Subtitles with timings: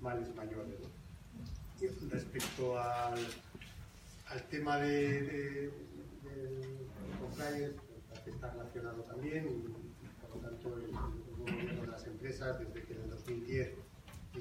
[0.00, 0.78] males mayores.
[2.10, 3.18] respecto al,
[4.26, 5.72] al tema de, de,
[7.20, 7.76] compliance,
[8.24, 10.90] que está relacionado también, y, por lo tanto el,
[11.38, 13.70] gobierno de las empresas, desde que en el 2010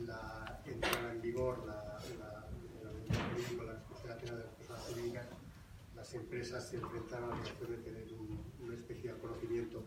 [0.06, 2.48] la, entrada en vigor la, la,
[2.84, 3.84] la, de las
[4.56, 5.26] personas jurídicas,
[5.96, 9.84] las empresas se enfrentaron a la situación de tener un, una especie de conocimiento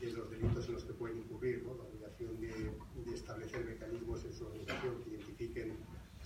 [0.00, 1.74] de los delitos en los que pueden incurrir, ¿no?
[1.74, 5.76] la obligación de, de, establecer mecanismos en su organización que identifiquen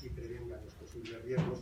[0.03, 1.61] y prevengan los posibles riesgos,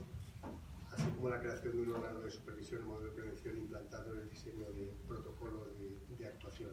[0.93, 4.21] así como la creación de un órgano de supervisión y modelo de prevención implantado en
[4.21, 6.71] el diseño de protocolos de, de actuación.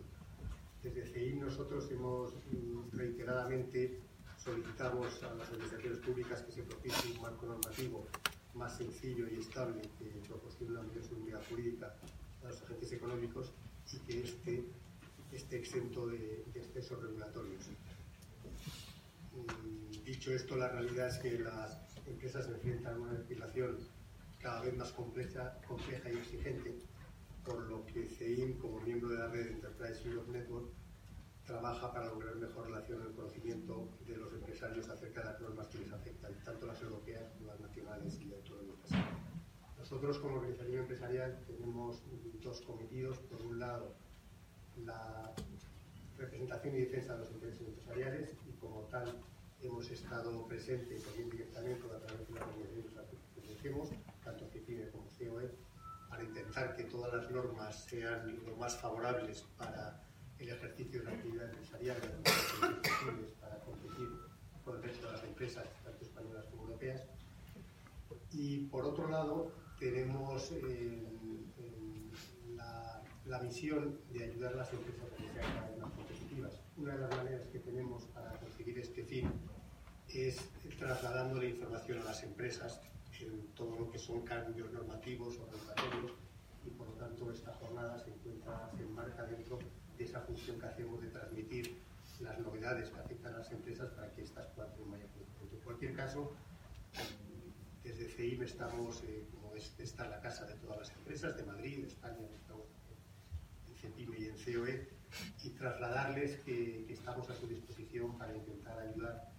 [0.83, 3.99] Desde CEI nosotros hemos mm, reiteradamente
[4.43, 8.07] solicitamos a las administraciones públicas que se propicie un marco normativo
[8.55, 11.93] más sencillo y estable que proporcione una mayor seguridad jurídica
[12.43, 13.51] a los agentes económicos
[13.93, 14.65] y que este
[15.31, 17.69] esté exento de, de excesos regulatorios.
[19.33, 23.77] Mm, dicho esto, la realidad es que las empresas enfrentan una legislación
[24.39, 26.75] cada vez más compleja, compleja y exigente,
[27.45, 30.69] por lo que CEIM, como miembro de la red Enterprise Europe Network,
[31.45, 35.79] trabaja para lograr mejor relación el conocimiento de los empresarios acerca de las normas que
[35.79, 38.91] les afectan, tanto las europeas como las nacionales y autonómicas.
[39.77, 42.03] Nosotros, como organización empresarial, tenemos
[42.41, 43.17] dos cometidos.
[43.19, 43.95] Por un lado,
[44.85, 45.33] la
[46.17, 49.21] representación y defensa de los intereses empresariales y como tal
[49.61, 53.89] hemos estado presentes también directamente a través de las organizaciones que pertenecemos,
[54.23, 55.51] tanto CIPIME como COE,
[56.09, 60.03] para intentar que todas las normas sean lo más favorables para
[60.39, 64.09] el ejercicio de la actividad empresarial posibles para competir
[64.65, 67.01] con el resto de las empresas, tanto españolas como europeas.
[68.31, 71.03] Y por otro lado, tenemos eh,
[73.31, 76.53] la misión de ayudar a las empresas a que sean cada vez más competitivas.
[76.75, 79.31] Una de las maneras que tenemos para conseguir este fin
[80.09, 80.37] es
[80.77, 82.81] trasladando la información a las empresas
[83.21, 86.11] en todo lo que son cambios normativos o regulatorios
[86.65, 89.59] y por lo tanto esta jornada se encuentra, se enmarca dentro
[89.97, 91.77] de esa función que hacemos de transmitir
[92.19, 95.55] las novedades que afectan a las empresas para que éstas puedan tener mayor conocimiento.
[95.55, 96.33] En cualquier caso,
[97.81, 101.81] desde CEIM estamos, eh, como es, está la casa de todas las empresas de Madrid,
[101.81, 102.50] de España, estamos
[103.83, 104.87] Y en COE
[105.43, 109.33] y trasladarles que, que, estamos a su disposición para intentar ayudar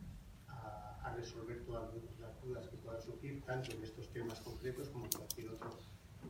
[0.48, 5.04] a, a, resolver todas las dudas que puedan surgir, tanto en estos temas concretos como
[5.06, 5.78] en cualquier otro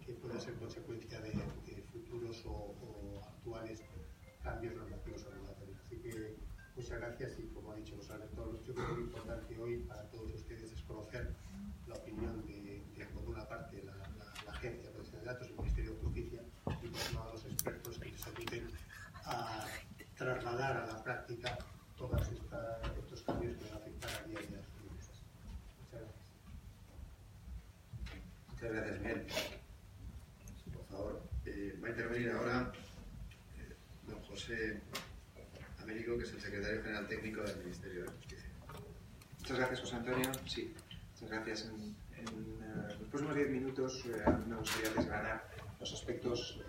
[0.05, 3.83] que pueda ser consecuencia de, de futuros o, o, actuales
[4.43, 5.79] cambios normativos o regulatorios.
[5.87, 6.37] Así que
[6.77, 10.03] muchas gracias y como ha dicho José Alberto, yo creo que lo importante hoy para
[10.11, 11.35] todos ustedes es conocer
[11.87, 14.09] la opinión de, de por una parte, la, la,
[14.45, 16.43] la Agencia de Protección de Datos, el Ministerio de Justicia
[16.83, 18.71] y por otro lado los expertos que les ayuden
[19.33, 19.67] a
[20.17, 21.59] trasladar a la práctica
[21.97, 25.23] todos estos cambios que van a afectar a día a día a las empresas.
[25.81, 26.23] Muchas gracias.
[28.49, 29.27] Muchas gracias, Miguel.
[30.73, 32.73] Por favor, eh, va a intervenir ahora
[33.59, 33.77] eh,
[34.07, 34.81] don José
[35.81, 38.51] Américo, que es el secretario general técnico del Ministerio de Justicia.
[39.39, 40.31] Muchas gracias, José Antonio.
[40.47, 40.75] Sí,
[41.15, 41.65] muchas gracias.
[41.67, 45.51] En, en uh, los próximos diez minutos a mí me gustaría desgranar
[45.81, 46.61] los aspectos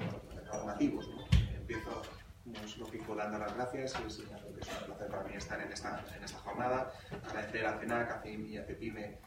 [0.52, 1.08] normativos.
[1.10, 1.28] ¿no?
[1.56, 2.02] Empiezo,
[2.44, 4.28] como es lógico, dando las gracias es un
[4.86, 6.92] placer para mí estar en esta, en esta jornada.
[7.30, 9.18] Agradecer a CENAC, a CEIM y a CEPIME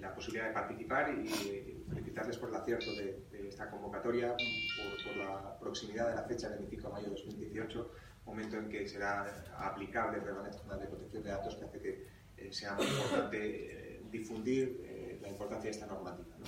[0.00, 6.08] la posibilidad de participar y felicitarles por el acierto de, esta convocatoria, por, la proximidad
[6.10, 7.92] de la fecha del 25 de mayo de 2018,
[8.24, 12.06] momento en que será aplicable el Reglamento Nacional de Protección de Datos, que hace que
[12.36, 16.36] eh, sea muy importante eh, difundir eh, la importancia de esta normativa.
[16.38, 16.46] ¿no?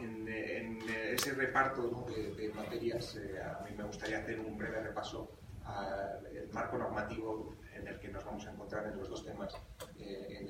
[0.00, 2.06] En, en, ese reparto
[2.36, 5.30] de, materias, eh, a mí me gustaría hacer un breve repaso
[5.64, 9.54] al marco normativo en el que nos vamos a encontrar en los dos temas
[9.98, 10.46] eh,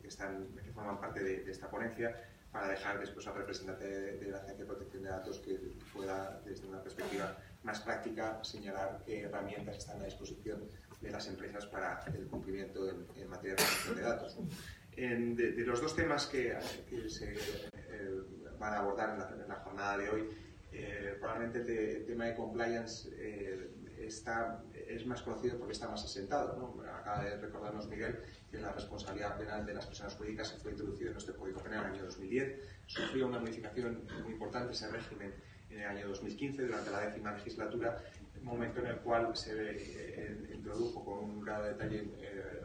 [0.00, 2.14] que, están, que forman parte de, esta ponencia,
[2.50, 5.58] para dejar después al representante de, la Agencia de Protección de Datos que
[5.92, 10.68] pueda, desde una perspectiva más práctica, señalar qué herramientas están a disposición
[11.00, 14.38] de las empresas para el cumplimiento en, materia de protección de datos.
[14.94, 16.54] De, los dos temas que,
[17.08, 18.20] se eh,
[18.62, 20.28] van a abordar en la, jornada de hoy.
[20.70, 26.56] Eh, probablemente el, tema de compliance eh, está, es más conocido porque está más asentado.
[26.56, 26.82] ¿no?
[26.88, 28.20] Acaba de recordarnos Miguel
[28.50, 31.80] que la responsabilidad penal de las personas jurídicas se fue introducido en nuestro Código Penal
[31.80, 32.60] en el año 2010.
[32.86, 35.34] Sufrió una modificación muy importante ese régimen
[35.68, 37.96] en el año 2015, durante la décima legislatura,
[38.42, 42.62] momento en el cual se eh, introdujo con un grado de detalle eh,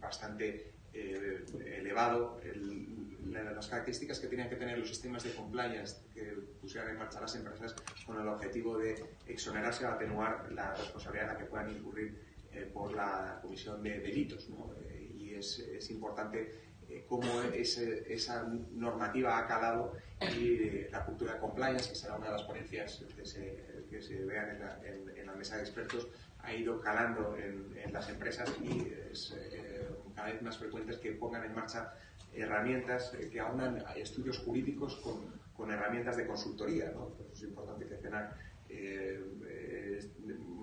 [0.00, 2.97] bastante elevado el,
[3.30, 6.22] las características que tenían que tener los sistemas de compliance que
[6.60, 7.74] pusieran en marcha las empresas
[8.06, 12.22] con el objetivo de exonerarse o atenuar la responsabilidad en la que puedan incurrir
[12.52, 14.48] eh, por la comisión de delitos.
[14.48, 14.72] ¿no?
[14.88, 21.34] Eh, y es, es importante eh, cómo esa normativa ha calado y eh, la cultura
[21.34, 24.80] de compliance, que será una de las ponencias que se, que se vean en la,
[24.82, 26.08] en, la, mesa de expertos,
[26.38, 31.44] ha ido calando en, las empresas y es eh, cada vez más frecuentes que pongan
[31.44, 31.92] en marcha
[32.40, 36.90] herramientas que aunan estudios jurídicos con, con herramientas de consultoría.
[36.92, 37.12] ¿no?
[37.32, 38.36] es importante que CENAR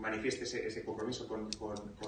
[0.05, 1.49] manifieste ese, compromiso con,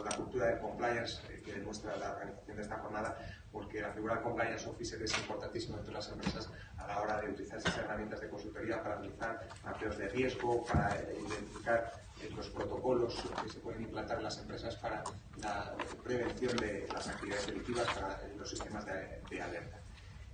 [0.03, 3.17] la cultura de compliance eh, que demuestra la organización de esta jornada,
[3.51, 7.29] porque la figura de compliance officer es importantísima entre las empresas a la hora de
[7.31, 13.15] utilizar esas herramientas de consultoría para realizar mapeos de riesgo, para identificar eh, los protocolos
[13.43, 15.03] que se pueden implantar en las empresas para
[15.41, 19.81] la prevención de las actividades delictivas para los sistemas de alerta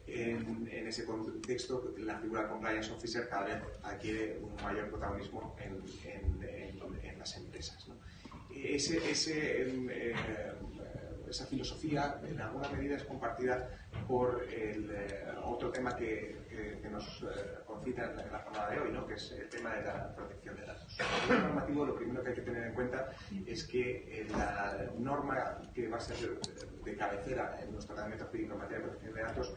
[0.07, 5.81] en, ese contexto la figura de compliance officer cada vez adquiere un mayor protagonismo en,
[7.17, 7.87] las empresas.
[8.53, 10.13] Ese, ese, em, eh,
[11.29, 13.69] esa filosofía en alguna medida es compartida
[14.05, 16.35] por el eh, otro tema que,
[16.91, 19.07] nos eh, concita en la, jornada de hoy, ¿no?
[19.07, 20.97] que es el tema de la protección de datos.
[21.29, 23.09] En el normativo lo primero que hay que tener en cuenta
[23.45, 26.39] es que la norma que va a ser
[26.83, 29.55] de cabecera en nuestro tratamiento jurídico en materia de protección de datos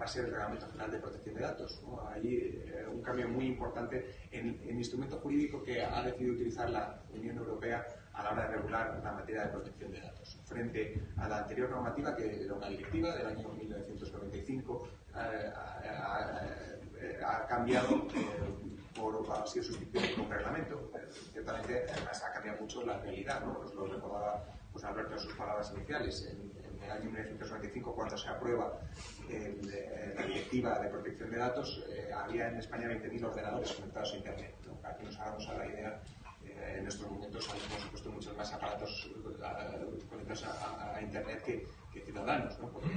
[0.00, 1.82] va a ser el Reglamento General de Protección de Datos.
[2.10, 7.02] Hay eh, un cambio muy importante en el instrumento jurídico que ha decidido utilizar la
[7.12, 10.40] Unión Europea a la hora de regular la materia de protección de datos.
[10.44, 15.09] Frente a la anterior normativa, que era una directiva del año 1995, eh,
[17.24, 20.90] ha, cambiado eh, por, ha sido sustituido por un reglamento.
[21.32, 23.62] ciertamente, además, ha cambiado mucho la realidad, ¿no?
[23.62, 26.26] Nos lo recordaba pues, Alberto en sus palabras iniciales.
[26.30, 26.50] En,
[26.80, 28.80] en el año 1995, cuando se aprueba
[29.28, 34.16] eh, la directiva de protección de datos, eh, había en España 20.000 ordenadores conectados a
[34.16, 34.54] Internet.
[34.82, 36.00] Para que nos hagamos a la idea,
[36.44, 39.10] eh, en estos momentos hay, por supuesto, muchos más aparatos
[40.08, 41.66] conectados a, Internet que,
[41.98, 42.70] ciudadanos, ¿no?
[42.70, 42.88] porque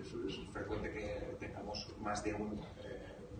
[0.00, 2.60] es, frecuente que tengamos más de un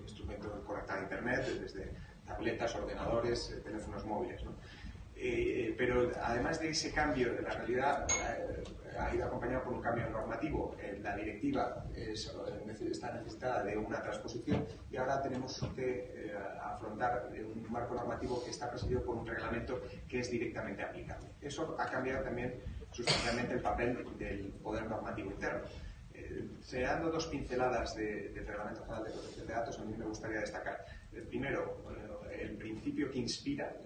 [0.02, 1.92] instrumento conectado a Internet, desde
[2.26, 4.44] tabletas, ordenadores, teléfonos móviles.
[4.44, 4.52] ¿no?
[5.24, 8.64] Eh, pero además de ese cambio de la realidad, eh,
[8.98, 10.76] ha ido acompañado por un cambio normativo.
[10.80, 17.94] Eh, la directiva está necesitada de una transposición y ahora tenemos que afrontar un marco
[17.94, 21.28] normativo que está presidido por un reglamento que es directamente aplicable.
[21.40, 22.60] Eso ha cambiado también
[22.92, 25.62] sustancialmente el papel del poder normativo interno.
[26.62, 30.84] Seando dos pinceladas del Reglamento General de Protección de Datos, a mí me gustaría destacar.
[31.28, 31.76] primero,
[32.32, 33.76] el principio que inspira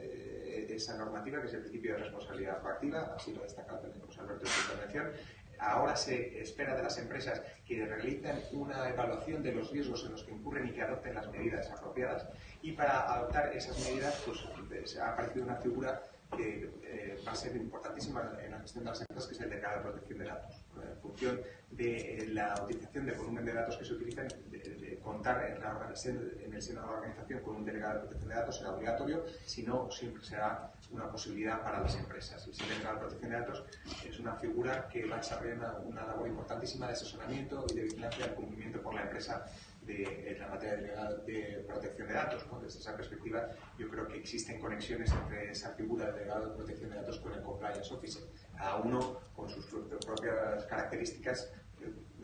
[0.68, 4.44] esa normativa, que es el principio de responsabilidad proactiva, así lo destaca también José Alberto
[4.44, 5.10] en su intervención.
[5.58, 10.22] Ahora se espera de las empresas que realicen una evaluación de los riesgos en los
[10.22, 12.26] que incurren y que adopten las medidas apropiadas.
[12.60, 16.02] Y para adoptar esas medidas, pues ha aparecido una figura
[16.34, 19.50] que eh, va a ser importantísima en la gestión de las empresas, que es el
[19.50, 20.56] de cada protección de datos.
[20.76, 21.40] En función
[21.70, 26.62] de la utilización del volumen de datos que se utilizan, de, contar en, en, el
[26.62, 29.90] seno de la organización con un delegado de protección de datos será obligatorio, si no,
[29.90, 32.46] siempre será una posibilidad para las empresas.
[32.46, 33.64] El delegado de protección de datos
[34.04, 37.82] es una figura que va a desarrollar una, una labor importantísima de asesoramiento y de
[37.82, 39.46] vigilancia del cumplimiento por la empresa
[39.86, 42.44] de, la materia de, protección de datos.
[42.62, 43.48] Desde esa perspectiva,
[43.78, 47.32] yo creo que existen conexiones entre esa figura de delegado de protección de datos con
[47.32, 48.22] el compliance officer,
[48.56, 51.52] cada uno con sus propias características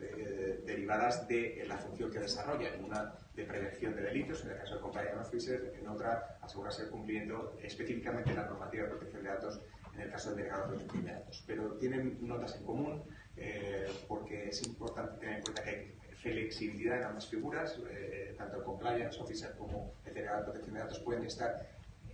[0.00, 4.58] eh, derivadas de la función que desarrolla, en una de prevención de delitos, en el
[4.58, 9.28] caso del compliance officer, en otra asegurarse el cumplimiento específicamente la normativa de protección de
[9.28, 9.60] datos
[9.94, 11.44] en el caso del delegado de protección de datos.
[11.46, 13.02] Pero tienen notas en común
[13.36, 18.58] eh, porque es importante tener en cuenta que hay flexibilidad en ambas figuras, eh, tanto
[18.58, 21.68] el compliance officer como el delegado de protección de datos pueden estar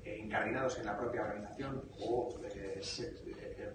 [0.04, 2.80] eh, en la propia organización o eh,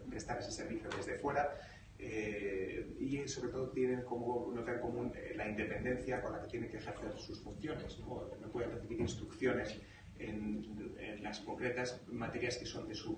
[0.10, 1.52] prestar ese servicio desde fuera.
[2.00, 6.78] y sobre todo tienen como nota en común la independencia con la que tienen que
[6.78, 8.00] ejercer sus funciones.
[8.00, 9.80] No, pueden recibir instrucciones
[10.20, 13.12] en, en, las concretas materias que son de su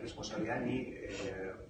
[0.00, 0.94] responsabilidad ni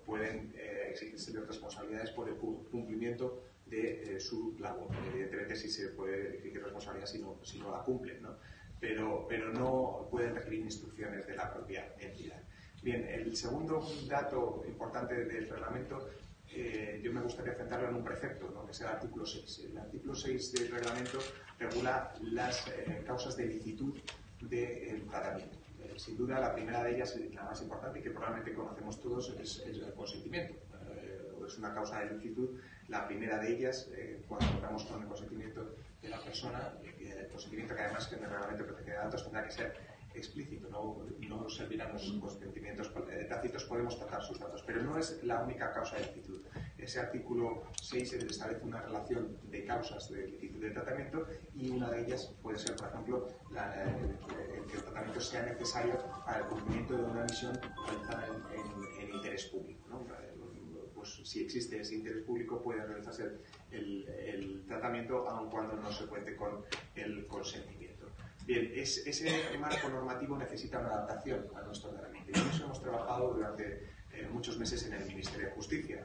[0.07, 0.55] pueden
[0.91, 4.89] exigirse responsabilidades por el cumplimiento de eh, su labor.
[5.13, 8.37] Evidentemente sí se puede exigir responsabilidad si no, si no la cumplen, ¿no?
[8.81, 12.43] Pero, pero no pueden recibir instrucciones de la propia entidad.
[12.83, 16.09] Bien, el segundo dato importante del reglamento
[16.53, 18.65] eh, yo me gustaría centrarlo en un precepto, ¿no?
[18.65, 19.67] que es el artículo 6.
[19.71, 21.19] El artículo 6 del reglamento
[21.59, 23.97] regula las eh, causas de licitud
[24.41, 25.59] del tratamiento.
[25.97, 29.59] sin duda, la primera de ellas, la más importante y que probablemente conocemos todos, es,
[29.61, 30.55] es el consentimiento.
[31.47, 32.59] es una causa de licitud
[32.91, 37.75] la primera de ellas, eh, cuando hablamos con el consentimiento de la persona, el consentimiento
[37.75, 39.77] que además que en el reglamento de protección de datos tendrá que ser
[40.13, 42.93] explícito, no, no servirán los consentimientos
[43.29, 46.43] tácitos, podemos tratar sus datos, pero no es la única causa de licitud.
[46.77, 52.03] Ese artículo 6 establece una relación de causas de licitud de tratamiento y una de
[52.03, 53.29] ellas puede ser, por ejemplo,
[54.69, 58.27] que el tratamiento sea necesario para el cumplimiento de una misión realizada
[59.01, 59.80] en, interés público.
[61.31, 63.39] Si existe ese interés público puede realizarse
[63.71, 66.65] el, el tratamiento aun cuando no se cuente con
[66.97, 68.07] el consentimiento.
[68.45, 73.91] Bien, ese marco normativo necesita una adaptación a nuestro ordenamiento y eso hemos trabajado durante
[74.13, 76.05] eh, muchos meses en el Ministerio de Justicia,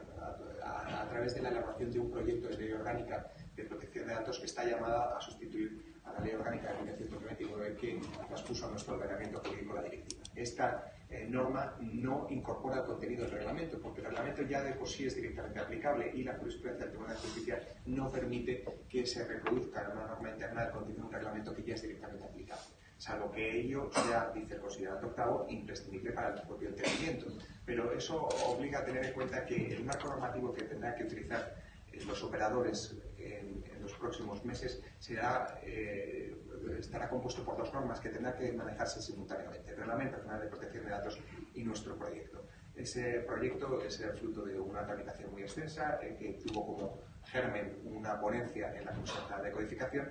[0.62, 4.38] a, través de la elaboración de un proyecto de ley orgánica de protección de datos
[4.38, 8.94] que está llamada a sustituir a la ley orgánica de 1999 que traspuso a nuestro
[8.94, 10.22] ordenamiento jurídico la directiva.
[10.36, 14.88] Esta eh, norma no incorpora el contenido del reglamento, porque el reglamento ya de por
[14.88, 19.24] sí es directamente aplicable y la jurisprudencia del Tribunal de Justicia no permite que se
[19.24, 22.64] reproduzca una norma interna el contenido de un reglamento que ya es directamente aplicable,
[22.98, 27.26] salvo que ello sea, dice el considerado octavo, imprescindible para el propio entendimiento.
[27.64, 31.65] Pero eso obliga a tener en cuenta que el marco normativo que tendrán que utilizar
[32.04, 36.36] los operadores en, los próximos meses será, eh,
[36.78, 40.84] estará compuesto por dos normas que tendrán que manejarse simultáneamente, el Reglamento Nacional de Protección
[40.84, 41.18] de Datos
[41.54, 42.44] y nuestro proyecto.
[42.74, 47.80] Ese proyecto es el fruto de una tramitación muy extensa eh, que tuvo como germen
[47.84, 50.08] una ponencia en la Comisión de Codificación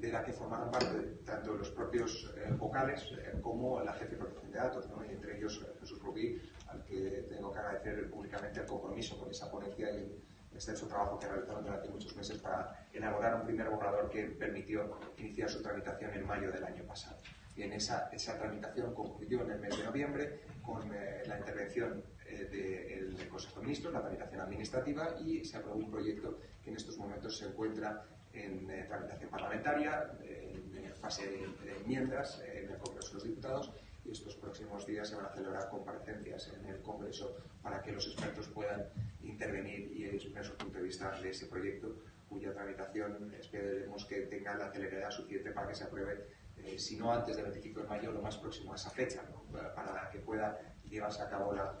[0.00, 4.58] de la que formaron parte tanto los propios vocales como la Jefe de Protección de
[4.58, 9.30] Datos, y entre ellos Jesús Rubí, al que tengo que agradecer públicamente el compromiso con
[9.30, 10.22] esa ponencia y
[10.56, 15.48] extenso trabajo que realizaron durante muchos meses para elaborar un primer borrador que permitió iniciar
[15.48, 17.16] su tramitación en mayo del año pasado.
[17.54, 22.48] Bien, esa, esa tramitación concluyó en el mes de noviembre con eh, la intervención eh,
[23.16, 26.98] del Consejo de Ministros, la tramitación administrativa, y se aprobó un proyecto que en estos
[26.98, 30.56] momentos se encuentra en eh, tramitación parlamentaria, en,
[31.00, 33.70] fase de, enmiendas en el Congreso de los Diputados
[34.04, 38.06] y estos próximos días se van a celebrar comparecencias en el Congreso para que los
[38.06, 38.86] expertos puedan
[39.28, 41.96] intervenir y exponer su punto de vista de ese proyecto,
[42.28, 47.12] cuya tramitación esperemos que tenga la celeridad suficiente para que se apruebe, eh, si no
[47.12, 49.22] antes del 25 de mayo, lo más próximo a esa fecha,
[49.74, 51.74] para que pueda llevarse a cabo la,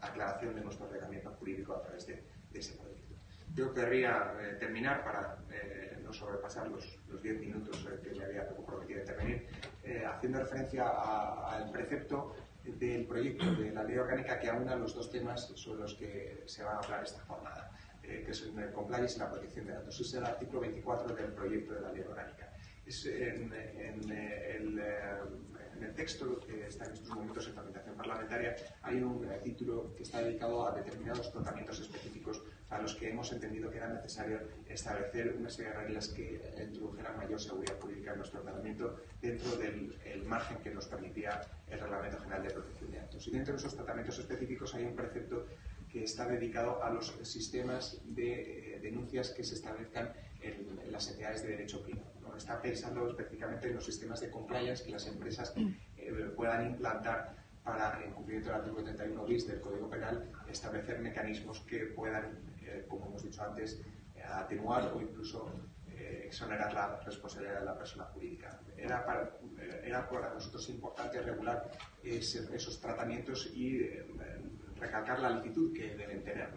[0.00, 3.14] aclaración de nuestro reglamento jurídico a través de, ese proyecto.
[3.54, 8.98] Yo querría eh, terminar para eh, no sobrepasar los 10 minutos que me había comprometido
[8.98, 9.48] a intervenir,
[10.06, 15.52] haciendo referencia al precepto del proyecto de la ley orgánica que aúna los dos temas
[15.54, 17.70] sobre los que se va a hablar esta jornada,
[18.02, 20.00] eh, que son el compliance y la protección de datos.
[20.00, 22.52] Es el artículo 24 del proyecto de la ley orgánica.
[22.86, 24.56] Es en, eh, el, eh,
[25.76, 30.04] en, el, texto que está en estos momentos en tramitación parlamentaria hay un título que
[30.04, 35.36] está dedicado a determinados tratamientos específicos a los que hemos entendido que era necesario establecer
[35.38, 40.56] una serie de reglas que introdujeran mayor seguridad jurídica en nuestro tratamiento dentro del margen
[40.58, 43.28] que nos permitía el Reglamento General de Protección de Datos.
[43.28, 45.46] Y dentro de esos tratamientos específicos hay un precepto
[45.90, 50.10] que está dedicado a los sistemas de eh, denuncias que se establezcan
[50.40, 52.10] en, las entidades de derecho privado.
[52.34, 55.52] Está pensando específicamente en los sistemas de compliance que las empresas
[55.98, 61.60] eh, puedan implantar para, en cumplimiento del artículo 31 bis del Código Penal, establecer mecanismos
[61.60, 63.80] que puedan eh, como hemos dicho antes,
[64.14, 65.50] eh, atenuar o incluso
[65.88, 68.60] eh, exonerar la responsabilidad de la persona jurídica.
[68.76, 69.38] Era para,
[69.84, 71.70] era para nosotros importante regular
[72.02, 73.86] esos tratamientos y
[74.76, 76.50] recalcar la licitud que deben tener.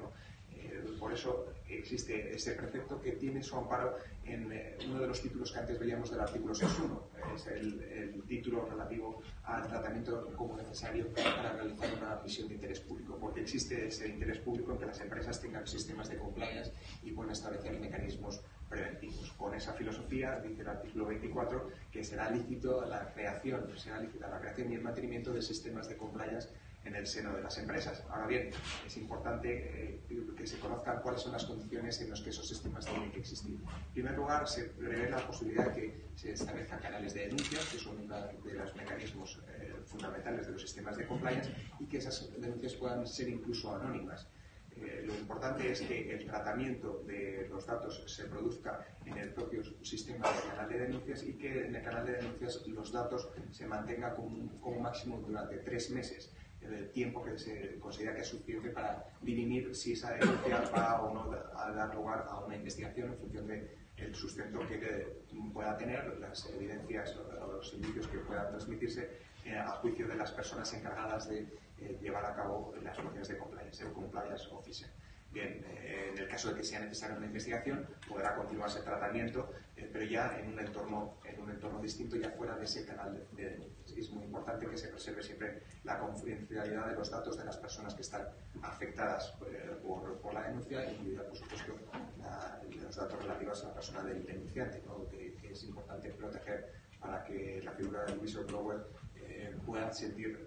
[1.00, 4.46] Por eso existe ese precepto que tiene su amparo en
[4.89, 7.36] uno de los títulos que antes veíamos del artículo 6.1.
[7.36, 13.17] Es el, título relativo al tratamiento como necesario para realizar una misión de interés público,
[13.20, 16.72] porque existe ese interés público en que las empresas tengan sistemas de compliance
[17.03, 19.32] y puedan establecer mecanismos preventivos.
[19.38, 24.39] Con esa filosofía, dice el artículo 24, que será lícito la creación, será lícita la
[24.39, 26.50] creación y el mantenimiento de sistemas de compliance
[26.86, 28.04] en el seno de las empresas.
[28.10, 28.51] Ahora bien,
[28.86, 30.01] es importante eh,
[30.38, 33.56] que se conozcan cuáles son las condiciones en las que esos sistemas tienen que existir.
[33.56, 37.80] En primer lugar, se prevé la posibilidad de que se establezcan canales de denuncia, que
[37.80, 42.32] son uno de los mecanismos eh, fundamentales de los sistemas de compliance, y que esas
[42.39, 44.27] denuncias puedan ser incluso anónimas.
[44.77, 49.63] Eh, lo importante es que el tratamiento de los datos se produzca en el propio
[49.84, 53.65] sistema de canal de denuncias y que en el canal de denuncias los datos se
[53.68, 56.34] mantengan como máximo durante tres meses
[56.74, 61.13] el tiempo que se considera que es suficiente para dirimir si esa denuncia va o
[61.13, 66.50] no a dar lugar a una investigación en función del sustento que pueda tener, las
[66.50, 69.10] evidencias o los indicios que puedan transmitirse
[69.45, 71.48] eh, a juicio de las personas encargadas de
[71.79, 74.89] eh, llevar a cabo las funciones de compliance, el compliance officer.
[75.31, 79.51] Bien, eh, en el caso de que sea necesaria una investigación, podrá continuarse el tratamiento,
[79.75, 83.43] pero ya en un, entorno, en un entorno distinto, ya fuera de ese canal de,
[83.43, 87.58] de Es muy importante que se preserve siempre la confidencialidad de los datos de las
[87.58, 88.28] personas que están
[88.62, 91.74] afectadas eh, por, por, la denuncia, incluida, por supuesto,
[92.84, 97.62] los datos relativos a la persona del denunciante, que, que, es importante proteger para que
[97.64, 98.86] la figura del whistleblower
[99.16, 100.46] eh, pueda sentir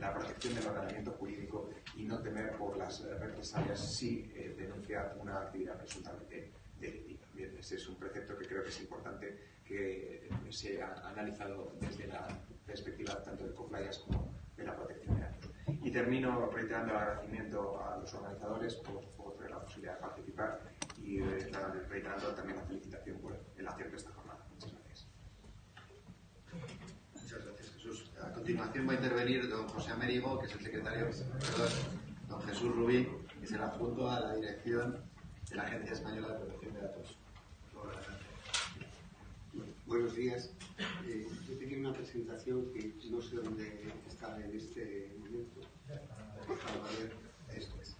[0.00, 5.38] la protección del ordenamiento jurídico y no temer por las represalias si eh, denuncia una
[5.38, 7.26] actividad presuntamente delictiva.
[7.34, 12.06] Bien, ese es un precepto que creo que es importante que se ha analizado desde
[12.06, 12.26] la
[12.64, 15.50] perspectiva tanto del compliance como de la protección de datos.
[15.66, 20.60] Y termino reiterando el agradecimiento a los organizadores por, por la posibilidad de participar
[21.02, 21.50] y eh,
[21.88, 24.46] reiterando también la felicitación por el acierto de esta jornada.
[24.54, 25.06] Muchas gracias.
[27.14, 28.10] Muchas gracias, Jesús.
[28.22, 31.06] A continuación va a intervenir don José Américo, que es el secretario,
[32.28, 33.08] don Jesús Rubí,
[33.38, 35.04] que es el adjunto a la dirección
[35.48, 37.18] de la Agencia Española de Protección de Datos.
[39.86, 40.50] Buenos días.
[41.06, 45.60] Eh, yo tenía una presentación que no sé dónde está en este momento.
[47.54, 47.96] Esto es.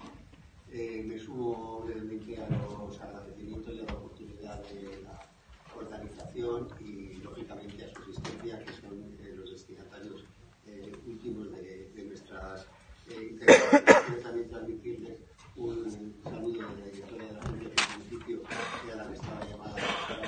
[0.68, 5.28] Eh, me sumo brevemente a los agradecimientos y a la oportunidad de la
[5.76, 10.24] organización y, lógicamente, a su asistencia, que son eh, los destinatarios
[10.66, 12.66] eh, últimos de, de nuestras
[13.08, 13.84] intervenciones.
[14.06, 15.20] Quiero también transmitirles
[15.54, 18.42] un saludo de la directora de la Junta del municipio,
[18.84, 19.76] que a la que estaba llamada
[20.08, 20.20] para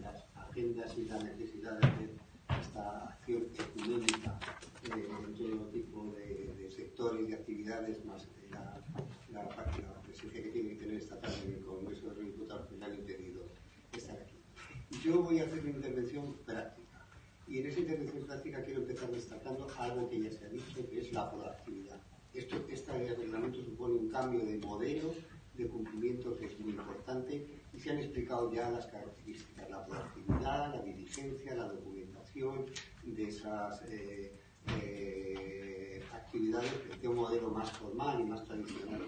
[0.00, 2.14] las agendas y las necesidades de
[2.60, 4.38] esta acción económica
[4.84, 7.34] en todo tipo de, de sectores y de
[7.94, 8.82] actividades, más la
[9.32, 12.66] la, la presencia que tiene que tener esta tarde en el Congreso de los Diputados
[12.68, 13.42] que le han impedido
[13.92, 14.36] estar aquí.
[15.04, 17.06] Yo voy a hacer una intervención práctica.
[17.46, 21.00] Y en esa intervención práctica quiero empezar destacando algo que ya se ha dicho, que
[21.00, 22.00] es la proactividad.
[22.32, 25.14] Esto, este reglamento supone un cambio de modelo
[25.54, 30.74] de cumplimiento que es muy importante y se han explicado ya las características, la proactividad,
[30.74, 32.66] la diligencia, la documentación
[33.04, 34.32] de esas eh,
[34.80, 35.83] eh,
[36.34, 39.02] actividades de un modelo más formal y más tradicional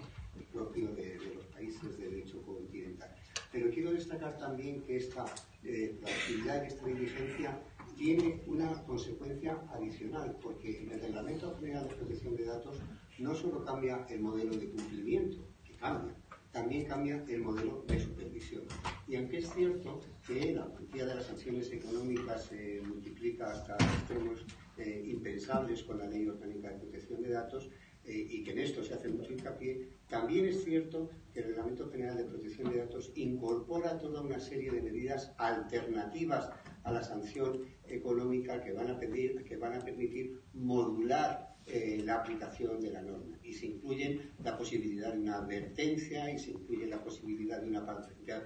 [0.53, 3.13] propio de, de, los países de derecho continental.
[3.51, 5.25] Pero quiero destacar también que esta
[5.63, 7.61] eh, actividad y esta diligencia
[7.97, 12.77] tiene una consecuencia adicional, porque en el Reglamento General de Protección de Datos
[13.19, 16.15] no solo cambia el modelo de cumplimiento, que cambia,
[16.53, 18.63] también cambia el modelo de supervisión.
[19.05, 24.45] Y aunque es cierto que la cuantía de las sanciones económicas se multiplica hasta extremos
[24.77, 27.69] eh, impensables con la Ley Orgánica de Protección de Datos,
[28.03, 31.89] eh, y que en esto se hace mucho hincapié, también es cierto que el Reglamento
[31.89, 36.49] General de Protección de Datos incorpora toda una serie de medidas alternativas
[36.83, 42.15] a la sanción económica que van a, pedir, que van a permitir modular eh, la
[42.15, 43.37] aplicación de la norma.
[43.43, 47.81] Y se incluyen la posibilidad de una advertencia y se incluye la posibilidad de, una,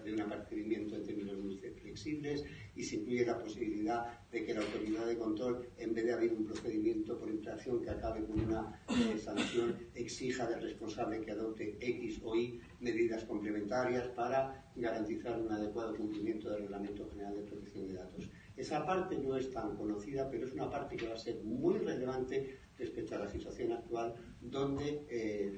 [0.04, 2.44] de un apercibimiento en términos muy flexibles
[2.76, 6.34] y se incluye la posibilidad de que la autoridad de control, en vez de abrir
[6.34, 11.78] un procedimiento por infracción que acabe con una eh, sanción, exija del responsable que adopte
[11.80, 17.88] X o Y medidas complementarias para garantizar un adecuado cumplimiento del Reglamento General de Protección
[17.88, 18.30] de Datos.
[18.56, 21.78] Esa parte no es tan conocida, pero es una parte que va a ser muy
[21.80, 25.54] relevante respecto a la situación actual, donde eh,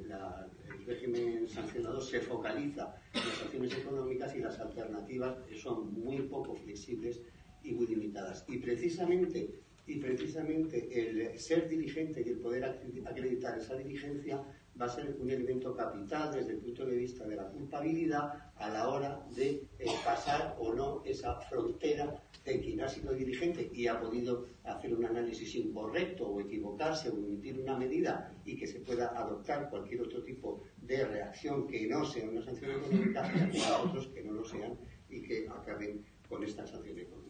[0.00, 6.54] el régimen sancionador se focaliza en las acciones económicas y las alternativas son muy poco
[6.54, 7.20] flexibles
[7.62, 8.44] y muy limitadas.
[8.48, 14.42] Y precisamente, y precisamente el ser diligente y el poder acreditar esa diligencia
[14.80, 18.68] va a ser un elemento capital desde el punto de vista de la culpabilidad a
[18.70, 23.86] la hora de eh, pasar o no esa frontera de quien ha sido dirigente y
[23.86, 28.80] ha podido hacer un análisis incorrecto o equivocarse o emitir una medida y que se
[28.80, 33.82] pueda adoptar cualquier otro tipo de reacción que no sea una sanción económica y a
[33.82, 34.76] otros que no lo sean
[35.10, 37.28] y que acaben con esta sanción económica.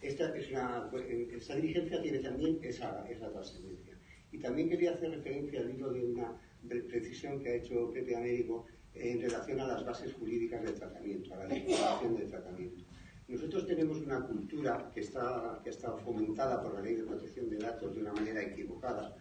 [0.00, 3.96] Esta, diligencia tiene también esa, trascendencia.
[4.32, 6.40] Y también quería hacer referencia al hilo de una
[6.88, 11.38] precisión que ha hecho Pepe Américo en relación a las bases jurídicas del tratamiento, a
[11.38, 12.84] la legislación del tratamiento.
[13.28, 17.58] Nosotros tenemos una cultura que está, que está fomentada por la ley de protección de
[17.58, 19.16] datos de una manera equivocada,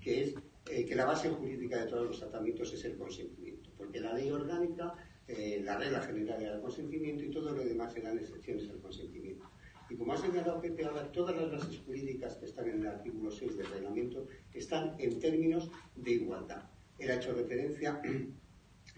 [0.00, 0.34] que es
[0.70, 4.30] eh, que la base jurídica de todos los tratamientos es el consentimiento, porque la ley
[4.30, 4.94] orgánica,
[5.28, 9.48] eh, la regla general era el consentimiento y todo lo demás eran excepciones al consentimiento.
[9.90, 13.30] Y como ha señalado Pepe, ahora todas las bases jurídicas que están en el artículo
[13.30, 16.62] 6 del reglamento están en términos de igualdad.
[16.98, 18.00] Él ha hecho referencia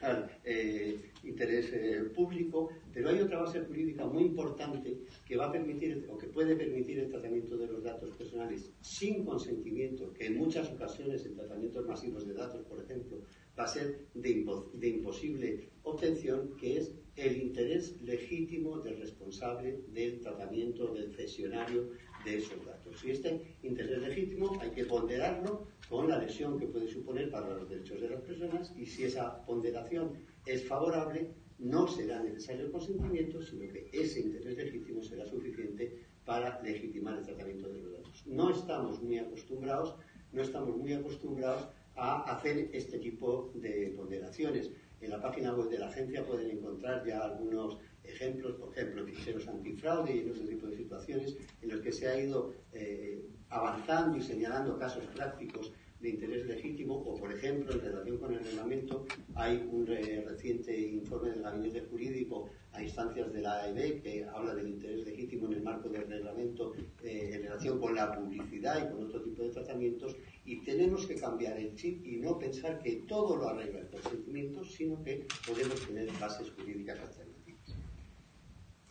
[0.00, 5.52] al eh, interés eh, público, pero hay otra base jurídica muy importante que va a
[5.52, 10.36] permitir o que puede permitir el tratamiento de los datos personales sin consentimiento, que en
[10.36, 13.22] muchas ocasiones en tratamientos masivos de datos, por ejemplo,
[13.58, 20.20] va a ser de, de imposible obtención, que es el interés legítimo del responsable del
[20.20, 21.90] tratamiento del cesionario
[22.24, 23.04] de esos datos.
[23.04, 27.68] Y este interés legítimo hay que ponderarlo con la lesión que puede suponer para los
[27.68, 30.12] derechos de las personas y si esa ponderación
[30.46, 36.60] es favorable, no será necesario el consentimiento, sino que ese interés legítimo será suficiente para
[36.62, 38.26] legitimar el tratamiento de los datos.
[38.26, 39.94] No estamos muy acostumbrados,
[40.32, 44.70] no estamos muy acostumbrados a hacer este tipo de ponderaciones.
[45.00, 49.46] En la página web de la agencia pueden encontrar ya algunos ejemplos, por ejemplo, ficheros
[49.48, 53.22] antifraude y en otro tipo de situaciones en los que se ha ido eh,
[53.54, 58.44] avanzando y señalando casos prácticos de interés legítimo o, por ejemplo, en relación con el
[58.44, 64.54] reglamento, hay un reciente informe del Gabinete Jurídico a instancias de la AEB que habla
[64.54, 68.92] del interés legítimo en el marco del reglamento eh, en relación con la publicidad y
[68.92, 73.04] con otro tipo de tratamientos y tenemos que cambiar el chip y no pensar que
[73.08, 77.33] todo lo arregla el consentimiento, sino que podemos tener bases jurídicas alternativas.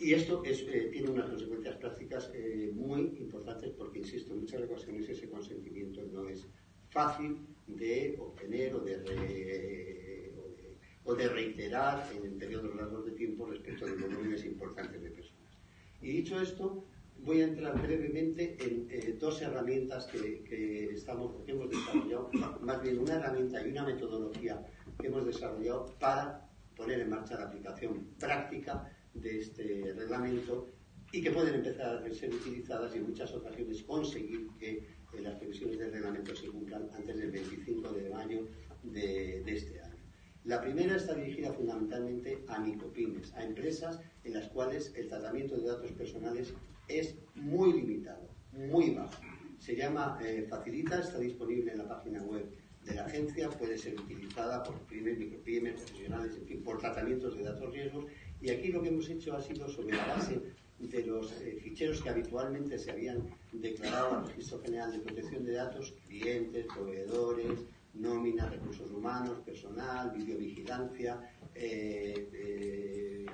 [0.04, 5.08] Y esto eh, tiene unas consecuencias prácticas eh, muy importantes porque, insisto, en muchas ocasiones
[5.08, 6.46] ese consentimiento no es
[6.90, 8.98] fácil de obtener o de,
[11.06, 15.58] o de, reiterar en periodos largos de tiempo respecto de volúmenes importantes de personas.
[16.02, 16.86] Y dicho esto,
[17.20, 23.00] voy a entrar brevemente en eh, dos herramientas que, estamos, que hemos desarrollado, más bien
[23.00, 24.66] una herramienta y una metodología
[25.00, 30.68] que hemos desarrollado para poner en marcha la aplicación práctica de este reglamento
[31.12, 34.84] y que pueden empezar a ser utilizadas y en muchas ocasiones conseguir que
[35.22, 38.48] las previsiones del reglamento se cumplan antes del 25 de mayo
[38.84, 39.94] de, este año.
[40.44, 45.68] La primera está dirigida fundamentalmente a micropymes, a empresas en las cuales el tratamiento de
[45.68, 46.54] datos personales
[46.88, 49.22] es muy limitado, muy bajo.
[49.60, 52.46] Se llama eh, Facilita, está disponible en la página web
[52.84, 57.44] de la agencia, puede ser utilizada por pymes, micropymes, profesionales, en fin, por tratamientos de
[57.44, 58.06] datos riesgos.
[58.44, 60.38] Y aquí lo que hemos hecho ha sido sobre la base
[60.78, 65.54] de los eh, ficheros que habitualmente se habían declarado al Registro General de Protección de
[65.54, 67.60] Datos, clientes, proveedores,
[67.94, 71.22] nómina, recursos humanos, personal, videovigilancia,
[71.56, 73.26] eh, eh,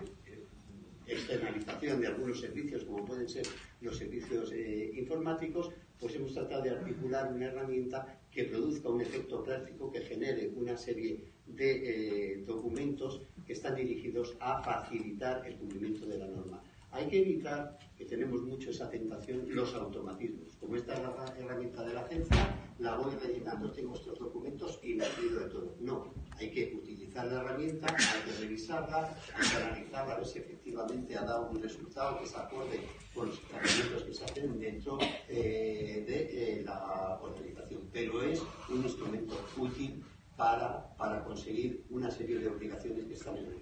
[1.08, 3.48] externalización de algunos servicios, como pueden ser
[3.82, 4.54] los servicios
[4.94, 10.52] informáticos, pues hemos tratado de articular una herramienta que produzca un efecto práctico que genere
[10.56, 16.62] una serie de documentos que están dirigidos a facilitar el cumplimiento de la norma.
[16.92, 20.56] Hay que evitar, que tenemos mucho esa tentación, los automatismos.
[20.60, 24.94] Como esta es la herramienta de la agencia, la voy rellenando, tengo estos documentos y
[24.94, 25.76] me olvido de todo.
[25.80, 30.38] No, hay que utilizar la herramienta, hay que revisarla, hay que analizarla, a ver si
[30.38, 32.82] efectivamente ha dado un resultado que se acorde
[33.16, 37.82] con los tratamientos que se hacen dentro eh, de eh, la organización.
[37.92, 40.04] Pero es un instrumento útil
[40.40, 43.58] para, para conseguir una serie de obligaciones que están en el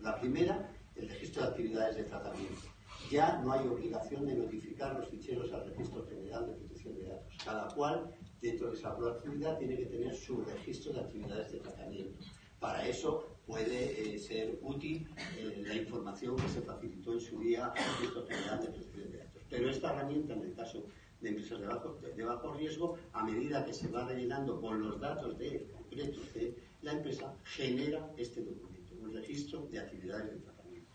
[0.00, 2.68] La primera, el registro de actividades de tratamiento
[3.10, 7.34] ya no hay obligación de notificar los ficheros al Registro General de Protección de Datos.
[7.44, 12.24] Cada cual, dentro de esa actividad, tiene que tener su registro de actividades de tratamiento.
[12.60, 17.66] Para eso puede eh, ser útil eh, la información que se facilitó en su día
[17.66, 19.42] al Registro General de Protección de Datos.
[19.48, 20.86] Pero esta herramienta, en el caso
[21.20, 25.00] de empresas de bajo, de bajo riesgo, a medida que se va rellenando con los
[25.00, 30.88] datos de de la empresa, genera este documento, un registro de actividades de tratamiento.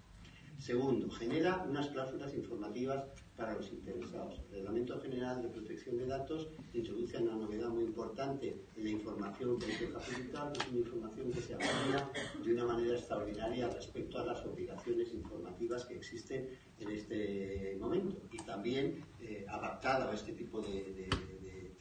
[0.60, 3.06] Segundo, genera unas cláusulas informativas
[3.36, 4.40] para los interesados.
[4.50, 9.60] El Reglamento General de Protección de Datos introduce una novedad muy importante en la información
[9.60, 12.10] que hay que facilitar, es una información que se apoya
[12.44, 18.38] de una manera extraordinaria respecto a las obligaciones informativas que existen en este momento y
[18.38, 21.10] también eh, adaptada a este tipo de,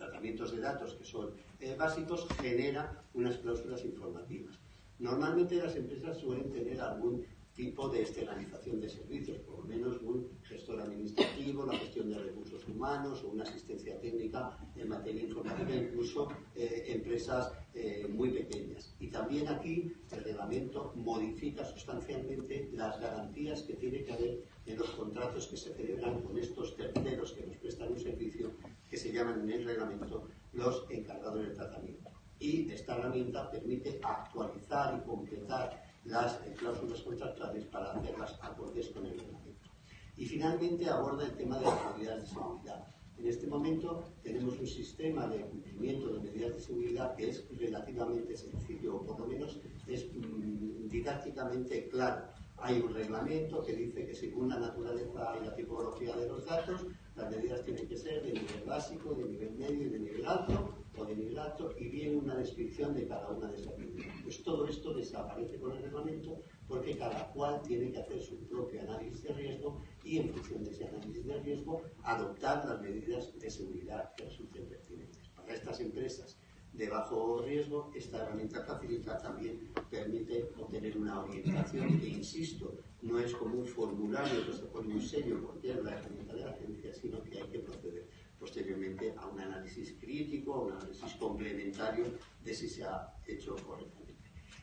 [0.04, 4.58] tratamientos de datos que son eh, básicos, genera unas cláusulas informativas.
[4.98, 10.28] Normalmente las empresas suelen tener algún tipo de externalización de servicios, por lo menos un
[10.42, 16.28] gestor administrativo, la gestión de recursos humanos o una asistencia técnica en materia informática, incluso
[16.56, 18.94] eh, empresas eh, muy pequeñas.
[18.98, 24.90] Y también aquí el reglamento modifica sustancialmente las garantías que tiene que haber en los
[24.90, 28.50] contratos que se celebran con estos terceros que nos prestan un servicio
[28.94, 32.10] que se llaman en el reglamento los encargados del tratamiento.
[32.38, 39.18] Y esta herramienta permite actualizar y completar las cláusulas contractuales para hacerlas acordes con el
[39.18, 39.68] reglamento.
[40.16, 42.86] Y finalmente aborda el tema de las medidas de seguridad.
[43.18, 48.36] En este momento tenemos un sistema de cumplimiento de medidas de seguridad que es relativamente
[48.36, 52.26] sencillo, o por lo menos es mm, didácticamente claro.
[52.58, 56.86] Hay un reglamento que dice que según la naturaleza y la tipología de los datos,
[57.16, 60.84] las medidas tienen que ser de nivel básico, de nivel medio y de nivel alto,
[60.96, 64.06] o denigrato y viene una descripción de cada una de esas medidas.
[64.22, 68.80] Pues todo esto desaparece con el reglamento porque cada cual tiene que hacer su propio
[68.82, 73.50] análisis de riesgo y en función de ese análisis de riesgo adoptar las medidas de
[73.50, 75.28] seguridad que resulten pertinentes.
[75.34, 76.38] Para estas empresas
[76.72, 83.34] de bajo riesgo, esta herramienta facilita también permite obtener una orientación que, insisto, no es
[83.34, 86.94] como un formulario que se pone un sello porque es la herramienta de la agencia,
[86.94, 92.06] sino que hay que proceder posteriormente a un análisis crítico, a un análisis complementario
[92.42, 94.14] de si se ha hecho correctamente.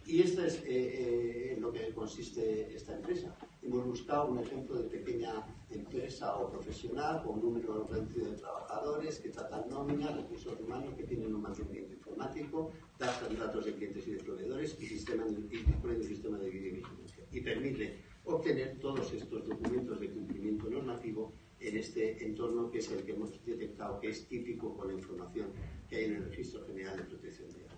[0.05, 3.37] Y esto es eh, eh, en lo que consiste esta empresa.
[3.61, 9.19] Hemos buscado un ejemplo de pequeña empresa o profesional con un número reducido de trabajadores
[9.19, 14.11] que tratan nóminas, recursos humanos, que tienen un mantenimiento informático, datos, datos de clientes y
[14.13, 17.23] de proveedores y, sistema, y dispone de un sistema de videovigilancia.
[17.31, 23.03] Y permite obtener todos estos documentos de cumplimiento normativo en este entorno que es el
[23.03, 25.51] que hemos detectado que es típico con la información
[25.87, 27.77] que hay en el Registro General de Protección de Datos.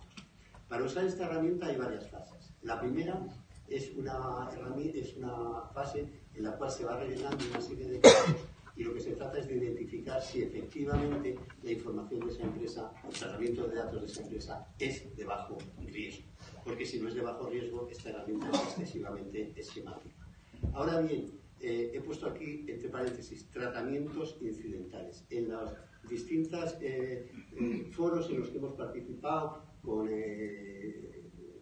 [0.67, 2.53] Para usar esta herramienta hay varias fases.
[2.61, 3.21] La primera
[3.67, 4.49] es una,
[4.83, 8.93] es una fase en la cual se va rellenando una serie de campos y lo
[8.93, 13.67] que se trata es de identificar si efectivamente la información de esa empresa, el tratamiento
[13.67, 16.27] de datos de esa empresa es de bajo riesgo.
[16.63, 20.22] Porque si no es de bajo riesgo, esta herramienta es excesivamente esquemática.
[20.71, 25.25] Ahora bien, eh, he puesto aquí, entre paréntesis, tratamientos incidentales.
[25.29, 25.73] En los
[26.09, 30.09] distintos eh, eh, foros en los que hemos participado, con,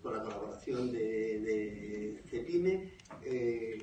[0.03, 2.91] la colaboración de, de CEPIME,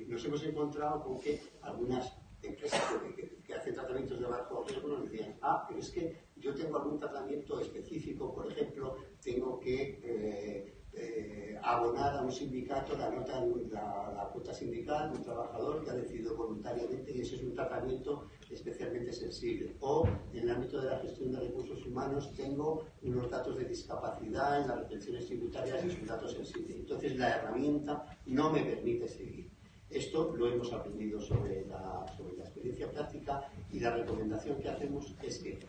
[0.07, 2.81] nos hemos encontrado con que algunas empresas
[3.15, 6.77] que, que, hacen tratamientos de bajo riesgo nos decían, ah, pero es que yo tengo
[6.77, 10.78] algún tratamiento específico, por ejemplo, tengo que
[11.19, 15.89] eh, abonar a un sindicato la nota la, la, cuota sindical de un trabajador que
[15.89, 19.75] ha decidido voluntariamente y ese es un tratamiento especialmente sensible.
[19.81, 24.61] O en el ámbito de la gestión de recursos humanos tengo unos datos de discapacidad
[24.61, 26.75] en las retenciones tributarias y es un dato sensible.
[26.75, 29.49] Entonces la herramienta no me permite seguir.
[29.89, 35.15] Esto lo hemos aprendido sobre la, sobre la experiencia práctica y la recomendación que hacemos
[35.23, 35.59] es que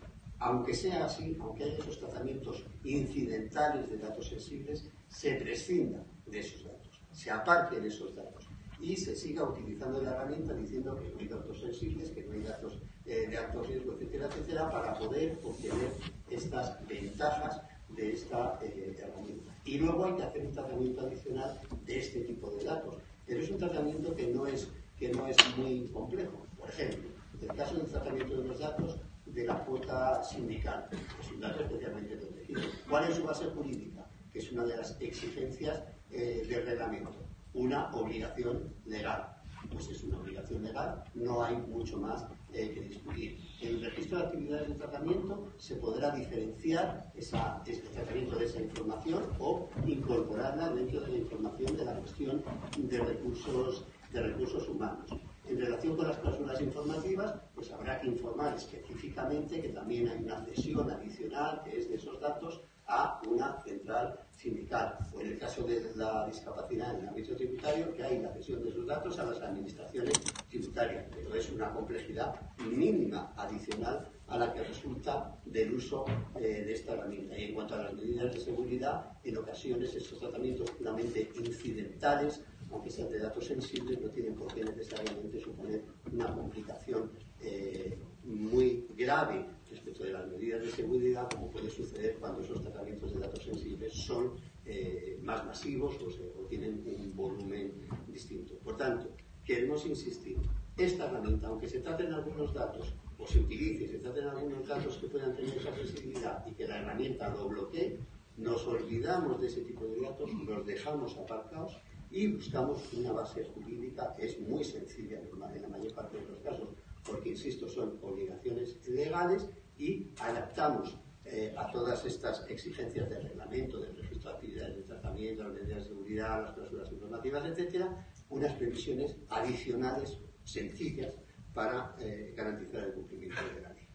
[0.41, 6.65] aunque sea así, aunque haya esos tratamientos incidentales de datos sensibles, se prescinda de esos
[6.65, 8.49] datos, se aparte de esos datos
[8.81, 12.43] y se siga utilizando la herramienta diciendo que no hay datos sensibles, que no hay
[12.43, 15.91] datos eh, de alto riesgo, etcétera, etcétera, para poder obtener
[16.31, 19.53] estas ventajas de esta eh, herramienta.
[19.65, 22.97] Y luego hay que hacer un tratamiento adicional de este tipo de datos,
[23.27, 24.69] pero es un tratamiento que no es,
[24.99, 26.47] que no es muy complejo.
[26.57, 28.97] Por ejemplo, en el caso del tratamiento de los datos
[29.27, 30.89] de la cuota sindical,
[31.21, 32.63] es un dato especialmente protegido.
[32.89, 34.00] ¿Cuál es su base jurídica?
[34.33, 37.15] Que es una de las exigencias eh, del reglamento,
[37.55, 39.37] una obligación legal.
[39.71, 43.39] Pues es una obligación legal, no hay mucho más eh, que discutir.
[43.61, 48.61] En el registro de actividades de tratamiento se podrá diferenciar esa, este tratamiento de esa
[48.61, 52.43] información o incorporarla dentro de la información de la gestión
[52.79, 55.11] de recursos, de recursos humanos.
[55.47, 60.45] En relación con las cláusulas informativas, pues habrá que informar específicamente que también hay una
[60.45, 64.99] cesión adicional que es de esos datos a una central sindical.
[65.15, 68.63] O en el caso de la discapacidad en el ámbito tributario, que hay la cesión
[68.65, 70.15] de sus datos a las administraciones
[70.49, 71.07] tributarias.
[71.15, 76.05] Pero es una complejidad mínima adicional a la que resulta del uso
[76.37, 77.39] eh, de esta herramienta.
[77.39, 82.91] Y en cuanto a las medidas de seguridad, en ocasiones estos tratamientos puramente incidentales, aunque
[82.91, 89.47] sean de datos sensibles, no tienen por qué necesariamente suponer una complicación eh, muy grave
[89.71, 93.93] respecto de las medidas de seguridad, como puede suceder cuando esos tratamientos de datos sensibles
[93.93, 94.33] son
[94.67, 97.73] eh, más masivos o, tienen un volumen
[98.09, 98.55] distinto.
[98.65, 99.11] Por tanto,
[99.45, 100.37] queremos insistir,
[100.77, 105.09] esta herramienta, aunque se traten algunos datos, o se utilice, se traten algunos datos que
[105.09, 107.99] puedan tener esa sensibilidad y que la herramienta lo bloquee,
[108.37, 111.77] nos olvidamos de ese tipo de datos, los dejamos aparcados
[112.11, 116.39] y buscamos una base jurídica que es muy sencilla en la mayor parte de los
[116.41, 116.69] casos,
[117.05, 123.97] porque, insisto, son obligaciones legales y adaptamos eh, a todas estas exigencias del reglamento, del
[123.97, 129.17] registro de actividades de tratamiento, las medidas de seguridad, las cláusulas informativas, etcétera, unas previsiones
[129.29, 131.15] adicionales sencillas
[131.55, 133.89] para eh, garantizar el cumplimiento de la ley.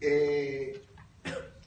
[0.00, 0.82] Eh,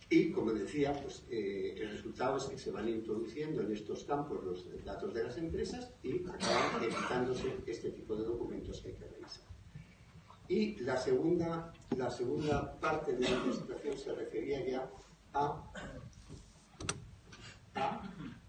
[0.10, 4.84] y, como decía, pues, el resultado es que se van introduciendo en estos campos los
[4.84, 9.18] datos de las empresas y acaban evitándose este tipo de documentos que hay que revisar.
[10.49, 14.91] Y la segunda, la segunda parte de la investigación se refería ya
[15.35, 15.71] a,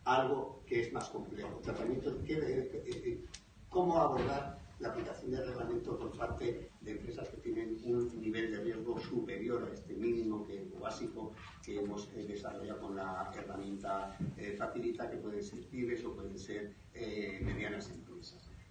[0.04, 3.22] algo que es más complejo, tratamiento, de,
[3.68, 8.64] cómo abordar la aplicación del reglamento por parte de empresas que tienen un nivel de
[8.64, 14.54] riesgo superior a este mínimo que, básico que hemos eh, desarrollado con la herramienta eh,
[14.56, 18.09] Facilita, que pueden ser pymes o pueden ser eh, medianas empresas.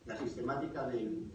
[0.10, 1.30] La sistemática del,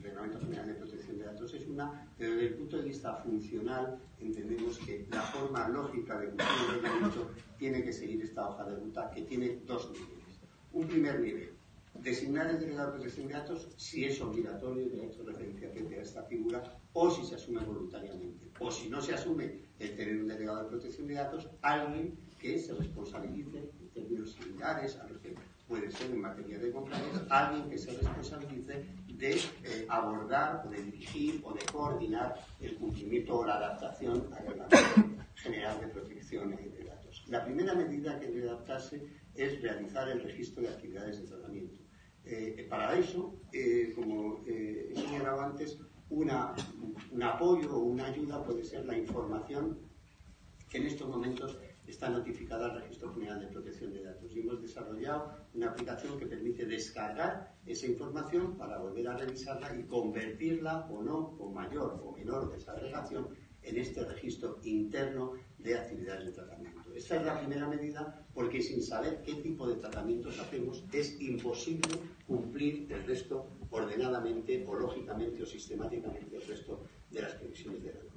[0.00, 3.98] Reglamento General de Protección de Datos es una, pero desde el punto de vista funcional
[4.20, 8.76] entendemos que la forma lógica de cumplir el reglamento tiene que seguir esta hoja de
[8.76, 10.38] ruta que tiene dos niveles.
[10.74, 11.54] Un primer nivel,
[11.94, 16.02] designar el delegado de protección de datos si es obligatorio, y de hecho referencia a
[16.02, 18.46] esta figura, o si se asume voluntariamente.
[18.60, 22.60] O si no se asume el tener un delegado de protección de datos, alguien que
[22.60, 25.34] se responsabilice en términos similares a los que
[25.68, 30.82] puede ser en materia de compliance, alguien que se responsabilice de eh, abordar o de
[30.82, 36.84] dirigir o de coordinar el cumplimiento o la adaptación al reglamento general de protección de
[36.84, 37.24] datos.
[37.28, 39.02] La primera medida que debe adaptarse
[39.34, 41.80] es realizar el registro de actividades de tratamiento.
[42.24, 45.78] Eh, para eso, eh, como he señalado antes,
[46.10, 46.54] una,
[47.10, 49.78] un apoyo o una ayuda puede ser la información
[50.68, 54.34] que en estos momentos está notificada al Registro General de Protección de Datos.
[54.34, 59.84] Y hemos desarrollado una aplicación que permite descargar esa información para volver a revisarla y
[59.84, 63.28] convertirla o no, con mayor o menor desagregación,
[63.66, 66.94] en este registro interno de actividades de tratamiento.
[66.94, 71.98] Esta es la primera medida porque sin saber qué tipo de tratamientos hacemos es imposible
[72.26, 77.98] cumplir el resto ordenadamente o lógicamente o sistemáticamente el resto de las previsiones de la
[78.04, 78.15] norma.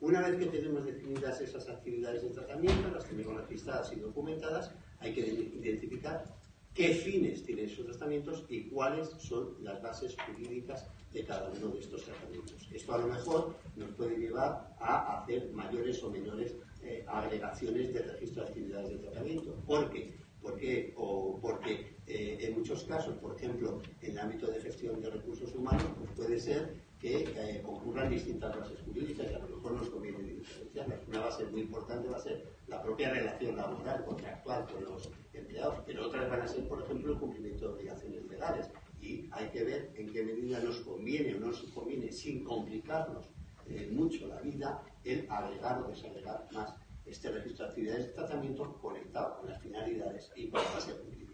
[0.00, 5.12] Una vez que tenemos definidas esas actividades de tratamiento, las tenemos registradas y documentadas, hay
[5.12, 6.24] que identificar
[6.72, 11.80] qué fines tienen esos tratamientos y cuáles son las bases jurídicas de cada uno de
[11.80, 12.68] estos tratamientos.
[12.72, 18.02] Esto a lo mejor nos puede llevar a hacer mayores o menores eh, agregaciones de
[18.02, 19.54] registro de actividades de tratamiento.
[19.66, 20.14] ¿Por qué?
[20.40, 25.10] Porque, o porque eh, en muchos casos, por ejemplo, en el ámbito de gestión de
[25.10, 29.72] recursos humanos, pues puede ser que eh, concurran distintas bases jurídicas y a lo mejor
[29.72, 31.06] nos conviene diferenciarlas.
[31.06, 35.80] Una base muy importante va a ser la propia relación laboral, contractual con los empleados,
[35.86, 38.70] pero otras van a ser, por ejemplo, el cumplimiento de obligaciones legales.
[39.00, 43.30] Y hay que ver en qué medida nos conviene o no nos conviene, sin complicarnos
[43.68, 46.74] eh, mucho la vida, el agregar o desagregar más
[47.06, 51.32] este registro de actividades de tratamiento conectado con las finalidades y con la base jurídica.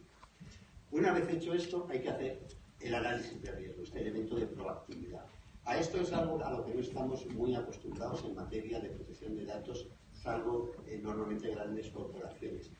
[0.90, 2.46] Una vez hecho esto, hay que hacer
[2.80, 5.24] el análisis de riesgo, este elemento de proactividad.
[5.66, 9.34] A esto es algo a lo que no estamos muy acostumbrados en materia de protección
[9.34, 12.70] de datos, salvo eh, normalmente grandes corporaciones.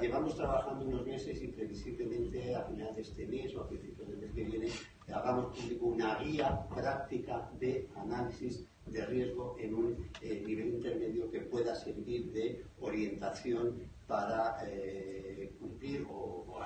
[0.00, 4.18] llevamos trabajando unos meses y previsiblemente a final de este mes o a principios del
[4.18, 4.68] mes que viene
[5.12, 11.40] hagamos público una guía práctica de análisis de riesgo en un eh, nivel intermedio que
[11.40, 16.58] pueda servir de orientación para eh, cumplir o,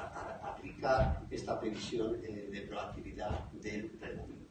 [0.42, 4.45] aplicar esta previsión de proactividad del reglamento.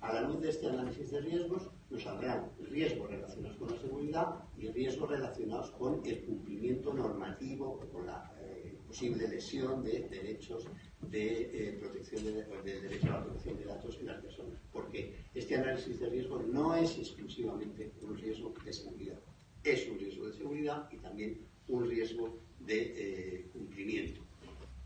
[0.00, 4.26] A la luz de este análisis de riesgos, nos saldrán riesgos relacionados con la seguridad
[4.56, 10.66] y riesgos relacionados con el cumplimiento normativo, con la eh, posible lesión de derechos
[11.10, 14.60] de eh, protección de, derecho a la protección de datos en las personas.
[14.72, 19.18] Porque este análisis de riesgo no es exclusivamente un riesgo de seguridad,
[19.64, 24.20] es un riesgo de seguridad y también un riesgo de eh, cumplimiento.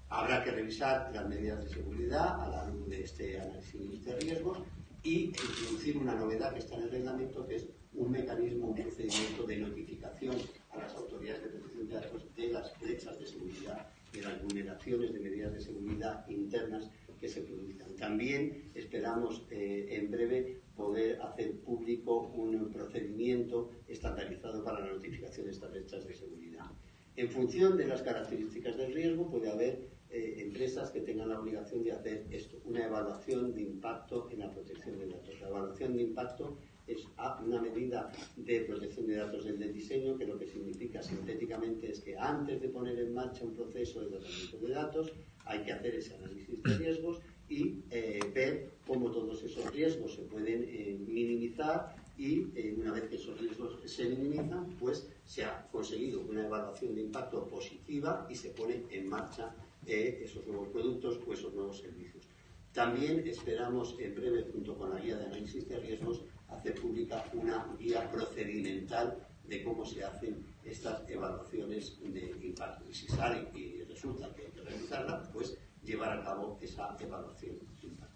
[0.08, 4.58] Habrá que revisar las medidas de seguridad a la luz de este análisis de riesgos
[5.02, 9.44] y introducir una novedad que está en el reglamento, que es un mecanismo, un procedimiento
[9.46, 10.36] de notificación
[10.70, 15.12] a las autoridades de protección de datos de las brechas de seguridad de las vulneraciones
[15.12, 17.94] de medidas de seguridad internas que se produzcan.
[17.96, 25.52] También esperamos eh, en breve poder hacer público un procedimiento estandarizado para la notificación de
[25.52, 26.66] estas brechas de seguridad.
[27.14, 31.82] En función de las características del riesgo puede haber eh, empresas que tengan la obligación
[31.82, 35.40] de hacer esto, una evaluación de impacto en la protección de datos.
[35.40, 37.06] La evaluación de impacto es
[37.46, 42.14] una medida de protección de datos del diseño que lo que significa sintéticamente es que
[42.18, 45.12] antes de poner en marcha un proceso de tratamiento de datos
[45.46, 50.22] hay que hacer ese análisis de riesgos y eh, ver cómo todos esos riesgos se
[50.22, 52.48] pueden eh, minimizar y
[52.78, 57.48] una vez que esos riesgos se minimizan, pues se ha conseguido una evaluación de impacto
[57.48, 62.26] positiva y se pone en marcha de esos nuevos productos o esos nuevos servicios.
[62.72, 67.66] También esperamos en breve, junto con la guía de análisis de riesgos, hacer pública una
[67.78, 72.88] guía procedimental de cómo se hacen estas evaluaciones de impacto.
[72.88, 77.58] Y si sale y resulta que hay que realizarla, pues llevar a cabo esa evaluación
[77.80, 78.12] de impacto.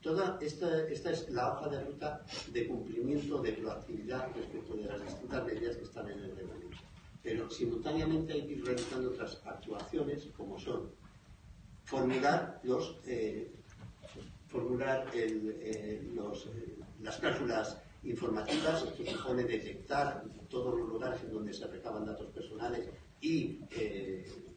[0.00, 5.00] Toda esta, esta es la hoja de ruta de cumplimiento de proactividad respecto de las
[5.00, 6.78] distintas medidas que están en el reglamento.
[7.22, 10.90] Pero simultáneamente hay que ir realizando otras actuaciones, como son
[11.84, 13.52] formular los eh,
[14.48, 15.06] formular
[17.00, 22.88] las cláusulas informativas, que supone detectar todos los lugares en donde se recaban datos personales
[23.20, 23.60] y,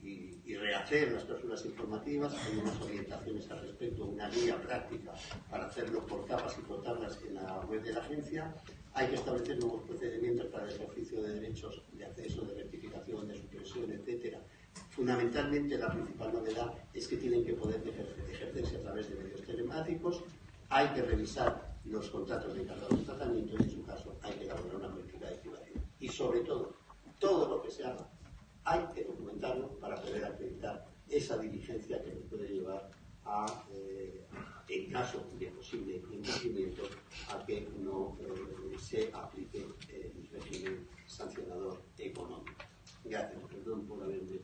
[0.04, 2.34] y, rehacer las cláusulas informativas.
[2.34, 5.14] Hay unas orientaciones al respecto, una guía práctica
[5.50, 8.56] para hacerlo por capas y por tablas en la web de la agencia.
[8.94, 13.36] Hay que establecer nuevos procedimientos para el ejercicio de derechos de acceso, de rectificación, de
[13.36, 14.40] supresión, etcétera.
[14.96, 17.84] Fundamentalmente, la principal novedad es que tienen que poder
[18.32, 20.24] ejercerse a través de medios telemáticos.
[20.70, 24.46] Hay que revisar los contratos de encargados de tratamiento y, en su caso, hay que
[24.46, 25.40] elaborar una política de.
[26.00, 26.74] Y, sobre todo,
[27.20, 28.10] todo lo que se haga
[28.64, 32.90] hay que documentarlo para poder acreditar esa diligencia que nos puede llevar
[33.26, 34.26] a, eh,
[34.70, 36.84] en caso de posible incumplimiento,
[37.30, 42.64] a que no eh, se aplique el régimen sancionador económico.
[43.04, 44.40] Gracias, perdón por haberme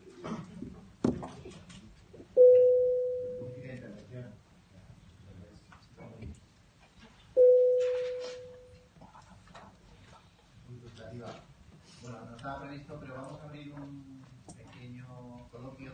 [12.02, 15.92] Bueno, no estaba previsto, pero vamos a abrir un pequeño coloquio.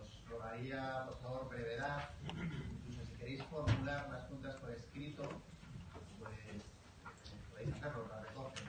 [0.00, 2.10] Os rogaría, por favor, brevedad.
[2.86, 5.22] Incluso si queréis formular las preguntas por escrito,
[6.18, 6.62] pues eh,
[7.50, 8.68] podéis hacerlo, la recogen.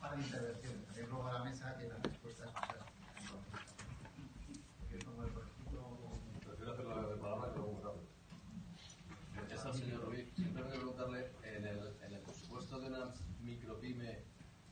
[0.00, 0.86] Para intervenciones.
[0.86, 2.80] También luego a la mesa que las respuestas pues,
[6.46, 9.54] Prefiero hacerlo de palabra que luego rápido.
[9.54, 10.32] Es al señor Ruiz.
[10.34, 14.24] Simplemente preguntarle, en el, en el presupuesto de una micropyme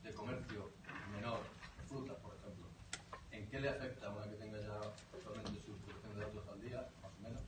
[0.03, 0.71] de comercio
[1.13, 1.39] menor,
[1.87, 2.65] frutas, por ejemplo,
[3.31, 4.75] ¿en qué le afecta una que tenga ya
[5.13, 7.41] actualmente su producción de datos al día, más o menos?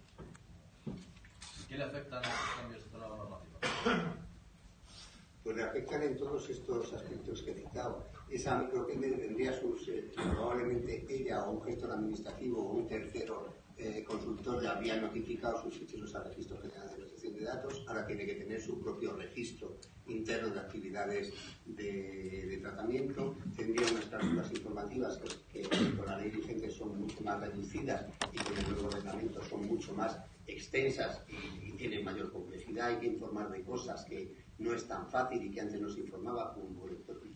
[0.88, 3.60] ¿En qué le afectan estos cambios de la normativa?
[5.44, 8.06] Pues le afectan en todos estos aspectos que he citado.
[8.30, 14.04] Esa micropyme tendría sus, eh, probablemente ella o un gestor administrativo o un tercero eh,
[14.04, 18.26] consultor le habría notificado sus ficheros al registro general de protección de datos, ahora tiene
[18.26, 21.34] que tener su propio registro interno de actividades
[21.66, 25.20] de, de tratamiento, tendría unas cláusulas informativas
[25.52, 29.44] que, que, con la ley vigente son mucho más reducidas y con el nuevo reglamento
[29.44, 30.18] son mucho más
[30.48, 35.08] extensas y, y tienen mayor complejidad, hay que informar de cosas que no es tan
[35.10, 36.86] fácil y que antes nos informaba, como,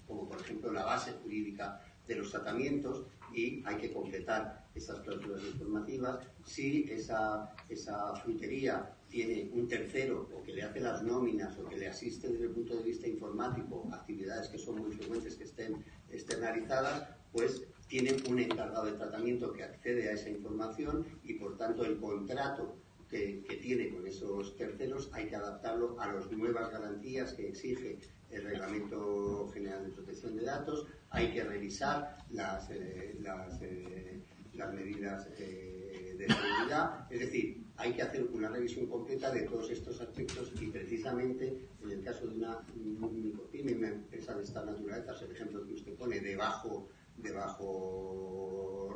[0.08, 5.42] como por ejemplo la base jurídica de los tratamientos y hay que completar esas cláusulas
[5.44, 6.20] informativas.
[6.46, 11.78] Si esa, esa frutería tiene un tercero o que le hace las nóminas o que
[11.78, 15.84] le asiste desde el punto de vista informático, actividades que son muy frecuentes que estén
[16.12, 21.86] externalizadas, pues tiene un encargado de tratamiento que accede a esa información y por tanto
[21.86, 22.76] el contrato
[23.10, 28.00] que, tiene con esos terceros hay que adaptarlo a las nuevas garantías que exige
[28.32, 34.20] el Reglamento General de Protección de Datos, hay que revisar las, eh, eh,
[34.56, 39.70] las medidas eh, de seguridad, es decir, hay que hacer una revisión completa de todos
[39.70, 45.14] estos aspectos y precisamente en el caso de una micropyme, una empresa de esta naturaleza,
[45.24, 46.88] el ejemplo que usted pone, de bajo,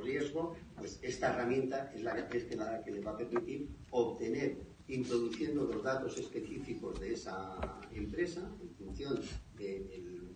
[0.01, 4.57] riesgo, pues esta herramienta es la, es la que le va a permitir obtener
[4.87, 9.19] introduciendo los datos específicos de esa empresa en función
[9.55, 9.91] del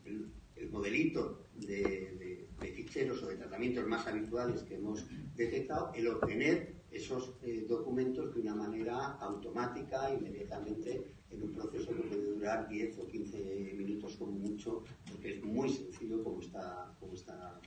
[0.05, 5.91] el, el modelito de, de, de, ficheros o de tratamientos más habituales que hemos detectado,
[5.93, 12.25] el obtener esos eh, documentos de una manera automática, inmediatamente, en un proceso que puede
[12.33, 17.59] durar 10 o 15 minutos como mucho, porque es muy sencillo como está, como está,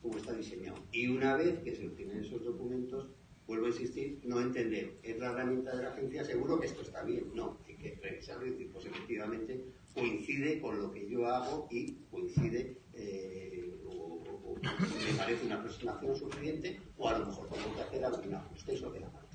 [0.00, 0.78] como está diseñado.
[0.92, 3.08] Y una vez que se obtienen esos documentos,
[3.46, 7.02] vuelvo a insistir, no entender, es la herramienta de la agencia, seguro que esto está
[7.02, 11.66] bien, no, hay que revisarlo y decir, pues efectivamente coincide con lo que yo hago
[11.68, 13.69] y coincide eh,
[14.62, 19.00] me parece una aproximación suficiente o a lo mejor tengo que hacer algún ajuste sobre
[19.00, 19.28] la marcha.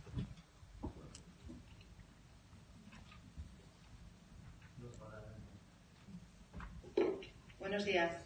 [7.59, 8.25] Buenos días.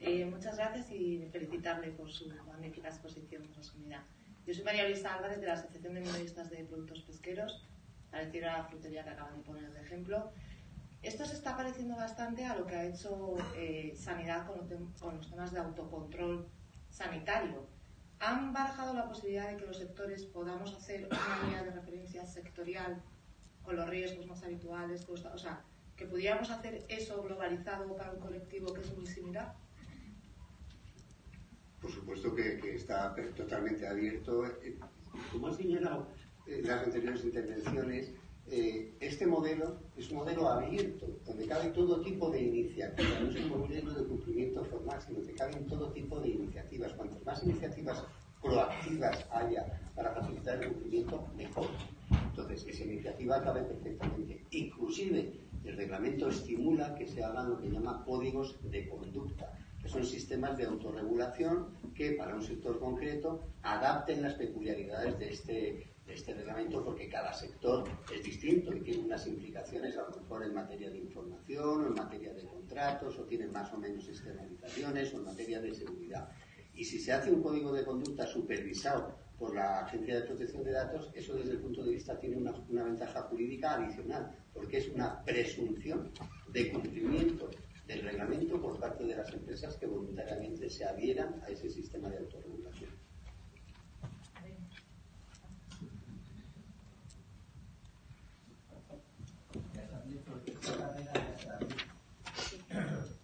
[0.00, 4.04] Eh, muchas gracias y felicitarle por su magnífica exposición resumida.
[4.46, 7.62] Yo soy María Luisa Álvarez de la Asociación de Minoristas de Productos Pesqueros,
[8.10, 10.32] la frutería que acaban de poner de ejemplo.
[11.02, 14.68] Esto se está pareciendo bastante a lo que ha hecho eh, Sanidad con,
[15.00, 16.46] con, los temas de autocontrol
[16.90, 17.66] sanitario.
[18.20, 23.02] ¿Han barajado la posibilidad de que los sectores podamos hacer una guía de referencia sectorial
[23.64, 25.08] con los riesgos más habituales?
[25.08, 25.64] O sea,
[25.96, 29.56] que pudiéramos hacer eso globalizado para un colectivo que es muy similar?
[31.80, 34.44] Por supuesto que, que está totalmente abierto.
[35.32, 36.06] Como ha señalado
[36.46, 38.12] en las anteriores intervenciones,
[38.50, 43.36] eh, este modelo es un modelo abierto, donde cabe todo tipo de iniciativas, no es
[43.36, 46.92] un modelo de cumplimiento formal, sino que caben todo tipo de iniciativas.
[46.92, 48.04] Cuantas más iniciativas
[48.42, 51.68] proactivas haya para facilitar el cumplimiento, mejor.
[52.10, 54.44] Entonces, esa iniciativa cabe perfectamente.
[54.50, 55.32] Inclusive,
[55.64, 60.56] el reglamento estimula que se hagan lo que llama códigos de conducta, que son sistemas
[60.56, 67.08] de autorregulación que para un sector concreto adapten las peculiaridades de este, este reglamento porque
[67.08, 67.84] cada sector
[68.14, 71.94] es distinto y tiene unas implicaciones a lo mejor en materia de información o en
[71.94, 76.28] materia de contratos o tiene más o menos externalizaciones o en materia de seguridad.
[76.74, 80.72] Y si se hace un código de conducta supervisado por la Agencia de Protección de
[80.72, 84.88] Datos, eso desde el punto de vista tiene una, una ventaja jurídica adicional, porque es
[84.88, 86.10] una presunción
[86.52, 87.50] de cumplimiento
[87.86, 92.18] del reglamento por parte de las empresas que voluntariamente se adhieran a ese sistema de
[92.18, 92.90] autorregulación.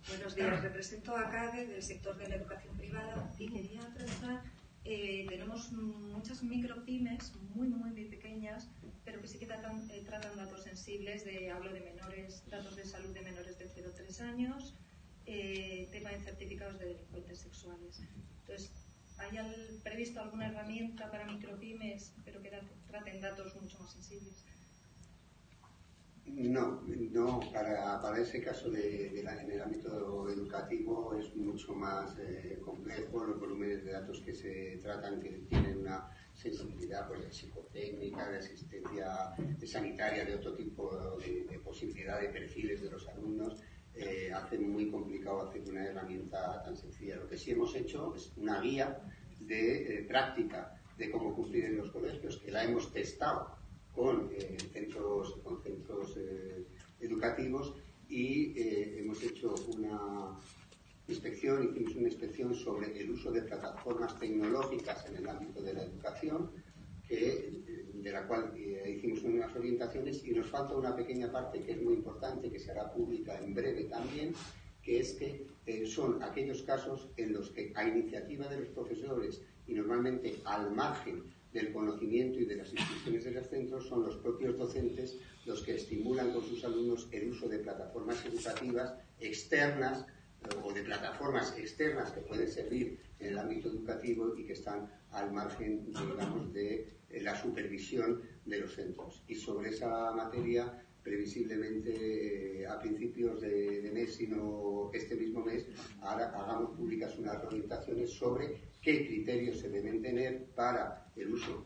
[0.09, 4.43] Buenos represento a CADE del sector de la educación privada y quería tratar
[4.91, 8.71] eh, tenemos muchas micropymes muy, muy, muy pequeñas,
[9.05, 12.87] pero que sí que tratan, eh, tratan datos sensibles, de, hablo de menores, datos de
[12.87, 14.75] salud de menores de 0 a 3 años,
[15.27, 18.01] eh, tema de certificados de delincuentes sexuales.
[18.41, 18.73] Entonces,
[19.19, 19.37] ¿hay
[19.83, 22.51] previsto alguna herramienta para micropymes, pero que
[22.87, 24.43] traten datos mucho más sensibles?
[26.35, 31.75] No, no para, para ese caso de, de la, en el ámbito educativo es mucho
[31.75, 37.35] más eh, complejo los volúmenes de datos que se tratan, que tienen una sensibilidad pues,
[37.35, 43.61] psicotécnica, de asistencia sanitaria, de otro tipo de, de, posibilidad de perfiles de los alumnos,
[43.95, 47.17] eh, hace muy complicado hacer una herramienta tan sencilla.
[47.17, 49.01] Lo que sí hemos hecho es una guía
[49.41, 53.58] de eh, práctica de cómo cumplir en los colegios, que la hemos testado
[53.99, 56.65] con eh, centros, con centros eh,
[57.01, 57.75] educativos
[58.09, 60.39] y eh, hemos hecho una
[61.09, 65.83] inspección, hicimos una inspección sobre el uso de plataformas tecnológicas en el ámbito de la
[65.83, 66.51] educación,
[67.09, 68.53] de la cual
[68.87, 72.71] hicimos unas orientaciones y nos falta una pequeña parte que es muy importante, que se
[72.71, 74.35] hará pública en breve también,
[74.83, 75.47] que es que
[75.87, 81.23] son aquellos casos en los que a iniciativa de los profesores y normalmente al margen
[81.53, 85.77] del conocimiento y de las instituciones de los centros son los propios docentes los que
[85.77, 90.05] estimulan con sus alumnos el uso de plataformas educativas externas
[90.43, 94.91] eh, o de plataformas externas que pueden servir en el ámbito educativo y que están
[95.11, 99.23] al margen, digamos, de eh, la supervisión de los centros.
[99.27, 105.67] Y sobre esa materia, previsiblemente eh, a principios de, de, mes, sino este mismo mes,
[106.03, 111.65] ahora hagamos públicas unas orientaciones sobre qué criterios se deben tener para el uso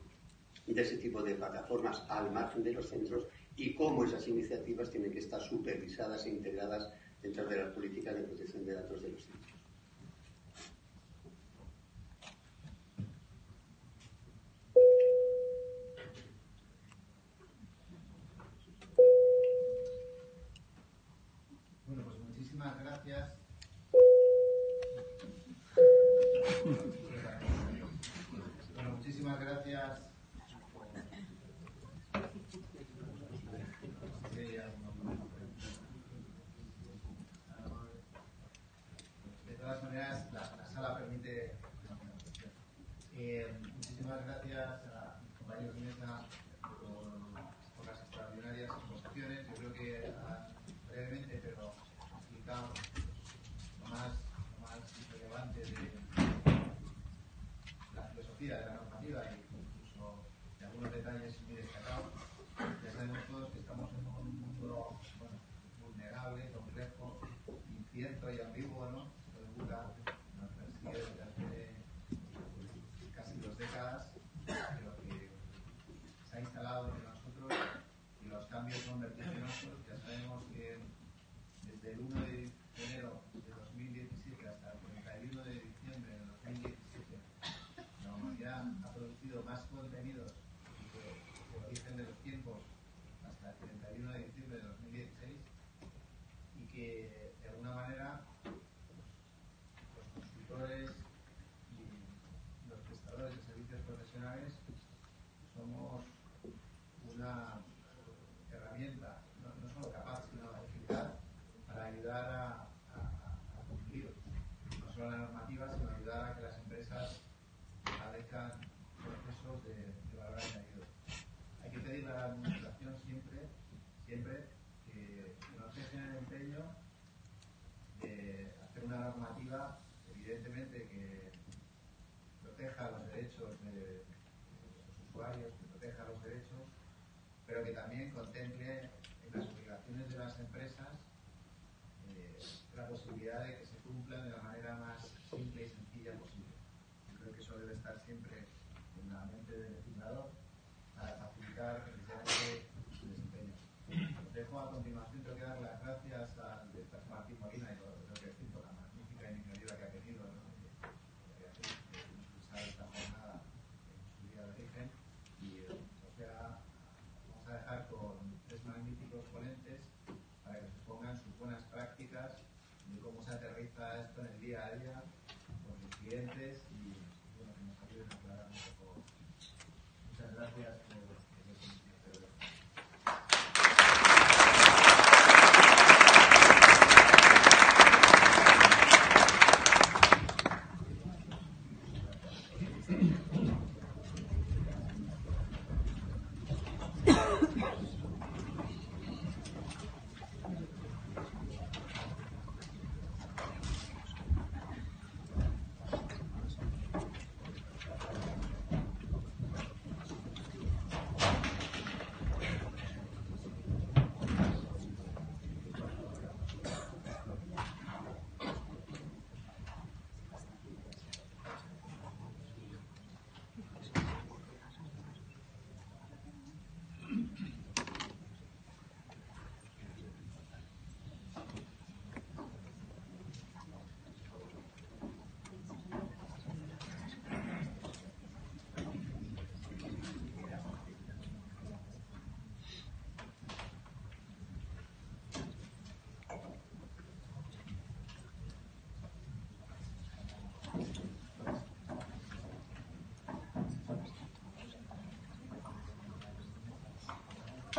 [0.67, 3.27] de ese tipo de plataformas al margen de los centros
[3.57, 8.23] y cómo esas iniciativas tienen que estar supervisadas e integradas dentro de las políticas de
[8.23, 9.52] protección de datos de los centros.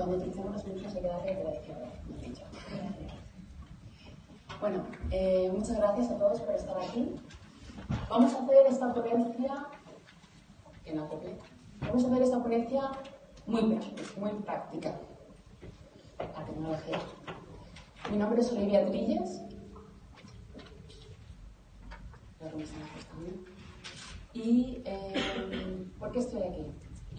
[0.00, 1.86] Cuando utilicemos los minutos hay que darle de la izquierda.
[4.58, 7.16] Bueno, eh, muchas gracias a todos por estar aquí.
[8.08, 9.66] Vamos a hacer esta ponencia
[10.86, 11.32] en la copia.
[11.82, 12.92] Vamos a hacer esta ponencia
[13.46, 14.94] muy práctica, muy práctica.
[16.18, 16.98] La tecnología.
[18.10, 19.42] Mi nombre es Olivia Trilles.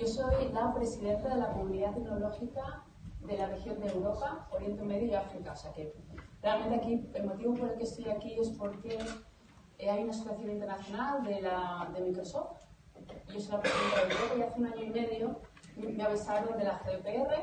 [0.02, 2.84] Yo soy la presidenta de la comunidad tecnológica
[3.20, 5.52] de la región de Europa, Oriente Medio y África.
[5.52, 5.94] O sea que
[6.42, 8.98] realmente aquí el motivo por el que estoy aquí es porque
[9.78, 12.64] eh, hay una asociación internacional de, la, de Microsoft.
[13.32, 15.40] Yo soy la presidenta del grupo y hace un año y medio
[15.76, 17.36] me avisaron de la GDPR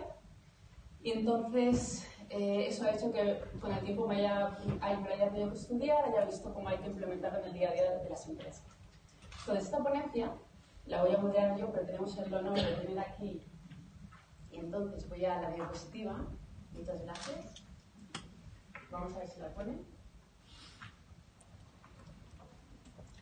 [1.01, 5.59] Y entonces eh, eso ha hecho que con el tiempo me haya, haya tenido que
[5.59, 8.65] estudiar, haya visto cómo hay que implementarlo en el día a día de las empresas.
[9.43, 10.33] Entonces esta ponencia
[10.89, 13.43] la voy a moderar yo, pero tenemos el honor de tener aquí.
[14.51, 16.27] Y entonces voy a la diapositiva.
[16.73, 17.63] Muchas gracias.
[18.91, 19.87] Vamos a ver si la ponen.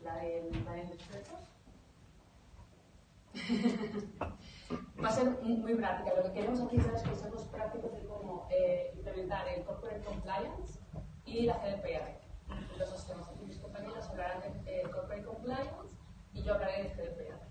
[0.03, 1.41] La del panel de expertos.
[5.03, 6.17] Va a ser muy práctica.
[6.17, 10.79] Lo que queremos aquí son los consejos prácticos de cómo eh, implementar el Corporate Compliance
[11.25, 12.21] y la GDPR.
[12.73, 15.97] Entonces, tenemos aquí mis compañeros hablarán de eh, Corporate Compliance
[16.33, 17.46] y yo hablaré de GDPR.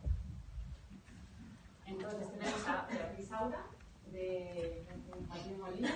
[1.97, 3.65] Entonces, tenemos a Beatriz Aura,
[4.11, 4.85] de
[5.29, 5.91] Martín Molina,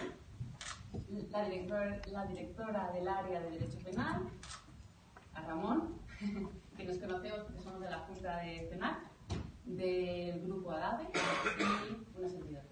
[1.29, 4.29] la, director, la directora del área de Derecho Penal,
[5.33, 5.99] a Ramón,
[6.77, 8.97] que nos conocemos porque somos de la Junta de Penal,
[9.65, 11.09] del grupo ADAVE
[11.59, 12.65] y una servidora.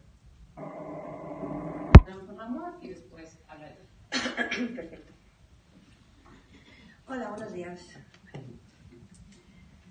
[2.05, 3.85] Tenemos con Ramón y después hablaré.
[4.09, 5.13] Perfecto.
[7.07, 7.81] Hola, buenos días.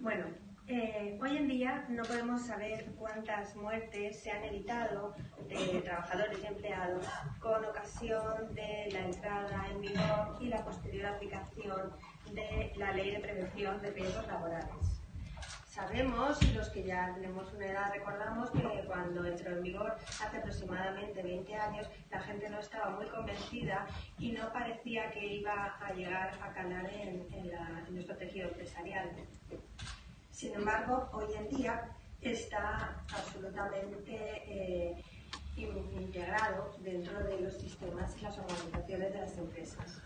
[0.00, 0.26] Bueno,
[0.68, 5.14] eh, hoy en día no podemos saber cuántas muertes se han evitado
[5.48, 7.06] de trabajadores y empleados
[7.38, 11.92] con ocasión de la entrada en vigor y la posterior aplicación
[12.32, 14.96] de la Ley de Prevención de Riesgos Laborales.
[15.68, 19.94] Sabemos, los que ya tenemos una edad recordamos, que cuando entró en vigor
[20.24, 23.86] hace aproximadamente 20 años, la gente no estaba muy convencida
[24.18, 29.10] y no parecía que iba a llegar a calar en, en nuestro tejido empresarial.
[30.36, 35.02] Sin embargo, hoy en día está absolutamente eh,
[35.56, 40.02] integrado dentro de los sistemas y las organizaciones de las empresas.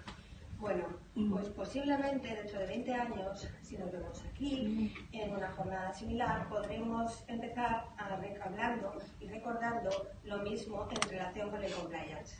[0.60, 0.84] Bueno,
[1.30, 7.24] pues posiblemente dentro de 20 años, si nos vemos aquí, en una jornada similar, podremos
[7.26, 9.90] empezar a hablando y recordando
[10.22, 12.36] lo mismo en relación con el compliance.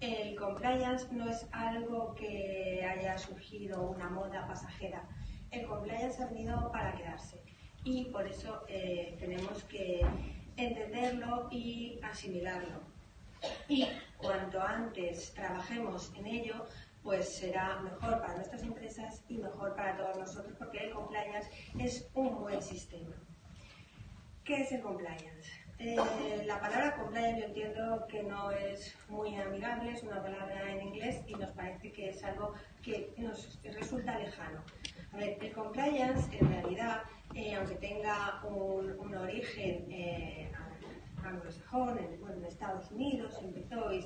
[0.00, 5.08] El compliance no es algo que haya surgido una moda pasajera,
[5.52, 7.42] el compliance ha venido para quedarse
[7.84, 10.00] y por eso eh, tenemos que
[10.56, 12.80] entenderlo y asimilarlo.
[13.68, 13.86] Y
[14.16, 16.66] cuanto antes trabajemos en ello,
[17.02, 22.08] pues será mejor para nuestras empresas y mejor para todos nosotros, porque el compliance es
[22.14, 23.16] un buen sistema.
[24.44, 25.61] ¿Qué es el compliance?
[25.84, 30.86] Eh, la palabra compliance yo entiendo que no es muy amigable, es una palabra en
[30.86, 32.54] inglés y nos parece que es algo
[32.84, 34.62] que nos resulta lejano.
[35.12, 37.02] A ver, el compliance en realidad,
[37.34, 40.52] eh, aunque tenga un, origen eh,
[41.24, 44.02] anglosajón, en, Estados Unidos, empezó y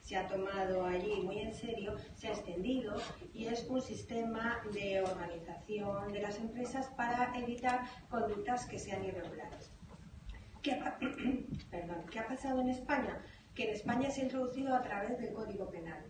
[0.00, 2.96] se ha tomado allí muy en serio, se ha extendido
[3.32, 9.75] y es un sistema de organización de las empresas para evitar conductas que sean irregulares.
[10.66, 10.98] ¿Qué ha,
[11.70, 13.22] perdón, ¿Qué ha pasado en España?
[13.54, 16.02] Que en España se ha introducido a través del Código Penal.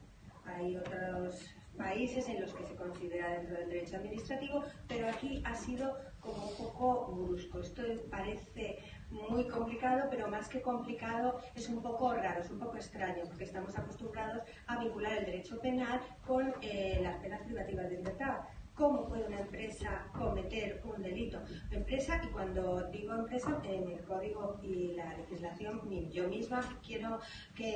[0.47, 1.45] Hay otros
[1.77, 6.49] países en los que se considera dentro del derecho administrativo, pero aquí ha sido como
[6.49, 7.61] un poco brusco.
[7.61, 8.79] Esto parece
[9.11, 13.45] muy complicado, pero más que complicado es un poco raro, es un poco extraño, porque
[13.45, 18.39] estamos acostumbrados a vincular el derecho penal con eh, las penas privativas de libertad.
[18.77, 21.41] ¿Cómo puede una empresa cometer un delito?
[21.70, 25.81] Empresa, y cuando digo empresa, en el código y la legislación,
[26.12, 27.18] yo misma quiero
[27.55, 27.74] que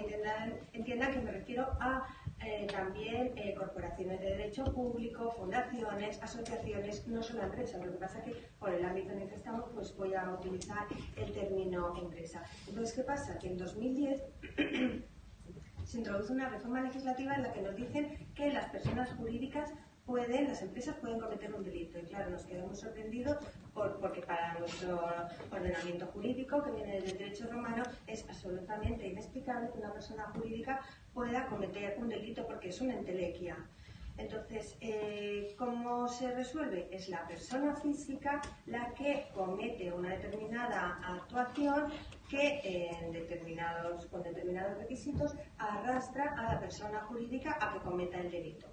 [0.74, 2.06] entiendan, que me refiero a
[2.44, 7.82] eh, también eh, corporaciones de derecho público, fundaciones, asociaciones, no solo empresas.
[7.82, 10.30] Lo que pasa es que por el ámbito en el que estamos, pues voy a
[10.34, 10.86] utilizar
[11.16, 12.42] el término empresa.
[12.68, 13.38] Entonces, ¿qué pasa?
[13.38, 14.22] Que en 2010
[15.86, 19.72] se introduce una reforma legislativa en la que nos dicen que las personas jurídicas
[20.10, 21.96] pueden, las empresas pueden cometer un delito.
[21.96, 23.38] Y claro, nos quedamos sorprendidos
[23.72, 25.00] porque para nuestro
[25.52, 30.80] ordenamiento jurídico, que viene del derecho romano, es absolutamente inexplicable que una persona jurídica
[31.14, 33.56] pueda cometer un delito porque es una entelequia.
[34.18, 36.88] Entonces, eh, ¿cómo se resuelve?
[36.90, 41.86] Es la persona física la que comete una determinada actuación
[42.28, 48.30] que en determinados, con determinados requisitos arrastra a la persona jurídica a que cometa el
[48.30, 48.66] delito.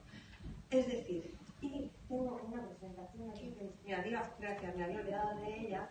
[0.70, 5.59] Es decir, y tengo una presentación aquí que me había, gracias, me había olvidado de
[5.59, 5.89] ella,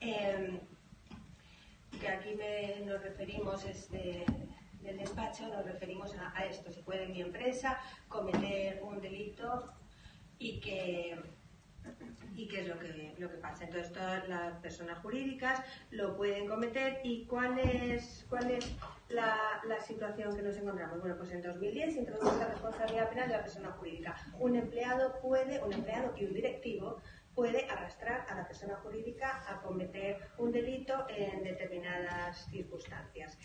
[0.00, 0.60] em,
[1.98, 2.38] que aquí
[2.86, 4.24] nos referimos este,
[4.82, 6.70] del despacho, nos referimos a, esto.
[6.72, 9.72] Se puede en mi empresa cometer un delito
[10.38, 11.18] y que
[12.36, 13.64] y qué es lo que, lo que pasa.
[13.64, 17.00] Entonces, todas las personas jurídicas lo pueden cometer.
[17.04, 17.26] ¿Y
[17.62, 18.64] es, cuál es
[19.10, 21.00] la, la situación que nos encontramos?
[21.00, 24.16] Bueno, pues en 2010 se introduce la responsabilidad penal de la persona jurídica.
[24.38, 27.00] Un empleado puede, un empleado y un directivo
[27.34, 33.38] puede arrastrar a la persona jurídica a cometer un delito en determinadas circunstancias.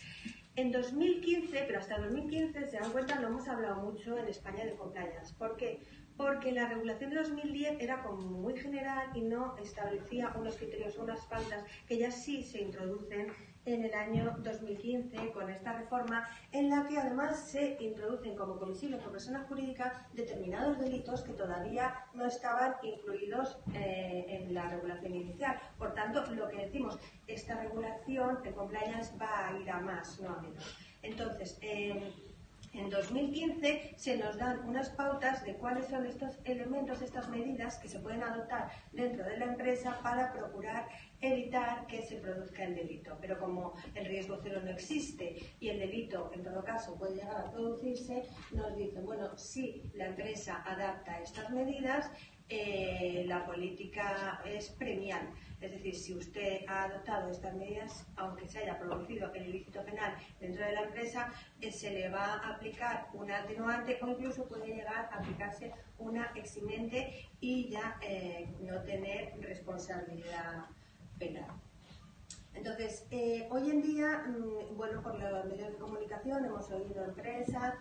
[0.56, 4.74] En 2015, pero hasta 2015, se dan cuenta, no hemos hablado mucho en España de
[4.74, 5.34] compliance.
[5.34, 5.80] ¿Por qué?
[6.16, 11.20] Porque la regulación de 2010 era como muy general y no establecía unos criterios, unas
[11.26, 13.32] pautas que ya sí se introducen
[13.66, 19.00] en el año 2015 con esta reforma en la que además se introducen como comisibles
[19.02, 25.60] por persona jurídica determinados delitos que todavía no estaban incluidos eh, en la regulación inicial.
[25.78, 30.30] Por tanto, lo que decimos, esta regulación de compliance va a ir a más, no
[30.30, 30.76] a menos.
[31.02, 32.12] Entonces, eh,
[32.76, 37.88] en 2015 se nos dan unas pautas de cuáles son estos elementos, estas medidas que
[37.88, 40.88] se pueden adoptar dentro de la empresa para procurar
[41.20, 43.16] evitar que se produzca el delito.
[43.20, 47.36] Pero como el riesgo cero no existe y el delito en todo caso puede llegar
[47.36, 52.10] a producirse, nos dicen, bueno, si la empresa adapta estas medidas,
[52.48, 55.28] eh, la política es premial.
[55.60, 60.14] Es decir, si usted ha adoptado estas medidas, aunque se haya producido el ilícito penal
[60.38, 64.66] dentro de la empresa, eh, se le va a aplicar una atenuante o incluso puede
[64.66, 70.66] llegar a aplicarse una eximente y ya eh, no tener responsabilidad
[71.18, 71.50] penal.
[72.54, 73.06] Entonces,
[73.50, 77.74] hoy en día, mm, bueno, por los medios de comunicación hemos oído empresas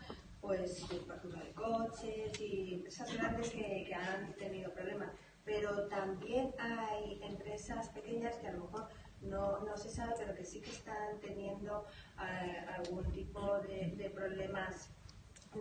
[0.45, 5.11] pues factura de coches y empresas grandes que, han tenido problemas.
[5.43, 8.87] Pero también hay empresas pequeñas que a lo mejor
[9.21, 11.85] no, no se sabe, pero que sí que están teniendo
[12.19, 14.91] eh, algún tipo de, problemas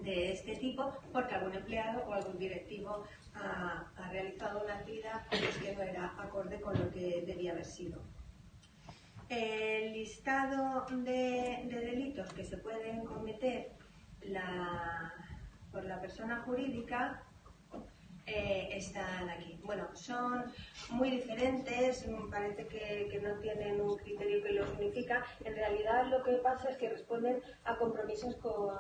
[0.03, 3.05] de este tipo porque algún empleado o algún directivo
[3.35, 8.01] ha, realizado una actividad que no era acorde con lo que debía haber sido.
[9.29, 13.73] El listado de delitos que se pueden cometer
[14.27, 15.13] la,
[15.73, 17.23] por la persona jurídica
[18.27, 19.61] eh, están aquí.
[19.65, 20.45] Bueno, son
[20.91, 25.25] muy diferentes, parece que, que, no tienen un criterio que los unifica.
[25.45, 28.37] En realidad lo que pasa es que responden a compromisos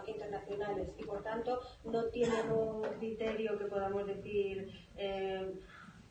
[0.07, 4.71] internacionales y por tanto no tienen un criterio que podamos decir...
[4.97, 5.61] Eh,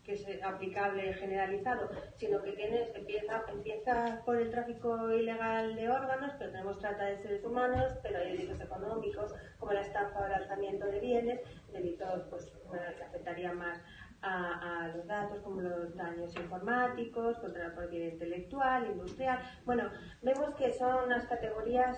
[0.04, 6.34] que es aplicable generalizado, sino que tienes, empieza, empieza por el tráfico ilegal de órganos,
[6.38, 10.34] pero tenemos trata de seres humanos, pero hay delitos económicos, como la estafa o el
[10.34, 11.42] alzamiento de bienes,
[11.72, 12.52] delitos pues,
[12.98, 13.80] que afectarían más
[14.24, 19.40] a, los datos, como los daños informáticos, contra la propiedad intelectual, industrial.
[19.66, 19.90] Bueno,
[20.22, 21.98] vemos que son unas categorías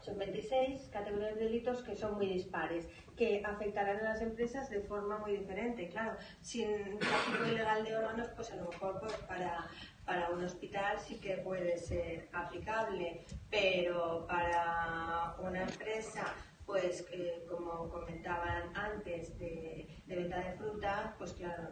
[0.00, 4.80] son 26 categorías de delitos que son muy dispares, que afectarán a las empresas de
[4.80, 5.88] forma muy diferente.
[5.88, 9.66] Claro, sin tráfico ilegal de órganos, pues a lo mejor pues, para,
[10.04, 16.34] para un hospital sí que puede ser aplicable, pero para una empresa
[16.68, 17.06] pues
[17.48, 21.62] como comentaban antes de, venta de fruta, pues claro,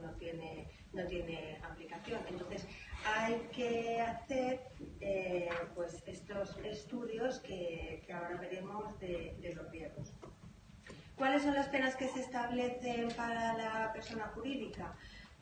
[0.00, 2.22] no, tiene, no tiene aplicación.
[2.26, 2.66] Entonces
[3.04, 4.60] hay que hacer
[5.00, 10.12] eh, pues estos estudios que, ahora veremos de, de los riesgos.
[11.16, 14.94] ¿Cuáles son las penas que se establecen para la persona jurídica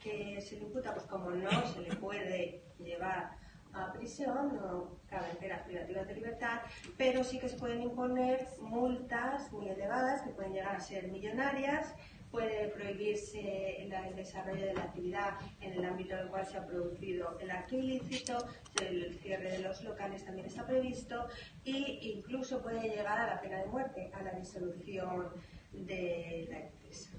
[0.02, 0.94] que se le imputa?
[0.94, 3.36] Pues como no se le puede llevar
[3.74, 6.60] a prisión, no caben privativas de libertad,
[6.96, 11.94] pero sí que se pueden imponer multas muy elevadas que pueden llegar a ser millonarias,
[12.36, 17.38] puede prohibirse el, desarrollo de la actividad en el ámbito del cual se ha producido
[17.40, 18.36] el acto ilícito,
[18.82, 21.28] el cierre de los locales también está previsto
[21.64, 25.32] e incluso puede llegar a la pena de muerte, a la disolución
[25.72, 27.16] de la empresa.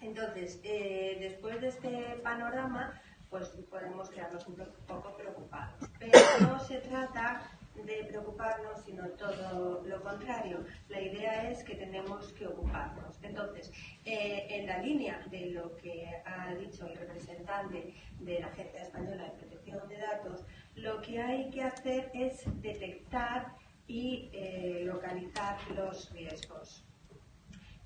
[0.00, 1.90] Entonces, eh, después de este
[2.22, 2.98] panorama,
[3.28, 4.56] pues podemos quedarnos un
[4.86, 5.90] poco preocupados.
[5.98, 7.42] Pero no se trata
[7.74, 10.64] de preocuparnos, sino todo lo contrario.
[10.88, 13.18] La idea es que tenemos que ocuparnos.
[13.22, 13.72] Entonces,
[14.04, 19.24] eh, en la línea de lo que ha dicho el representante de la Agencia Española
[19.24, 20.44] de Protección de Datos,
[20.76, 23.54] lo que hay que hacer es detectar
[23.86, 26.84] y eh, localizar los riesgos.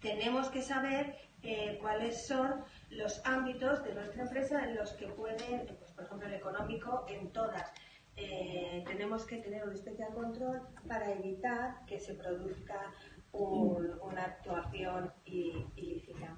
[0.00, 5.66] Tenemos que saber eh, cuáles son los ámbitos de nuestra empresa en los que pueden,
[5.66, 7.72] pues, por ejemplo, el económico, en todas.
[8.20, 12.92] Eh, tenemos que tener un especial control para evitar que se produzca
[13.32, 16.36] una actuación ilícita.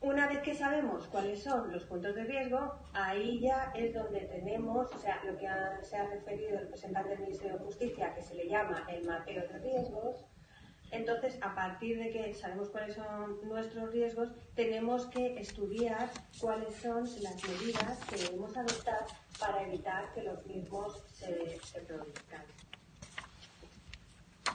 [0.00, 4.92] Una vez que sabemos cuáles son los puntos de riesgo, ahí ya es donde tenemos,
[4.92, 5.46] o sea, lo que
[5.82, 9.46] se ha referido el representante del Ministerio de Justicia, que se le llama el mapeo
[9.46, 10.26] de riesgos,
[10.92, 17.04] entonces, a partir de que sabemos cuáles son nuestros riesgos, tenemos que estudiar cuáles son
[17.22, 19.06] las medidas que debemos adoptar
[19.40, 22.44] para evitar que los mismos se, produzcan.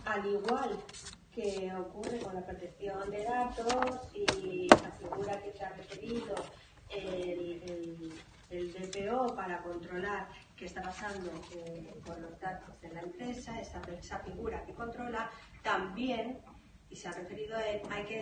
[0.06, 0.78] Al igual
[1.34, 6.36] que ocurre con la protección de datos y la figura que se ha referido
[6.92, 8.14] el,
[8.52, 10.28] el, DPO para controlar
[10.58, 15.30] qué está pasando eh, con los datos de la empresa, esa, esa figura que controla,
[15.62, 16.40] también,
[16.90, 18.20] y se ha referido a él, hay que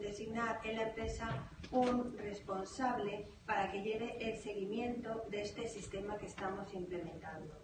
[0.00, 6.26] designar en la empresa un responsable para que lleve el seguimiento de este sistema que
[6.26, 7.54] estamos implementando.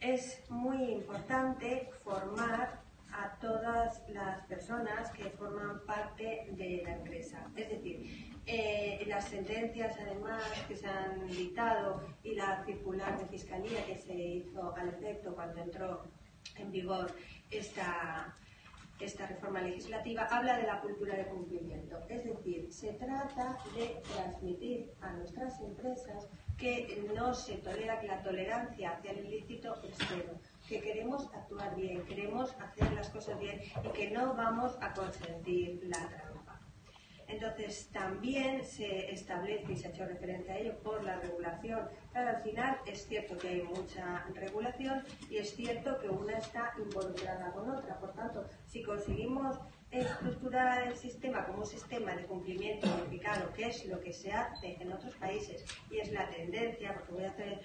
[0.00, 2.80] Es muy importante formar
[3.12, 7.46] a todas las personas que forman parte de la empresa.
[7.56, 13.84] Es decir, eh, las sentencias además que se han dictado y la circular de fiscalía
[13.86, 16.04] que se hizo al efecto cuando entró
[16.56, 17.14] en vigor
[17.50, 18.34] esta,
[18.98, 21.98] esta reforma legislativa habla de la cultura de cumplimiento.
[22.08, 28.22] Es decir, se trata de transmitir a nuestras empresas que no se tolera, que la
[28.22, 29.96] tolerancia hacia el ilícito es
[30.70, 35.80] que queremos actuar bien, queremos hacer las cosas bien y que no vamos a consentir
[35.82, 36.60] la trampa.
[37.26, 41.88] Entonces, también se establece, y se ha hecho referencia a ello, por la regulación.
[42.12, 46.72] Claro, al final es cierto que hay mucha regulación y es cierto que una está
[46.78, 47.98] involucrada con otra.
[47.98, 49.58] Por tanto, si conseguimos
[49.90, 54.76] estructurar el sistema como un sistema de cumplimiento unificado, que es lo que se hace
[54.80, 57.60] en otros países y es la tendencia, porque voy a hacer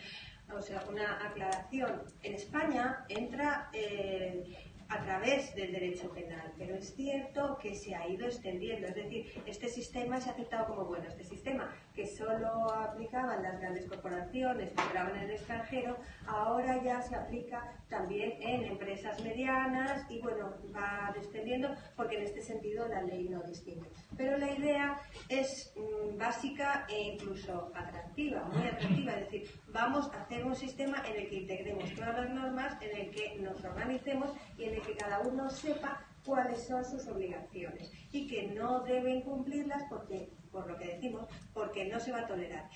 [0.54, 2.04] o sea, una aclaración.
[2.24, 4.44] En España entra eh,
[4.90, 9.44] a través del derecho penal, pero es cierto que se ha ido extendiendo, es decir,
[9.46, 14.72] este sistema se ha aceptado como bueno, este sistema que solo aplicaban las grandes corporaciones
[14.72, 20.54] que operaban en el extranjero, ahora ya se aplica también en empresas medianas y bueno,
[20.76, 23.90] va extendiendo porque en este sentido la ley no distingue.
[24.18, 24.98] Pero la idea
[25.30, 31.02] es mm, básica e incluso atractiva, muy atractiva, es decir, vamos a hacer un sistema
[31.08, 34.82] en el que integremos todas las normas, en el que nos organicemos y en el
[34.82, 40.68] que cada uno sepa cuáles son sus obligaciones y que no deben cumplirlas porque, por
[40.68, 42.70] lo que decimos, porque no se va a tolerar.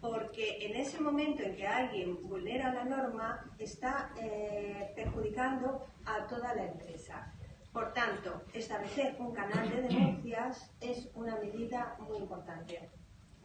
[0.00, 6.54] Porque en ese momento en que alguien vulnera la norma, está eh, perjudicando a toda
[6.54, 7.32] la empresa.
[7.72, 12.90] Por tanto, establecer un canal de denuncias es una medida muy importante.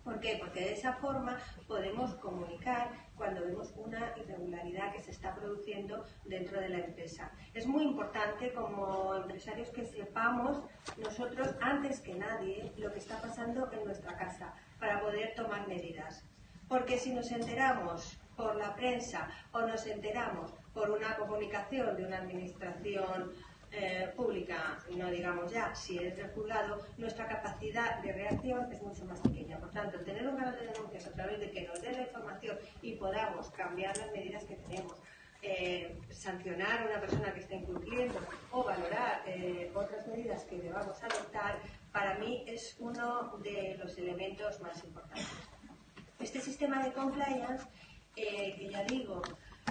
[0.03, 0.37] ¿Por qué?
[0.39, 1.37] Porque de esa forma
[1.67, 7.31] podemos comunicar cuando vemos una irregularidad que se está produciendo dentro de la empresa.
[7.53, 10.63] Es muy importante como empresarios que sepamos
[10.97, 16.23] nosotros antes que nadie lo que está pasando en nuestra casa para poder tomar medidas.
[16.67, 22.19] Porque si nos enteramos por la prensa o nos enteramos por una comunicación de una
[22.19, 23.33] administración
[23.71, 29.05] eh, pública, no digamos ya si es del juzgado, nuestra capacidad de reacción es mucho
[29.05, 29.59] más pequeña.
[29.59, 32.57] Por tanto, tener un canal de denuncias a través de que nos dé la información
[32.81, 34.93] y podamos cambiar las medidas que tenemos,
[35.41, 38.19] eh, sancionar a una persona que está incumpliendo
[38.51, 41.59] o valorar eh, otras medidas que debamos adoptar,
[41.91, 45.27] para mí es uno de los elementos más importantes.
[46.19, 47.65] Este sistema de compliance,
[48.15, 49.21] que ya digo,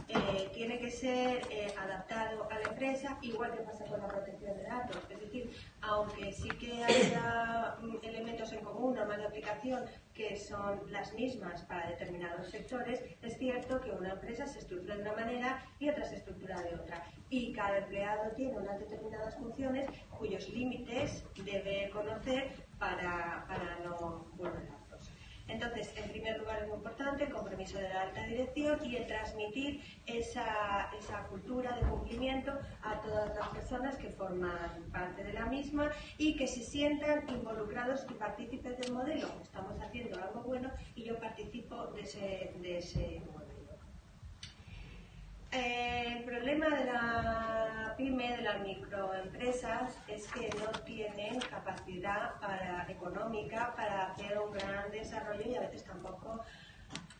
[0.08, 4.56] eh, tiene que ser eh, adaptado a la empresa, igual que pasa con la protección
[4.56, 5.02] de datos.
[5.10, 5.50] Es decir,
[5.82, 9.84] aunque sí que haya mm, elementos en común, normas de aplicación
[10.14, 15.02] que son las mismas para determinados sectores, es cierto que una empresa se estructura de
[15.02, 17.04] una manera y otra se estructura de otra.
[17.28, 24.77] Y cada empleado tiene unas determinadas funciones cuyos límites debe conocer para, para no vulnerar.
[25.48, 29.06] Entonces, en primer lugar es muy importante el compromiso de la alta dirección y el
[29.06, 35.46] transmitir esa, esa cultura de cumplimiento a todas las personas que forman parte de la
[35.46, 39.28] misma y que se sientan involucrados y partícipes del modelo.
[39.42, 43.37] Estamos haciendo algo bueno y yo participo de ese, de ese modelo.
[45.50, 53.74] El problema de la pyme, de las microempresas, es que no tienen capacidad para, económica
[53.74, 56.42] para hacer un gran desarrollo y a veces tampoco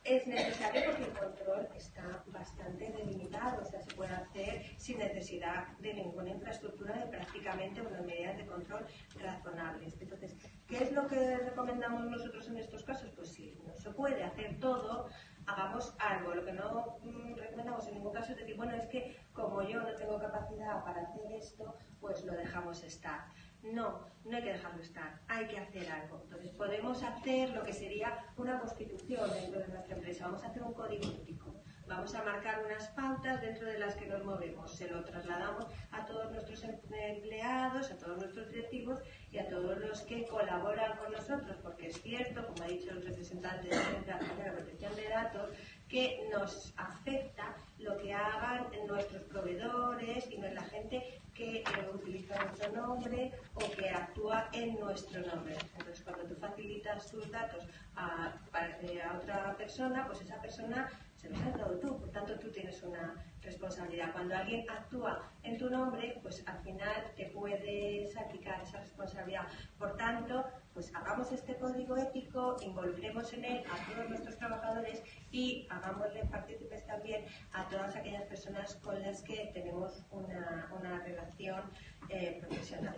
[0.05, 5.69] es necesario porque el control está bastante delimitado, o sea, se puede hacer sin necesidad
[5.79, 8.87] de ninguna infraestructura de prácticamente unas medidas de control
[9.21, 10.01] razonables.
[10.01, 13.11] Entonces, ¿qué es lo que recomendamos nosotros en estos casos?
[13.17, 15.09] Pues sí, no se puede hacer todo
[15.49, 16.35] hagamos algo.
[16.35, 19.81] Lo que no mm, recomendamos en ningún caso es decir, bueno, es que como yo
[19.81, 23.27] no tengo capacidad para hacer esto, pues lo dejamos estar.
[23.63, 26.21] No, no hay que dejarlo estar, hay que hacer algo.
[26.23, 30.63] Entonces podemos hacer lo que sería una constitución dentro de nuestra empresa, vamos a hacer
[30.63, 31.58] un código ético
[31.89, 34.77] vamos a marcar unas pautas dentro de las que nos movemos.
[34.77, 39.01] Se lo trasladamos a todos nuestros empleados, a todos nuestros directivos
[39.33, 43.03] y a todos los que colaboran con nosotros, porque es cierto, como ha dicho el
[43.03, 45.51] representante de la Protección de Datos,
[45.89, 51.65] que nos afecta lo que hagan nuestros proveedores y la gente que eh,
[51.95, 55.57] utiliza nuestro nombre o que actúa en nuestro nombre.
[55.77, 57.65] Entonces, cuando tú facilitas tus datos
[57.95, 62.49] a, a otra persona, pues esa persona se los has dado tú, por tanto tú
[62.51, 64.13] tienes una responsabilidad.
[64.13, 69.49] Cuando alguien actúa en tu nombre, pues al final te puedes aplicar esa responsabilidad.
[69.79, 75.03] Por tanto, pues hagamos este código ético, involucremos en él a todos nuestros trabajadores
[75.33, 81.63] y hagámosle partícipes también a todas aquellas personas con las que tenemos una, una relación
[82.11, 82.95] eh, profesional.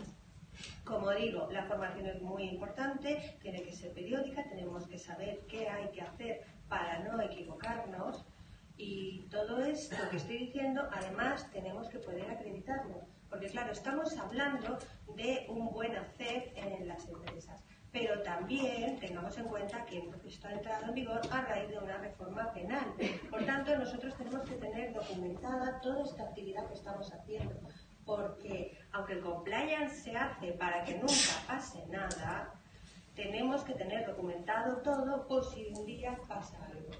[0.85, 5.68] Como digo, la formación es muy importante, tiene que ser periódica, tenemos que saber qué
[5.68, 8.25] hay que hacer para no equivocarnos
[8.79, 13.03] y todo esto que estoy diciendo, además, tenemos que poder acreditarlo.
[13.29, 14.79] Porque claro, estamos hablando
[15.14, 17.62] de un buen hacer en las empresas.
[17.93, 21.99] Pero también tengamos en cuenta que esto ha entrado en vigor a raíz de una
[21.99, 22.95] reforma penal.
[23.31, 27.61] Por tanto, nosotros tenemos que tener documentada toda esta actividad que estamos haciendo
[28.07, 32.53] porque aunque el compliance se hace para que nunca pase nada,
[33.23, 36.91] tenemos que tener documentado todo por si un día pasa algo.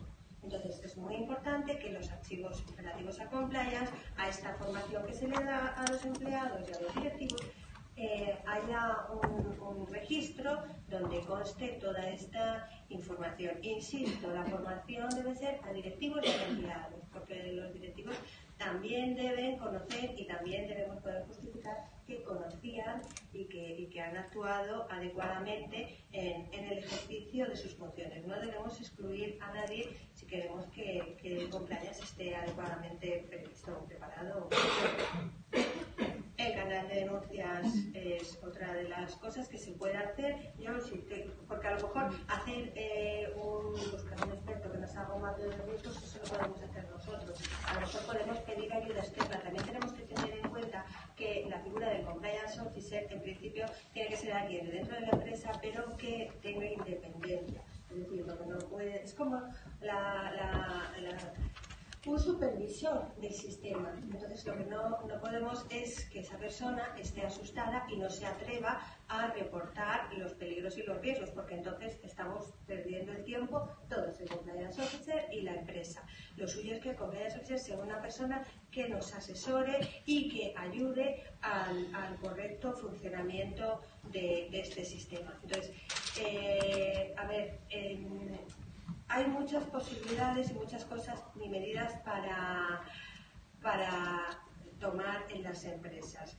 [0.43, 5.29] Entonces es muy importante que los archivos relativos a compliance, a esta formación que se
[5.29, 7.41] le da a los empleados y a los directivos,
[7.97, 13.59] eh, haya un, un, registro donde conste toda esta información.
[13.63, 18.17] Insisto, la formación debe ser a directivos y a empleados, porque los directivos
[18.57, 21.77] también deben conocer y también debemos poder justificar
[22.11, 23.03] que conocían
[23.33, 28.27] y que, han actuado adecuadamente en, el ejercicio de sus funciones.
[28.27, 34.49] No debemos excluir a nadie si queremos que, que el compliance esté adecuadamente previsto, preparado.
[36.41, 40.71] El canal de denuncias es otra de las cosas que se puede hacer, yo
[41.47, 45.39] porque a lo mejor hacer eh, un, buscar un experto que nos haga un mapa
[45.39, 47.39] de riesgos, eso lo podemos hacer nosotros.
[47.69, 49.39] A lo mejor podemos pedir ayuda externa.
[49.43, 54.09] También tenemos que tener en cuenta que la figura del compliance officer, en principio, tiene
[54.09, 57.61] que ser alguien de dentro de la empresa, pero que tenga independencia.
[57.91, 59.43] Es decir, no puede, es como
[59.83, 60.91] la
[62.07, 63.93] un supervisor del sistema.
[64.03, 68.25] Entonces, lo que no, no, podemos es que esa persona esté asustada y no se
[68.25, 74.19] atreva a reportar los peligros y los riesgos, porque entonces estamos perdiendo el tiempo todos,
[74.21, 76.03] el compliance officer y la empresa.
[76.37, 80.55] Lo suyo es que el compliance officer sea una persona que nos asesore y que
[80.57, 83.81] ayude al, correcto funcionamiento
[84.11, 85.39] de, este sistema.
[85.43, 85.73] Entonces,
[86.19, 88.39] eh, a ver, en,
[89.11, 92.81] hay muchas posibilidades y muchas cosas y medidas para,
[93.61, 94.41] para
[94.79, 96.39] tomar en las empresas.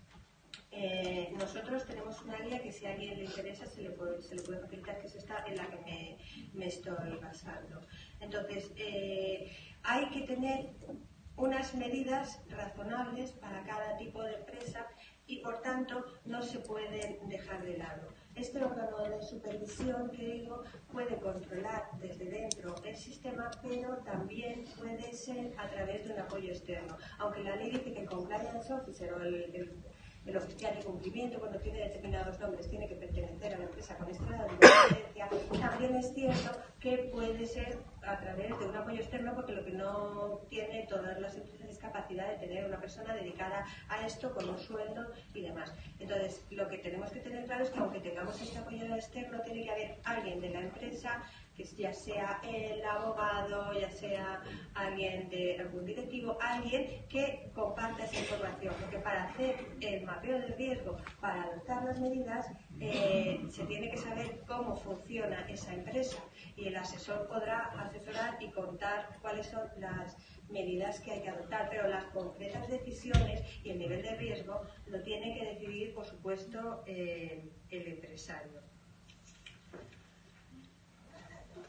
[0.72, 4.38] Eh, nosotros tenemos una guía que si a alguien le interesa se le puede, se
[4.38, 6.18] facilitar, que es esta en la que me,
[6.54, 7.82] me estoy basando.
[8.22, 9.54] Entonces, eh,
[9.84, 10.74] hay que tener
[11.36, 14.88] unas medidas razonables para cada tipo de empresa
[15.28, 18.14] y por tanto no se pueden dejar de lado.
[18.42, 25.14] Este órgano de supervisión que digo puede controlar desde dentro el sistema, pero también puede
[25.14, 26.98] ser a través de un apoyo externo.
[27.20, 29.84] Aunque la ley dice que el compliance officer o el, el,
[30.38, 34.24] oficial de cumplimiento, cuando tiene determinados nombres, tiene que pertenecer a la empresa con este
[34.26, 39.36] grado de independencia, también es cierto que puede ser a través de un apoyo externo,
[39.36, 43.66] porque lo que no tiene todas las empresas es capacidad de tener una persona dedicada
[43.90, 45.74] a esto con un sueldo y demás.
[46.00, 49.64] Entonces, lo que tenemos que tener claro es que aunque tengamos este apoyo externo, tiene
[49.64, 51.22] que haber alguien de la empresa
[51.78, 54.42] ya sea el abogado, ya sea
[54.74, 60.56] alguien de algún directivo, alguien que comparta esa información, porque para hacer el mapeo del
[60.56, 62.48] riesgo, para adoptar las medidas,
[62.80, 66.18] eh, se tiene que saber cómo funciona esa empresa.
[66.56, 70.18] Y el asesor podrá asesorar y contar cuáles son las
[70.50, 75.02] medidas que hay que adoptar, pero las concretas decisiones y el nivel de riesgo lo
[75.04, 78.71] tiene que decidir, por supuesto, eh, el empresario.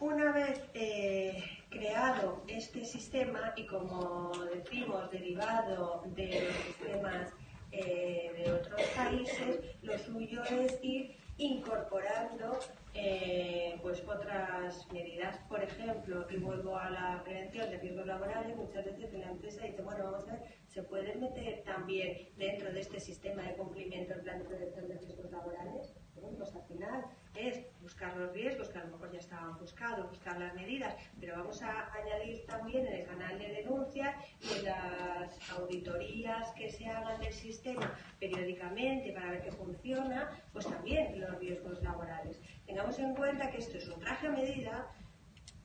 [0.03, 7.31] Una vez eh, creado este sistema y como decimos, derivado de los sistemas
[7.71, 12.59] eh, de otros países, lo suyo es ir incorporando
[12.95, 15.39] eh, pues otras medidas.
[15.49, 19.83] Por ejemplo, y vuelvo a la prevención de riesgos laborales, muchas veces la empresa dice,
[19.83, 24.23] bueno, vamos a ver, se pueden meter también dentro de este sistema de cumplimiento el
[24.23, 25.95] plan de prevención de riesgos laborales.
[26.17, 27.05] Bueno, pues al final
[27.35, 31.37] es buscar los riesgos que a lo mejor ya estaban buscados, buscar las medidas, pero
[31.37, 36.87] vamos a añadir también en el canal de denuncia y en las auditorías que se
[36.87, 42.41] hagan del sistema periódicamente para ver que funciona, pues también los riesgos laborales.
[42.67, 44.89] Tengamos en cuenta que esto es un traje a medida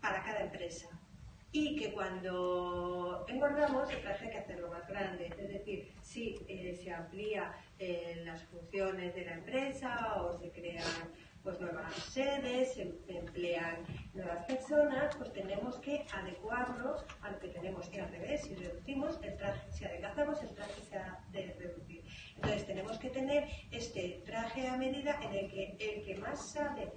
[0.01, 0.87] para cada empresa
[1.51, 6.75] y que cuando engordamos el traje hay que hacerlo más grande, es decir, si eh,
[6.75, 10.85] se amplía eh, las funciones de la empresa o se crean
[11.47, 17.89] pues nuevas sedes, se emplean nuevas personas, pues tenemos que adecuarnos a lo que tenemos
[17.93, 22.03] y al revés, si reducimos, el traje, si adelgazamos, el traje se ha de reducir.
[22.35, 26.91] Entonces tenemos que tener este traje a medida en el que el que más sabe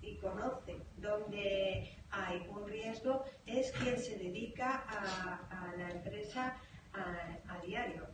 [0.00, 6.56] y conoce dónde hay un riesgo es quien se dedica a, la empresa
[6.92, 8.06] a, diario.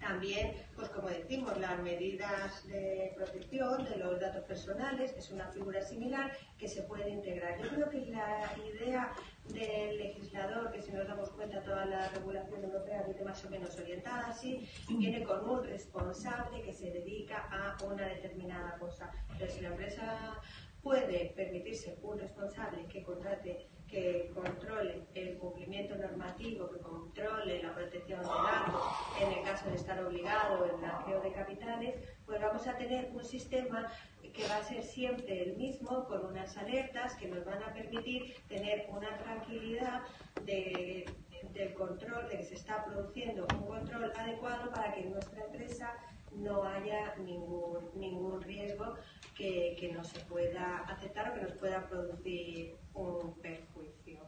[0.00, 5.80] También, pues como decimos, las medidas de protección de los datos personales es una figura
[5.80, 7.60] similar que se puede integrar.
[7.62, 9.12] Yo creo que la idea
[9.48, 13.78] del legislador, que si nos damos cuenta toda la regulación europea viene más o menos
[13.78, 19.10] orientada así, viene con un responsable que se dedica a una determinada cosa.
[19.30, 20.40] Entonces, si la empresa
[20.82, 28.20] puede permitirse un responsable que contrate, que controle el cumplimiento normativo, que controle la protección
[28.20, 28.82] de datos,
[29.20, 31.94] en el caso de estar obligado el blanqueo de capitales,
[32.24, 33.90] pues vamos a tener un sistema
[34.32, 38.34] que va a ser siempre el mismo, con unas alertas que nos van a permitir
[38.48, 40.02] tener una tranquilidad
[40.44, 41.06] de,
[41.52, 45.92] del control, de que se está produciendo un control adecuado para que nuestra empresa
[46.36, 48.94] no haya ningún, ningún riesgo
[49.36, 54.20] que, que no se pueda aceptar o que nos pueda producir un perjuicio.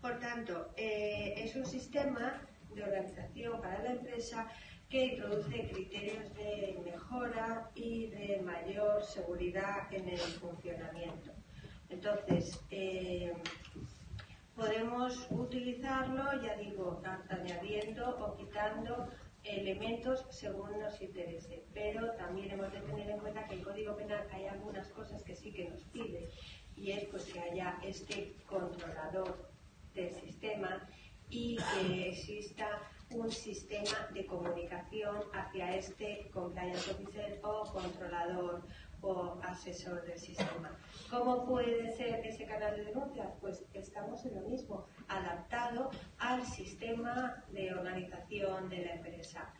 [0.00, 2.40] Por tanto, eh, es un sistema
[2.74, 4.48] de organización para la empresa
[4.88, 11.32] que introduce criterios de mejora y de mayor seguridad en el funcionamiento.
[11.90, 13.34] Entonces, eh,
[14.54, 19.08] podemos utilizarlo, ya digo, añadiendo o quitando
[19.44, 24.26] elementos según nos interese, pero también hemos de tener en cuenta que el Código Penal
[24.32, 26.28] hay algunas cosas que sí que nos pide
[26.76, 29.50] y es pues que haya este controlador
[29.94, 30.88] del sistema
[31.30, 38.62] y que exista un sistema de comunicación hacia este compliance officer o controlador
[39.02, 40.76] o asesor del sistema.
[41.10, 43.28] ¿Cómo puede ser ese canal de denuncias?
[43.40, 49.52] Pues estamos en lo mismo, adaptado al sistema de organización de la empresa.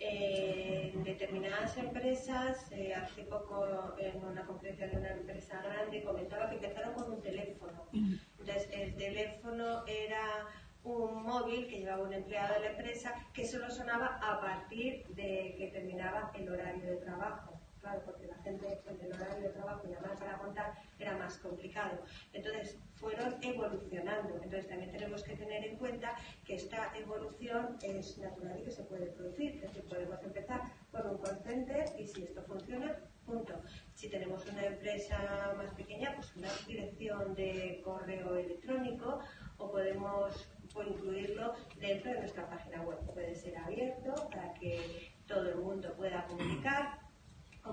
[0.00, 6.54] en determinadas empresas, eh, hace poco en una conferencia de una empresa grande comentaba que
[6.54, 7.84] empezaron con un teléfono.
[7.92, 10.46] Entonces, el teléfono era
[10.84, 15.56] un móvil que llevaba un empleado de la empresa que solo sonaba a partir de
[15.58, 17.57] que terminaba el horario de trabajo
[18.04, 22.02] porque la gente en el horario de trabajo llamar para contar era más complicado.
[22.32, 24.34] Entonces, fueron evolucionando.
[24.34, 28.84] Entonces, también tenemos que tener en cuenta que esta evolución es natural y que se
[28.84, 29.56] puede producir.
[29.56, 33.62] Es decir, podemos empezar con un call center y si esto funciona, punto.
[33.94, 39.20] Si tenemos una empresa más pequeña, pues una dirección de correo electrónico
[39.58, 40.48] o podemos
[40.86, 42.98] incluirlo dentro de nuestra página web.
[43.12, 46.97] Puede ser abierto para que todo el mundo pueda comunicar o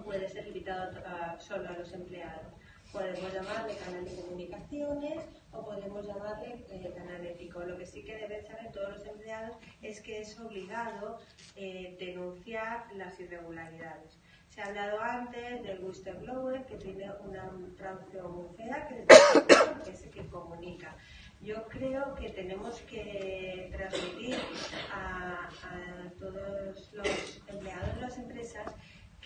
[0.05, 0.91] puede ser limitado
[1.39, 2.53] solo a los empleados.
[2.93, 7.59] Podemos llamarle canal de comunicaciones o podemos llamarle eh, canal ético.
[7.61, 11.17] Lo que sí que deben saber todos los empleados es que es obligado
[11.55, 14.17] eh, denunciar las irregularidades.
[14.49, 20.11] Se ha hablado antes del whistleblower, que tiene una traducción muy fea, que es el
[20.11, 20.95] que comunica.
[21.41, 24.37] Yo creo que tenemos que transmitir
[24.93, 28.73] a, a todos los empleados de las empresas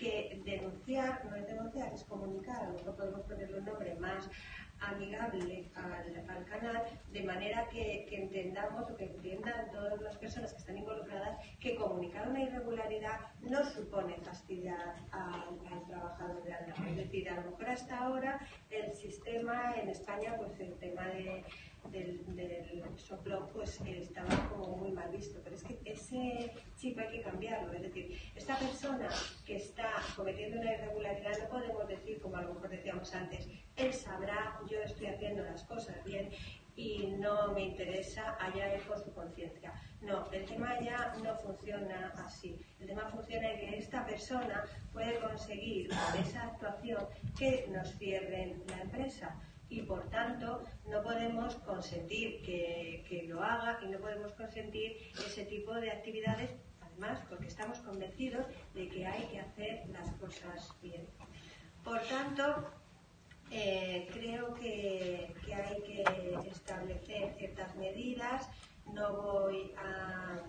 [0.00, 4.30] que denunciar no es denunciar, es comunicar, a lo mejor podemos ponerle un nombre más
[4.80, 6.82] amigable al, canal,
[7.12, 12.30] de manera que, entendamos o que entiendan todas las personas que están involucradas que comunicar
[12.30, 16.74] una irregularidad no supone fastidiar al, trabajador de alta.
[16.88, 18.40] Es decir, a lo mejor hasta ahora
[18.70, 21.44] el sistema en España, pues el tema de
[21.90, 22.60] del, del
[23.52, 25.40] pues estaba como muy mal visto.
[25.42, 27.72] Pero es que ese chip hay que cambiarlo.
[27.72, 29.08] Es decir, esta persona
[29.44, 33.92] que está cometiendo una irregularidad no podemos decir, como a lo mejor decíamos antes, él
[33.92, 36.30] sabrá, yo estoy haciendo las cosas bien
[36.76, 39.72] y no me interesa allá él con su conciencia.
[40.00, 42.58] No, el tema ya no funciona así.
[42.78, 47.06] El tema funciona en que esta persona puede conseguir con esa actuación
[47.38, 49.36] que nos cierren la empresa
[49.70, 55.44] y por tanto no podemos consentir que, que, lo haga y no podemos consentir ese
[55.44, 61.06] tipo de actividades, además porque estamos convencidos de que hay que hacer las cosas bien.
[61.84, 62.68] Por tanto,
[63.50, 68.48] eh, creo que, que, hay que establecer ciertas medidas.
[68.92, 70.40] No voy a,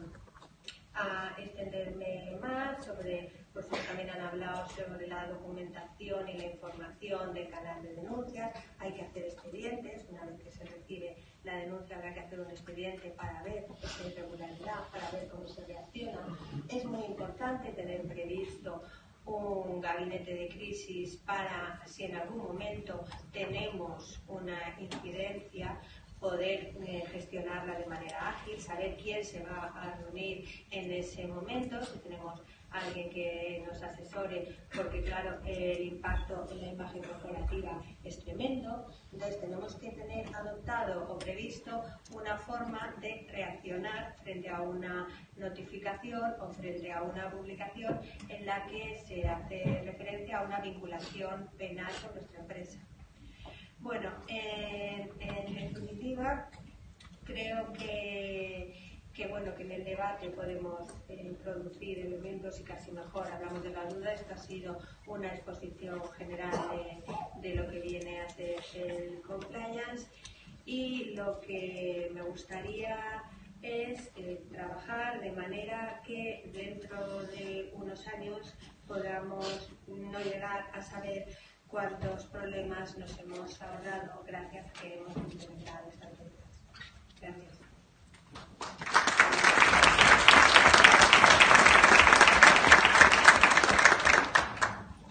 [0.93, 7.49] a extenderme más sobre pues también han hablado sobre la documentación y la información del
[7.49, 8.51] canal de denuncias.
[8.79, 10.05] Hay que hacer expedientes.
[10.09, 14.07] Una vez que se recibe la denuncia, habrá que hacer un expediente para ver esa
[14.07, 16.27] irregularidad, para ver cómo se reacciona.
[16.69, 18.81] Es muy importante tener previsto
[19.25, 25.79] un gabinete de crisis para, si en algún momento tenemos una incidencia,
[26.19, 31.83] poder eh, gestionarla de manera ágil, saber quién se va a reunir en ese momento,
[31.83, 32.39] si tenemos
[32.71, 38.87] alguien que nos asesore, porque claro, el impacto en la imagen corporativa es tremendo.
[39.11, 46.33] Entonces tenemos que tener adoptado o previsto una forma de reaccionar frente a una notificación
[46.39, 47.99] o frente a una publicación
[48.29, 52.79] en la que se hace referencia a una vinculación penal con nuestra empresa.
[53.81, 55.09] Bueno, en,
[55.55, 56.47] definitiva,
[57.23, 58.90] creo que,
[59.29, 63.85] bueno, que en el debate podemos eh, producir elementos y casi mejor hablamos de la
[63.85, 64.13] duda.
[64.13, 66.51] Esta ha sido una exposición general
[67.41, 70.07] de, lo que viene a ser el compliance
[70.65, 73.23] y lo que me gustaría
[73.61, 78.55] es eh, trabajar de manera que dentro de unos años
[78.87, 81.27] podamos no llegar a saber
[81.67, 86.63] cuántos problemas nos hemos ahorrado gracias a que hemos implementado estas medidas.
[87.21, 87.61] Gracias.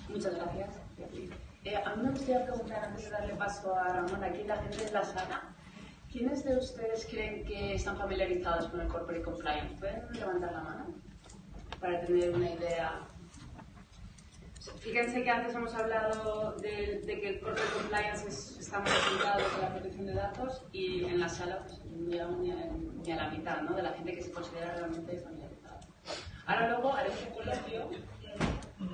[0.09, 0.77] Muchas gracias.
[1.65, 4.85] Eh, a mí me gustaría preguntar, antes de darle paso a Ramón, aquí la gente
[4.85, 5.55] de la sala,
[6.11, 7.79] ¿quiénes de ustedes creen que
[8.41, 9.75] familiarizados con el Corporate Compliance?
[9.79, 10.87] ¿Pueden levantar la mano
[11.81, 13.07] para tener una idea
[14.81, 19.73] Fíjense que antes hemos hablado de, que el corporate compliance está muy orientado con la
[19.73, 23.75] protección de datos y en la sala pues, ni, a, ni, a, la mitad ¿no?
[23.75, 25.81] de la gente que se considera realmente familiarizada.
[26.47, 27.91] Ahora luego haremos un coloquio.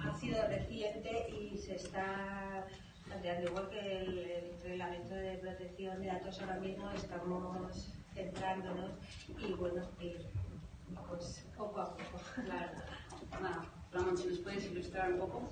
[0.04, 2.64] Ha sido reciente y se está
[3.04, 8.92] planteando igual que el, reglamento de protección de datos ahora mismo estamos centrándonos
[9.38, 9.82] y bueno,
[11.08, 12.20] pues poco a poco.
[12.34, 12.72] Claro.
[13.42, 15.50] Nada, Ramón, si nos puedes ilustrar un poco.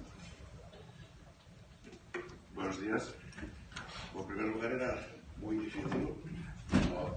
[2.54, 3.14] Buenos días.
[4.14, 5.06] En primer lugar, era
[5.38, 6.14] muy difícil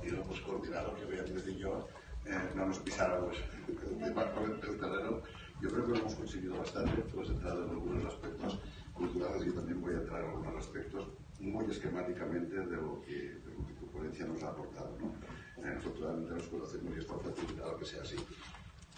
[0.03, 1.87] y lo hemos coordinado que Beatriz y yo
[2.25, 3.37] eh, no nos pisáramos
[3.67, 5.21] el, terreno.
[5.61, 7.01] Yo creo que lo hemos conseguido bastante.
[7.03, 8.59] Tú has entrado en algunos aspectos
[8.93, 11.07] culturales y también voy a entrar en algunos aspectos
[11.39, 13.37] muy esquemáticamente de lo que,
[13.79, 14.97] tu ponencia nos ha aportado.
[14.99, 15.36] ¿no?
[15.67, 18.15] Eh, afortunadamente nos conocemos y está facilitado que sea así.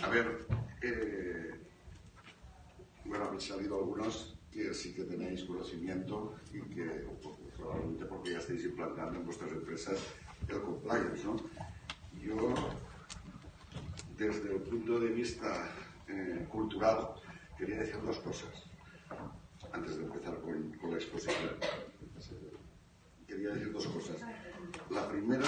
[0.03, 0.45] A ver,
[0.81, 1.51] eh,
[3.05, 7.07] bueno, han salido algunos que sí que tenéis conocimiento y que
[7.57, 9.99] probablemente porque ya estáis implantando en vuestras empresas
[10.47, 11.23] el compliance.
[11.23, 11.37] ¿no?
[12.21, 12.53] Yo,
[14.17, 15.71] desde el punto de vista
[16.07, 17.15] eh, cultural,
[17.57, 18.65] quería decir dos cosas
[19.71, 21.55] antes de empezar con la exposición.
[23.27, 24.17] Quería decir dos cosas.
[24.89, 25.47] La primera,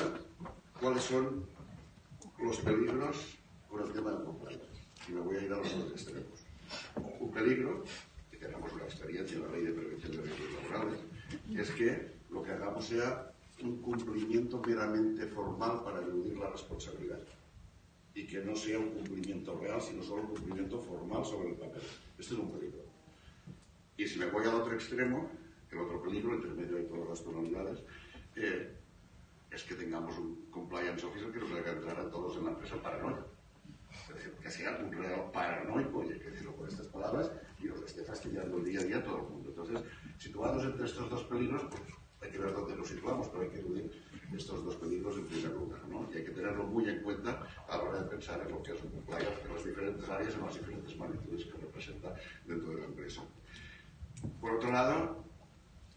[0.81, 1.45] cuáles son
[2.39, 3.37] los peligros
[3.69, 4.65] con el tema del compliance.
[5.07, 6.45] Y me voy a ir a los dos extremos.
[7.19, 7.83] Un peligro
[8.41, 10.99] tenemos una experiencia en la ley de prevención de riesgos laborales,
[11.55, 13.31] es que lo que hagamos sea
[13.61, 17.19] un cumplimiento meramente formal para eludir la responsabilidad
[18.15, 21.83] y que no sea un cumplimiento real, sino solo un cumplimiento formal sobre el papel.
[22.17, 22.83] Este es un peligro.
[23.95, 25.29] Y si me voy al otro extremo,
[25.69, 27.79] el otro peligro, entre medio de todas las tonalidades,
[28.35, 28.75] eh,
[29.51, 32.81] es que tengamos un compliance officer que nos haga entrar a todos en la empresa
[32.81, 33.25] paranoia.
[33.91, 37.81] Es decir, que sea un real paranoico, hay que decirlo con estas palabras, y os
[37.81, 39.49] esté fastidiando el día a día a todo el mundo.
[39.49, 39.81] Entonces,
[40.17, 41.81] situados entre estos dos peligros, pues
[42.21, 43.91] hay que ver dónde nos situamos, pero hay que eludir
[44.33, 46.07] estos dos peligros en primer lugar, ¿no?
[46.13, 48.71] Y hay que tenerlo muy en cuenta a la hora de pensar en lo que
[48.71, 52.15] es un compliance en las diferentes áreas, en las diferentes magnitudes que representa
[52.45, 53.21] dentro de la empresa.
[54.39, 55.25] Por otro lado,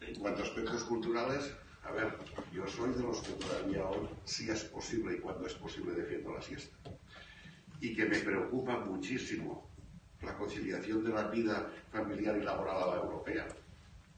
[0.00, 1.54] en cuanto a aspectos culturales,
[1.84, 2.16] a ver,
[2.52, 6.32] yo soy de los que todavía hoy, si es posible y cuando es posible, defiendo
[6.32, 6.76] la siesta.
[7.80, 9.68] Y que me preocupa muchísimo
[10.22, 13.46] la conciliación de la vida familiar y laboral europea.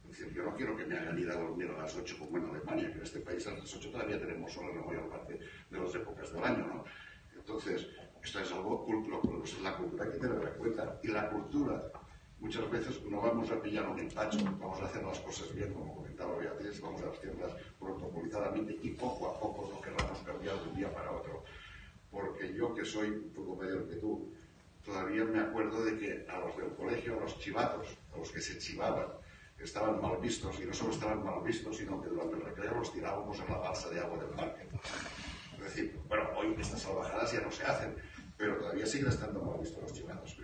[0.04, 2.38] Es decir, yo no quiero que me hagan ir a dormir a las 8 como
[2.38, 5.08] en Alemania, que en este país a las 8 todavía tenemos sol en la mayor
[5.08, 5.40] parte
[5.70, 6.84] de las épocas del año, ¿no?
[7.36, 7.88] Entonces,
[8.22, 9.20] esto es algo cultural,
[9.62, 11.00] la cultura que tenerla en cuenta.
[11.02, 11.90] Y la cultura,
[12.38, 16.05] muchas veces no vamos a pillar un empacho, vamos a hacer las cosas bien, como
[16.24, 20.92] Beatriz, vamos a hacerlas protocolizadamente y poco a poco no querramos cambiar de un día
[20.92, 21.44] para otro.
[22.10, 24.32] Porque yo, que soy un poco mayor que tú,
[24.84, 28.40] todavía me acuerdo de que a los del colegio, a los chivatos, a los que
[28.40, 29.06] se chivaban,
[29.58, 32.92] estaban mal vistos, y no solo estaban mal vistos, sino que durante el recreo los
[32.92, 34.68] tirábamos en la balsa de agua del parque.
[35.56, 37.96] Es decir, bueno, hoy estas salvajadas ya no se hacen,
[38.36, 40.36] pero todavía siguen estando mal vistos los chivatos,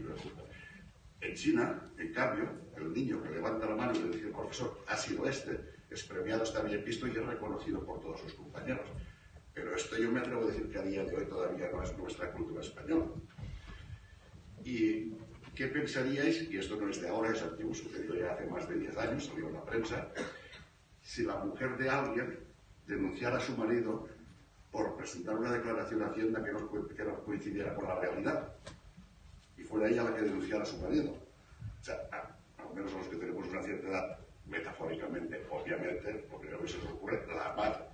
[1.22, 4.96] En China, en cambio, el niño que levanta la mano y le dice profesor, ha
[4.96, 5.58] sido este,
[5.88, 8.88] es premiado, está bien visto y es reconocido por todos sus compañeros.
[9.54, 11.96] Pero esto yo me atrevo a decir que a día de hoy todavía no es
[11.96, 13.06] nuestra cultura española.
[14.64, 15.12] Y
[15.54, 18.78] ¿qué pensaríais, y esto no es de ahora, es antiguo, sucedió ya hace más de
[18.80, 20.08] 10 años, salió en la prensa,
[21.02, 22.40] si la mujer de alguien
[22.86, 24.08] denunciara a su marido
[24.72, 28.56] por presentar una declaración de Hacienda que no coincidiera con la realidad?
[29.62, 31.12] Y fuera ella la que denunciara a su marido.
[31.12, 36.38] O sea, a, al menos a los que tenemos una cierta edad, metafóricamente, obviamente, lo
[36.38, 37.84] primero que se nos ocurre, la madre.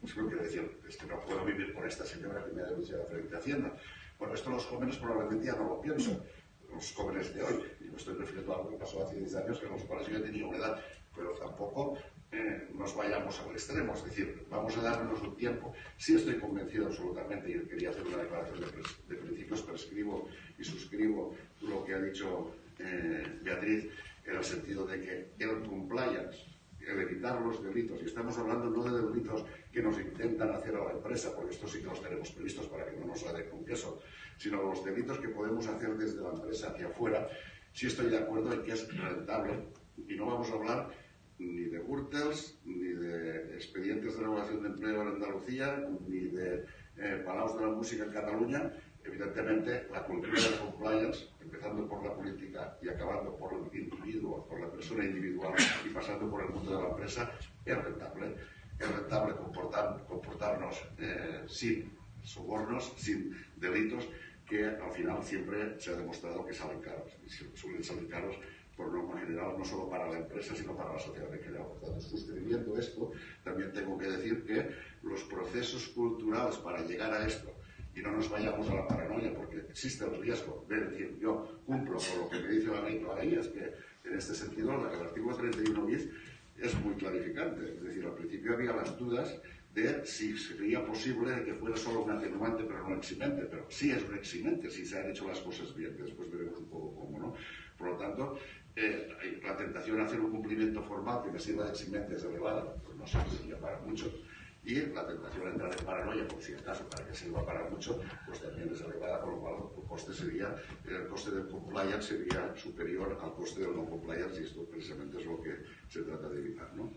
[0.00, 2.66] Pues lo que decir, es que no puedo vivir con esta señora que me ha
[2.66, 3.72] denunciado frente a Hacienda.
[4.18, 6.20] Bueno, esto los jóvenes probablemente ya no lo piensan,
[6.68, 9.60] los jóvenes de hoy, y me estoy refiriendo a algo que pasó hace 10 años,
[9.60, 10.80] que los cuales yo tenía una edad,
[11.14, 11.96] pero tampoco
[12.74, 15.72] nos vayamos al extremo, es decir, vamos a darnos un tiempo.
[15.96, 20.28] Sí estoy convencido absolutamente, y quería hacer una declaración de, de principios, prescribo
[20.58, 23.88] y suscribo lo que ha dicho eh, Beatriz,
[24.26, 26.54] en el sentido de que el compliance
[26.86, 30.84] el evitar los delitos, y estamos hablando no de delitos que nos intentan hacer a
[30.84, 33.64] la empresa, porque estos sí que los tenemos previstos para que no nos haga con
[33.64, 34.00] queso,
[34.36, 37.28] sino los delitos que podemos hacer desde la empresa hacia afuera,
[37.72, 39.68] sí estoy de acuerdo en que es rentable,
[40.08, 41.03] y no vamos a hablar
[41.38, 46.64] ni de Gürtels, ni de expedientes de regulación de empleo en Andalucía, ni de
[46.96, 48.72] eh, de la música en Cataluña,
[49.04, 54.60] evidentemente la cultura de compliance, empezando por la política y acabando por el individuo, por
[54.60, 55.54] la persona individual
[55.84, 57.32] y pasando por el mundo de la empresa,
[57.64, 58.36] es rentable.
[58.78, 61.92] Es rentable comportar, comportarnos eh, sin
[62.22, 64.08] sobornos, sin delitos,
[64.48, 67.12] que al final siempre se ha demostrado que salen caros.
[67.24, 68.36] Y suelen salir caros
[68.76, 71.66] por norma general, no solo para la empresa, sino para la sociedad en general.
[71.80, 74.70] Por suscribiendo esto, también tengo que decir que
[75.02, 77.52] los procesos culturales para llegar a esto,
[77.94, 81.98] y no nos vayamos a la paranoia, porque existe el riesgo de decir, yo cumplo
[81.98, 83.72] con lo que me dice la ley, la ley es que
[84.04, 86.08] en este sentido el artículo 31 bis
[86.58, 89.40] es muy clarificante, es decir, al principio había las dudas
[89.74, 94.04] de si sería posible que fuera solo un atenuante pero no eximente, pero sí es
[94.04, 97.34] un eximente si se han hecho las cosas bien, después veremos un poco cómo, ¿no?
[97.76, 98.38] Por lo tanto,
[98.76, 102.74] eh, la tentación de hacer un cumplimiento formal que me sirva de eximente es elevada,
[102.84, 104.12] pues no sé si para muchos,
[104.64, 108.40] y la tentación de entrar en paranoia, por si para que sirva para mucho, pues
[108.40, 110.54] también es elevada, con lo cual el coste sería,
[110.86, 115.26] el coste del compliance sería superior al coste del no compliance y esto precisamente es
[115.26, 116.74] lo que se trata de evitar.
[116.74, 116.90] ¿no?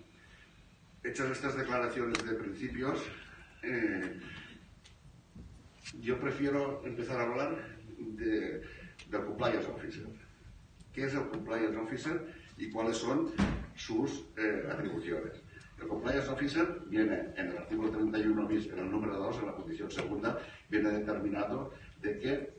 [1.03, 3.01] Hechas estas declaraciones de principios,
[3.63, 4.17] eh,
[5.99, 8.61] yo prefiero empezar a hablar de,
[9.09, 10.26] del compliance officer.
[10.97, 12.25] ¿Qué es el compliance officer
[12.57, 13.31] y cuáles son
[13.75, 15.43] sus eh, atribuciones?
[15.79, 19.53] El compliance officer viene en el artículo 31 bis, en el número 2, en la
[19.53, 21.71] condición segunda, viene determinado
[22.01, 22.53] de que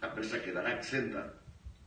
[0.00, 1.32] la empresa quedará exenta,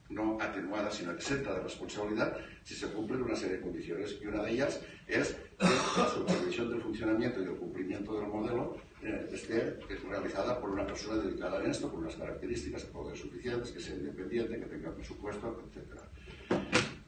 [0.09, 4.17] no atenuada, sino exenta de responsabilidad si se cumplen una serie de condiciones.
[4.21, 8.77] Y una de ellas es que la supervisión del funcionamiento y del cumplimiento del modelo
[9.01, 13.71] eh, esté realizada por una persona dedicada a esto, con unas características de poder suficientes,
[13.71, 15.99] que sea independiente, que tenga presupuesto, etc.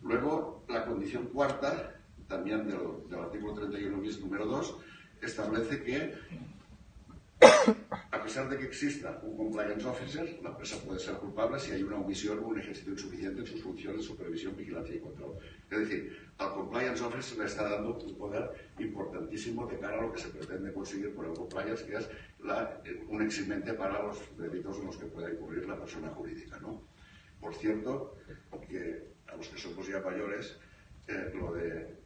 [0.02, 1.96] Luego, la condición cuarta
[2.28, 4.76] también del, del artículo 31 bis número 2,
[5.22, 6.14] establece que
[8.16, 11.84] a pesar de que exista un compliance officer, la empresa puede ser culpable si hay
[11.84, 15.38] una omisión o un ejercicio insuficiente en sus funciones de supervisión, vigilancia y control.
[15.70, 20.14] Es decir, al compliance officer le está dando un poder importantísimo de cara a lo
[20.14, 22.10] que se pretende conseguir por el compliance, que es
[22.42, 26.58] la, un eximente para los delitos en los que pueda incurrir la persona jurídica.
[26.60, 26.84] ¿no?
[27.42, 28.16] Por cierto,
[28.70, 30.58] que a los que somos ya mayores,
[31.08, 31.98] eh, lo de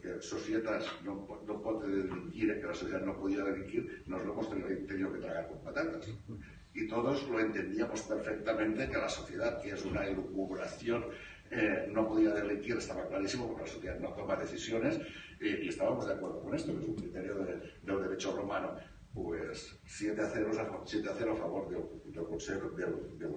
[0.00, 4.48] que societas no, no puede delinquir, que la sociedad no podía delinquir, nos lo hemos
[4.50, 6.08] tenido que tragar con patatas.
[6.74, 11.06] Y todos lo entendíamos perfectamente que la sociedad, que es una elucubración,
[11.50, 15.00] eh, no podía delinquir, estaba clarísimo, porque la sociedad no toma decisiones,
[15.40, 18.76] eh, y estábamos de acuerdo con esto, que es un criterio de, del derecho romano.
[19.14, 23.32] Pues 7 a 0 a, 7 a, 0 a favor del, del Consejo del, del,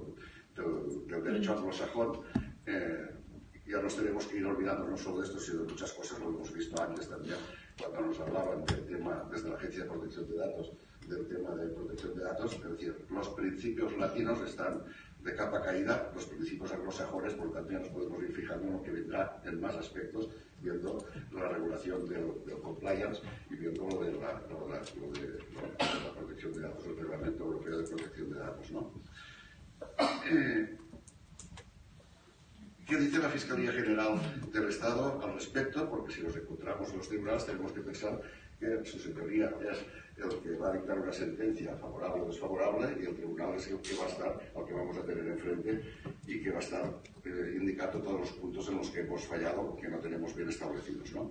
[1.08, 2.22] del derecho anglosajón.
[2.66, 3.08] Eh,
[3.70, 6.30] ya nos tenemos que ir olvidando no solo de esto, sino de muchas cosas, lo
[6.30, 7.38] hemos visto antes también,
[7.78, 10.72] cuando nos hablaban del tema, desde la Agencia de Protección de Datos,
[11.08, 14.84] del tema de protección de datos, es decir, los principios latinos están
[15.24, 18.84] de capa caída, los principios anglosajones, por lo tanto nos podemos ir fijando en lo
[18.84, 20.30] que vendrá en más aspectos,
[20.62, 25.12] viendo la regulación del, del compliance y viendo lo de la, lo de la, lo
[25.12, 28.72] de, lo de la protección de datos, el Reglamento Europeo de Protección de Datos.
[28.72, 28.94] ¿no?
[30.32, 30.78] Eh,
[32.90, 34.20] ¿Qué dice la Fiscalía General
[34.52, 35.88] del Estado al respecto?
[35.88, 38.20] Porque si nos encontramos en los tribunales tenemos que pensar
[38.60, 39.86] que su señoría es
[40.18, 43.78] el que va a dictar una sentencia favorable o desfavorable y el tribunal es el
[43.78, 45.84] que va a estar, al que vamos a tener enfrente
[46.26, 46.84] y que va a estar
[47.26, 51.14] eh, indicando todos los puntos en los que hemos fallado, que no tenemos bien establecidos.
[51.14, 51.30] ¿no?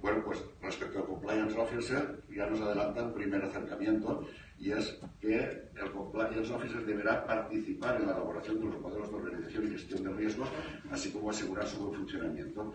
[0.00, 4.24] Bueno, pues respecto al Compliance Officer, ya nos adelanta un primer acercamiento
[4.62, 9.16] y es que el Compliance Officer deberá participar en la elaboración de los modelos de
[9.16, 10.48] organización y gestión de riesgos,
[10.88, 12.72] así como asegurar su buen funcionamiento.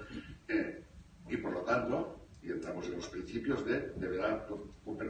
[0.49, 0.84] Eh,
[1.30, 4.45] y por lo tanto, y entramos en los principios de deberá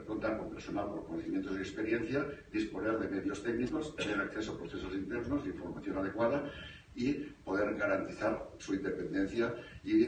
[0.06, 4.94] contar con personal con conocimientos y experiencia, disponer de medios técnicos, tener acceso a procesos
[4.94, 6.52] internos, información adecuada
[6.98, 7.14] y
[7.46, 9.54] poder garantizar su independencia
[9.84, 10.04] y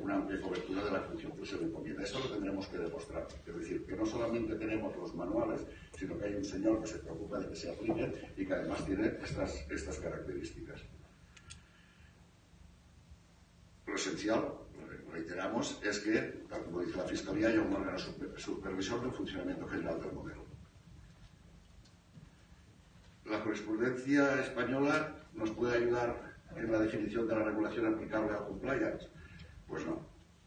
[0.00, 2.02] una amplia cobertura de la función que se le encomienda.
[2.02, 3.28] Esto lo tendremos que demostrar.
[3.46, 5.60] Es decir, que no solamente tenemos los manuales,
[5.98, 8.86] sino que hay un señor que se preocupa de que se apliquen y que además
[8.86, 10.80] tiene estas, estas características.
[13.86, 14.54] Lo esencial,
[15.12, 17.98] reiteramos, es que, tal como dice la Fiscalía, haya un órgano
[18.38, 20.48] supervisor del funcionamiento general del modelo.
[23.26, 29.08] La jurisprudencia española nos puede ayudar en la definición de la regulación aplicable a compliance?
[29.66, 30.00] Pues no,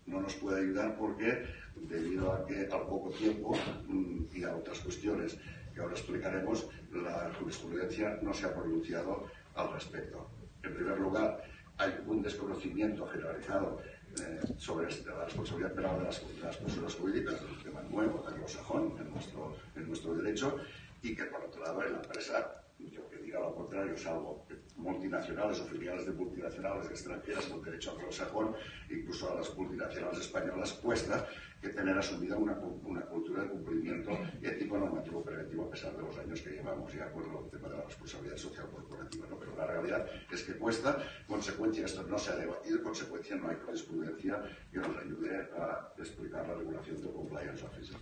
[0.06, 1.46] no nos puede ayudar porque
[1.76, 3.56] debido a que al poco tiempo
[3.88, 5.38] mm, y a otras cuestiones
[5.74, 10.30] que ahora explicaremos, la jurisprudencia no se ha pronunciado al respecto.
[10.64, 11.42] En primer lugar,
[11.78, 13.80] hay un desconocimiento generalizado
[14.20, 19.56] eh, sobre la responsabilidad penal de las, personas jurídicas, un tema nuevo, anglosajón, en nuestro,
[19.78, 20.58] en nuestro derecho,
[21.02, 24.46] y que por otro lado en la empresa yo que diga lo contrario, salvo
[24.82, 28.56] multinacionales o filiales de multinacionales extranjeras con derecho anglosajón,
[28.90, 31.28] incluso a las multinacionales españolas, cuesta
[31.62, 36.18] que tener asumida una, una cultura de cumplimiento ético normativo preventivo a pesar de los
[36.18, 39.28] años que llevamos ya con el tema de la responsabilidad social corporativa.
[39.30, 39.38] ¿no?
[39.38, 40.98] Pero la realidad es que cuesta,
[41.28, 44.42] consecuencia, esto no se ha debatido, consecuencia no hay jurisprudencia
[44.72, 47.98] que nos ayude a explicar la regulación de compliance officer.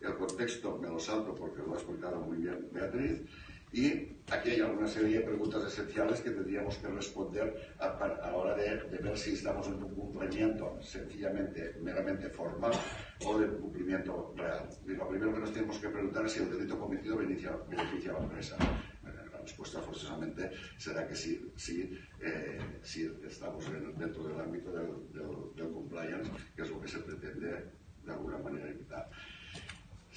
[0.00, 3.20] El contexto me lo salto porque lo ha explicado muy bien Beatriz.
[3.72, 8.56] Y aquí hay alguna serie de preguntas esenciales que tendríamos que responder a, la hora
[8.56, 12.72] de, ver si estamos en un cumplimiento sencillamente, meramente formal
[13.24, 14.68] o de cumplimiento real.
[14.84, 18.10] Y lo primero que nos tenemos que preguntar es si el delito cometido beneficia, beneficia
[18.10, 18.56] a la empresa.
[19.04, 22.58] La respuesta forzosamente será que sí, sí, eh,
[23.26, 23.64] estamos
[23.96, 25.12] dentro del ámbito del,
[25.54, 27.70] del compliance, que es lo que se pretende
[28.04, 29.08] de alguna manera evitar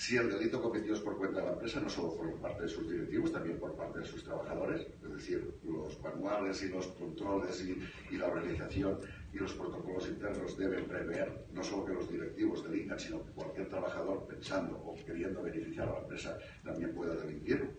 [0.03, 2.67] si el delito cometido es por cuenta de la empresa, no solo por parte de
[2.67, 7.65] sus directivos, también por parte de sus trabajadores, es decir, los manuales y los controles
[8.11, 8.99] y, la organización
[9.31, 13.69] y los protocolos internos deben prever no solo que los directivos delincan, sino que cualquier
[13.69, 17.71] trabajador pensando o queriendo beneficiar a la empresa también pueda delinquir.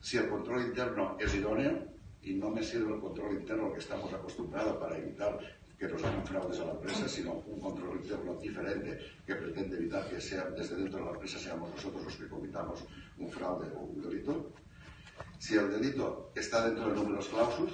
[0.00, 4.12] Si el control interno es idóneo, y no me sirve el control interno que estamos
[4.12, 5.38] acostumbrados para evitar
[5.78, 10.08] que nos hagan fraudes a la empresa, sino un control interno diferente que pretende evitar
[10.08, 12.84] que sea, desde dentro de la empresa seamos nosotros los que comitamos
[13.18, 14.52] un fraude o un delito.
[15.38, 17.72] Si el delito está dentro de números clausus,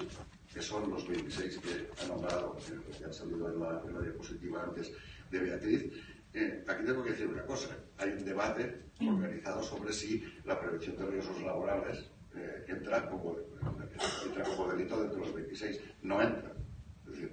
[0.53, 2.57] que son los 26 que ha nombrado,
[2.97, 4.91] que han salido en la, diapositiva antes
[5.31, 5.91] de Beatriz,
[6.33, 7.69] eh, aquí tengo que decir una cosa.
[7.97, 13.35] Hay un debate organizado sobre si la prevención de riesgos laborales eh, entra como
[14.71, 15.81] delito dentro de los 26.
[16.01, 16.52] No entra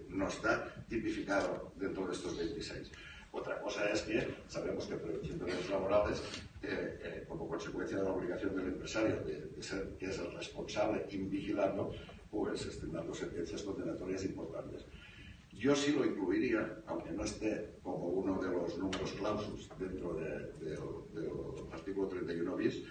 [0.09, 2.91] no está tipificado dentro de estos 26.
[3.33, 6.23] Otra cosa es que sabemos que prevención de riesgos laborales,
[6.63, 11.07] eh, eh, como consecuencia de la obligación del empresario de, ser que es el responsable
[11.11, 11.93] invigilando,
[12.31, 14.85] pues estén dando sentencias condenatorias importantes.
[15.53, 20.53] Yo sí lo incluiría, aunque no esté como uno de los números clausus dentro del
[21.73, 22.83] artículo 31 bis,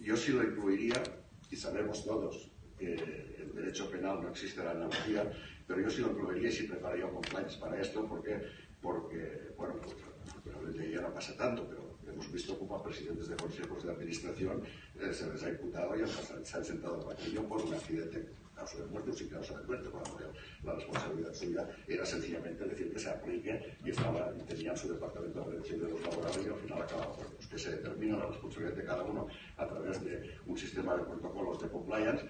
[0.00, 1.02] yo sí lo incluiría,
[1.50, 5.30] y sabemos todos que el derecho penal no existe la analogía,
[5.66, 8.40] pero yo sí lo incluiría y sí prepararía compliance para esto, porque,
[8.80, 9.74] porque bueno,
[10.44, 14.62] pues, ya no pasa tanto, pero hemos visto como a presidentes de consejos de administración
[15.00, 18.78] eh, se les ha imputado y se han sentado en banquillo por un accidente causa
[18.78, 20.32] de muerte o sin causa de muerte, cuando
[20.62, 25.46] la responsabilidad suya era sencillamente decir que se aplique y, estaba, tenían su departamento de
[25.46, 28.84] prevención de los laborales y al final acababa pues, que se determina la responsabilidad de
[28.84, 29.26] cada uno
[29.56, 32.24] a través de un sistema de protocolos de compliance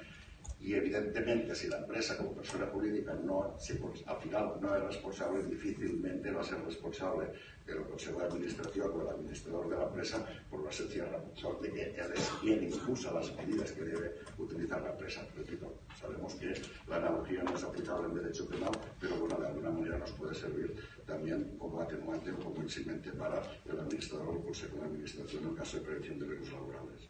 [0.65, 3.75] y evidentemente si la empresa como persona jurídica no, si
[4.07, 7.29] al final no es responsable, difícilmente va a ser responsable
[7.67, 11.71] el Consejo de Administración o el administrador de la empresa por la sencilla razón de
[11.71, 15.27] que él es quien impulsa las medidas que debe utilizar la empresa.
[15.37, 15.71] Repito,
[16.01, 16.55] sabemos que
[16.89, 20.35] la analogía no es aplicable en derecho penal, pero bueno, de alguna manera nos puede
[20.35, 20.75] servir
[21.07, 25.55] también como atenuante o como eximente para el administrador o el Consejo de Administración en
[25.55, 27.09] caso de prevención de riesgos laborales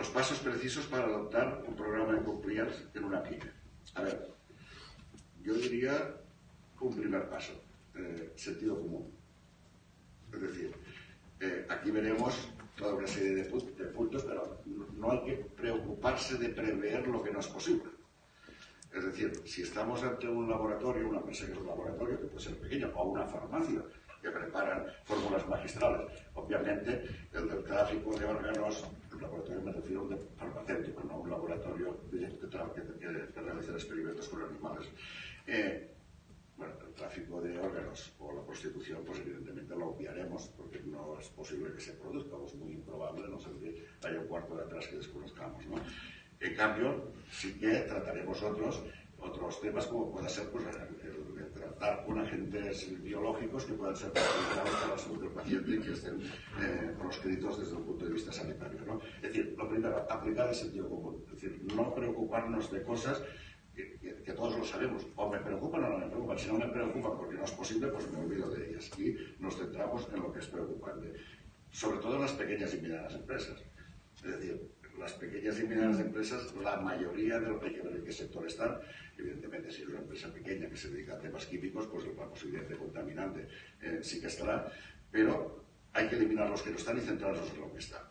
[0.00, 3.50] los pasos precisos para adoptar un programa de compliance en una pyme.
[3.96, 4.30] A ver,
[5.42, 6.16] yo diría
[6.80, 7.52] un primer paso,
[7.94, 9.12] eh, sentido común.
[10.32, 10.74] Es decir,
[11.40, 12.48] eh, aquí veremos
[12.78, 14.62] toda una serie de, puntos, pero
[14.96, 17.90] no hay que preocuparse de prever lo que no es posible.
[18.94, 22.42] Es decir, si estamos ante un laboratorio, una empresa que es un laboratorio, que puede
[22.42, 23.82] ser pequeño, o una farmacia,
[24.22, 27.04] que preparan fórmulas magistrales, obviamente
[27.34, 28.84] el del tráfico de órganos,
[29.20, 34.28] laboratorio laboratorios me refiero de farmacéutico, no un laboratorio que, trabaje, que, que realiza experimentos
[34.28, 34.88] con animales.
[35.46, 35.90] Eh,
[36.56, 41.28] bueno, el tráfico de órganos o la prostitución, pues evidentemente lo obviaremos porque no es
[41.28, 44.64] posible que se produzca, es pues muy improbable, no sé que haya un cuarto de
[44.64, 45.76] atrás que desconozcamos, ¿no?
[46.40, 48.82] En cambio, sí que trataremos otros
[49.20, 50.64] otros temas como pueda ser pues,
[51.54, 55.92] tratar con agentes biológicos que puedan ser utilizados para la salud del paciente y que
[55.92, 58.80] estén eh, proscritos desde un punto de vista sanitario.
[58.86, 59.00] ¿no?
[59.16, 61.24] Es decir, lo primero, aplicar el sentido común.
[61.26, 63.22] Es decir, no preocuparnos de cosas
[63.74, 65.06] que, todos lo sabemos.
[65.16, 66.38] O me preocupan o no me preocupan.
[66.38, 68.90] Si no me preocupan porque no es posible, pues me olvido de ellas.
[68.98, 71.12] Y nos centramos en lo que es preocupante.
[71.70, 73.62] Sobre todo en las pequeñas y medianas empresas.
[74.16, 78.46] Es decir, las pequeñas y medianas empresas, la mayoría de los que en qué sector
[78.46, 78.78] están.
[79.20, 82.66] Evidentemente, si es una empresa pequeña que se dedica a temas químicos, pues la posibilidad
[82.66, 83.46] de contaminante
[83.82, 84.72] eh, sí que estará,
[85.10, 88.08] pero hay que eliminar los que no están y centrarnos en lo que está.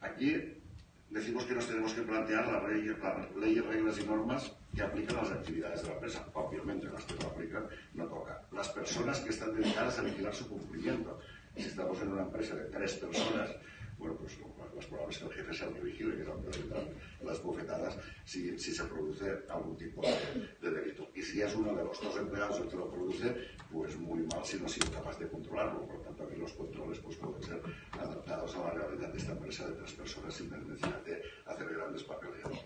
[0.00, 0.60] Aquí
[1.08, 5.16] decimos que nos tenemos que plantear las leyes, las leyes, reglas y normas que aplican
[5.16, 6.28] las actividades de la empresa.
[6.34, 8.42] Obviamente, las que no aplican no toca.
[8.52, 11.18] Las personas que están dedicadas a vigilar su cumplimiento.
[11.56, 13.50] Si estamos en una empresa de tres personas,
[13.96, 14.36] bueno, pues
[14.74, 16.22] las probables que el jefe sea el que vigile, que
[16.60, 16.88] entran
[17.22, 21.08] las bofetadas, si, si, se produce algún tipo de, de, delito.
[21.14, 23.34] Y si es uno de los dos empleados el que lo produce,
[23.70, 25.86] pues muy mal si no ha sido capaz de controlarlo.
[25.86, 29.32] Por lo tanto, aquí los controles pues, pueden ser adaptados a la realidad de esta
[29.32, 32.64] empresa de tres personas sin necesidad de hacer grandes papeleos.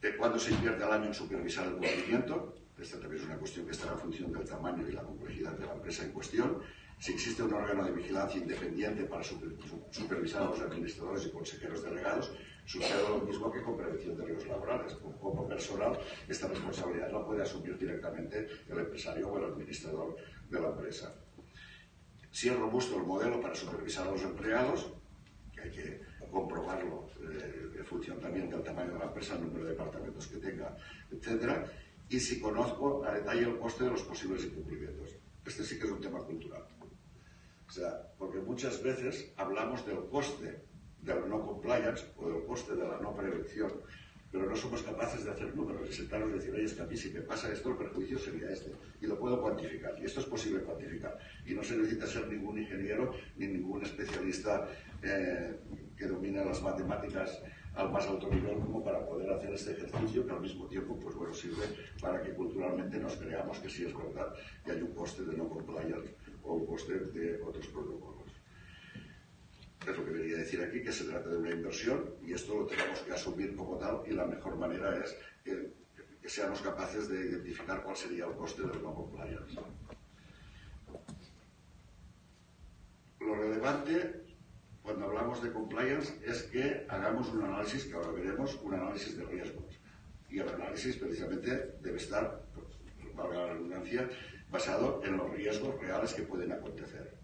[0.00, 3.66] De cuándo se invierte al año en supervisar el cumplimiento, esta también es una cuestión
[3.66, 6.62] que está en función del tamaño y la complejidad de la empresa en cuestión
[6.98, 12.32] si existe un órgano de vigilancia independiente para supervisar a los administradores y consejeros delegados,
[12.64, 14.94] sucede lo mismo que con prevención de riesgos laborales.
[14.94, 15.98] Como personal,
[16.28, 20.16] esta responsabilidad la puede asumir directamente el empresario o el administrador
[20.50, 21.14] de la empresa.
[22.30, 24.92] Si es robusto el modelo para supervisar a los empleados,
[25.54, 26.00] que hay que
[26.30, 30.38] comprobarlo eh, en función también del tamaño de la empresa, el número de departamentos que
[30.38, 30.76] tenga,
[31.10, 31.64] etc.
[32.08, 35.16] Y si conozco a detalle el coste de los posibles incumplimientos.
[35.46, 36.62] Este sí que es un tema cultural.
[37.68, 40.62] O sea, porque muchas veces hablamos del coste
[41.02, 43.72] del no compliance o del coste de la no prevención,
[44.32, 46.86] pero no somos capaces de hacer números y sentarnos y decir, oye, es que a
[46.86, 48.72] mí si me pasa esto, el perjuicio sería este.
[49.00, 49.94] Y lo puedo cuantificar.
[50.00, 51.18] Y esto es posible cuantificar.
[51.46, 54.68] Y no se necesita ser ningún ingeniero ni ningún especialista
[55.02, 55.58] eh,
[55.96, 57.40] que domine las matemáticas
[57.74, 61.14] al más alto nivel como para poder hacer este ejercicio que al mismo tiempo pues
[61.14, 61.64] bueno sirve
[62.00, 64.34] para que culturalmente nos creamos que sí es verdad
[64.64, 66.12] que hay un coste de no compliance
[66.48, 68.32] o coste de otros protocolos.
[69.86, 72.66] Es lo que quería decir aquí, que se trata de una inversión y esto lo
[72.66, 75.72] tenemos que asumir como tal y la mejor manera es que,
[76.20, 79.60] que seamos capaces de identificar cuál sería el coste del no compliance.
[83.20, 84.28] Lo relevante
[84.82, 89.24] cuando hablamos de compliance es que hagamos un análisis, que ahora veremos, un análisis de
[89.26, 89.78] riesgos.
[90.30, 92.42] Y el análisis precisamente debe estar,
[93.14, 94.08] valga la redundancia,
[94.50, 97.18] basado en los riesgos reales que pueden acontecer.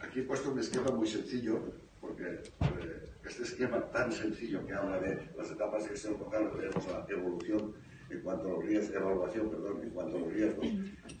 [0.00, 1.60] Aquí he puesto un esquema muy sencillo,
[2.00, 6.86] porque eh, este esquema tan sencillo que habla de las etapas de gestión local, tenemos
[6.86, 7.74] la evolución
[8.10, 10.66] en cuanto a los riesgos, evaluación, perdón, en cuanto a los riesgos,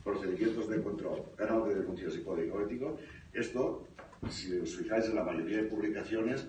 [0.04, 2.98] procedimientos de control, canal de denuncias y código ético.
[3.32, 3.88] Esto,
[4.28, 6.46] si os fijáis en la mayoría de publicaciones,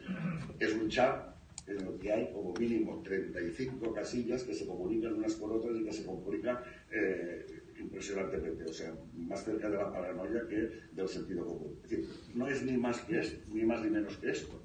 [0.59, 1.34] es un chat
[1.67, 5.83] en el que hay como mínimo 35 casillas que se comunican unas con otras y
[5.83, 6.59] que se comunican
[6.91, 7.45] eh,
[7.79, 11.79] impresionantemente, o sea, más cerca de la paranoia que del sentido común.
[11.83, 14.61] Es decir, no es ni más que esto, ni más ni menos que esto.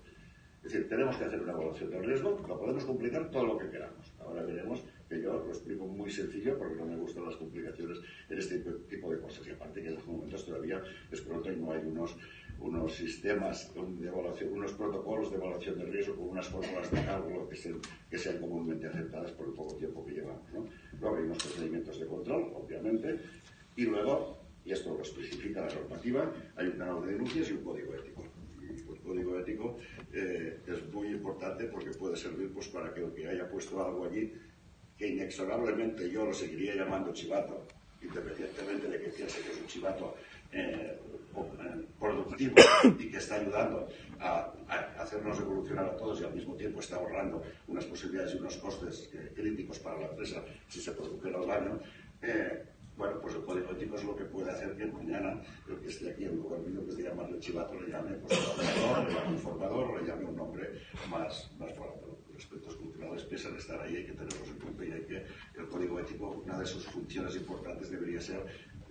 [0.63, 3.71] Es decir, tenemos que hacer una evaluación del riesgo, lo podemos complicar todo lo que
[3.71, 4.13] queramos.
[4.19, 7.99] Ahora veremos que yo lo explico muy sencillo porque no me gustan las complicaciones
[8.29, 8.59] en este
[8.89, 9.47] tipo de cosas.
[9.47, 12.15] Y aparte que en estos momentos todavía es pronto y no hay unos
[12.61, 17.49] unos sistemas de evaluación, unos protocolos de evaluación de riesgo con unas fórmulas de cálculo
[17.49, 17.75] que, se,
[18.11, 20.53] que sean comúnmente aceptadas por el poco tiempo que llevamos.
[20.53, 20.67] ¿no?
[21.01, 23.19] Luego hay unos procedimientos de control, obviamente,
[23.77, 27.65] y luego, y esto lo especifica la normativa, hay un canal de denuncias y un
[27.65, 28.25] código ético.
[28.61, 29.79] Y el código ético
[30.13, 34.05] eh, es muy importante porque puede servir pues, para que el que haya puesto algo
[34.05, 34.33] allí,
[34.99, 37.67] que inexorablemente yo lo seguiría llamando chivato,
[38.03, 40.15] independientemente de que piense que es un chivato
[40.53, 40.99] eh,
[41.99, 42.55] productivo
[42.99, 43.89] y que está ayudando
[44.19, 48.39] a, a, hacernos evolucionar a todos y al mismo tiempo está ahorrando unas posibilidades y
[48.39, 51.81] unos costes eh, críticos para la empresa si se produjera el daño,
[52.23, 52.65] eh,
[53.01, 56.11] bueno, pues el código ético es lo que puede hacer que mañana el que esté
[56.11, 60.03] aquí en lugar mío, que se llama el chivato, le llame pues, le llame informador,
[60.03, 60.69] le llame un nombre
[61.09, 62.11] más, más fuerte.
[62.37, 65.25] aspectos culturales, pese a estar ahí, hay que tenerlos en cuenta y hay que,
[65.59, 68.45] el código ético, una de sus funciones importantes debería ser,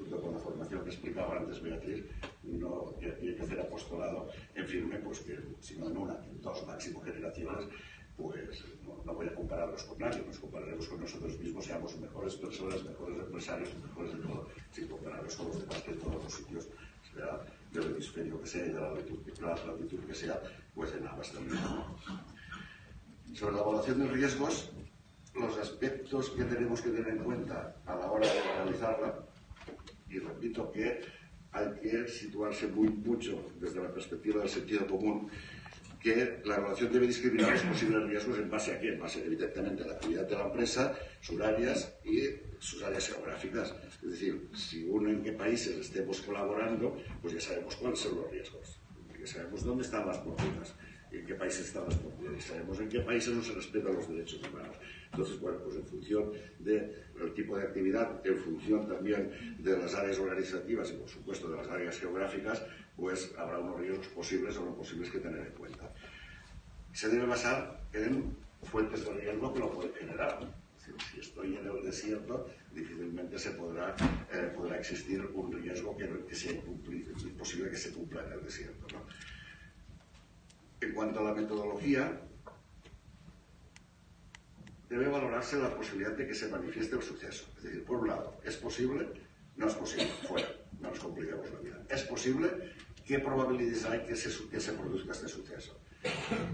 [0.08, 2.06] con la formación que explicaba antes Beatriz,
[2.44, 6.66] no, hay que hacer apostolado en firme, pues que si no en una, en dos
[6.66, 7.68] máximo generaciones,
[8.18, 8.64] pues
[9.06, 13.20] no, voy a compararlos con nadie, nos compararemos con nosotros mismos, seamos mejores personas, mejores
[13.20, 16.68] empresarios, mejores de todo, sin compararlos con los demás de todos los sitios,
[17.14, 17.40] sea
[17.72, 20.42] del hemisferio que sea y de la latitud, que sea,
[20.74, 21.60] pues en ambas también.
[23.34, 24.72] Sobre la evaluación de riesgos,
[25.36, 29.20] los aspectos que tenemos que tener en cuenta a la hora de realizarla,
[30.10, 31.02] y repito que
[31.52, 35.30] hay que situarse muy mucho desde la perspectiva del sentido común,
[36.00, 38.94] que la evaluación debe discriminar los posibles riesgos en base a qué?
[38.94, 42.22] En base, evidentemente, a la actividad de la empresa, sus áreas y
[42.60, 43.76] sus áreas geográficas.
[44.02, 48.32] Es decir, si uno en qué países estemos colaborando, pues ya sabemos cuáles son los
[48.32, 48.80] riesgos,
[49.20, 50.74] ya sabemos dónde están las burbujas,
[51.12, 51.98] en qué países están las
[52.44, 54.76] sabemos en qué países no se respetan los derechos humanos.
[55.12, 60.20] Entonces, bueno, pues en función del tipo de actividad, en función también de las áreas
[60.20, 62.64] organizativas y, por supuesto, de las áreas geográficas,
[62.96, 65.92] pues habrá unos riesgos posibles o no posibles que tener en cuenta.
[66.94, 70.40] Se debe basar en fuentes de riesgo que lo pueden generar.
[71.12, 73.96] Si estoy en el desierto, difícilmente se podrá,
[74.34, 78.88] eh, podrá existir un riesgo que, que sea imposible que se cumpla en el desierto.
[80.82, 82.22] En cuanto a la metodología,
[84.90, 87.46] debe valorarse la posibilidad de que se manifieste el suceso.
[87.58, 89.08] Es decir, por un lado, ¿es posible?
[89.56, 90.48] No es posible, fuera,
[90.80, 91.84] no nos compliquemos la vida.
[91.90, 92.50] ¿Es posible?
[93.06, 95.78] ¿Qué probabilidades hay que se, que se produzca este suceso?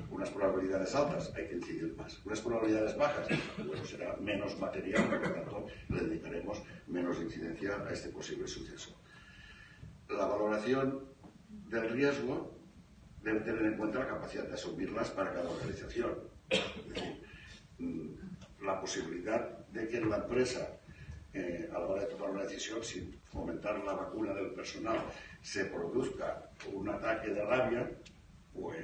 [0.10, 2.20] Unas probabilidades altas, hay que incidir más.
[2.26, 3.28] Unas probabilidades bajas,
[3.58, 8.98] bueno, será menos material, por lo tanto, le dedicaremos menos incidencia a este posible suceso.
[10.10, 11.06] La valoración
[11.70, 12.55] del riesgo
[13.26, 16.12] debe tener en cuenta la capacidad de asumirlas para cada organización.
[16.48, 17.26] Es decir,
[17.80, 20.78] mm, la posibilidad de que la empresa,
[21.34, 24.98] eh, a la hora de tomar una decisión, sin fomentar la vacuna del personal,
[25.42, 27.92] se produzca un ataque de rabia,
[28.54, 28.78] pues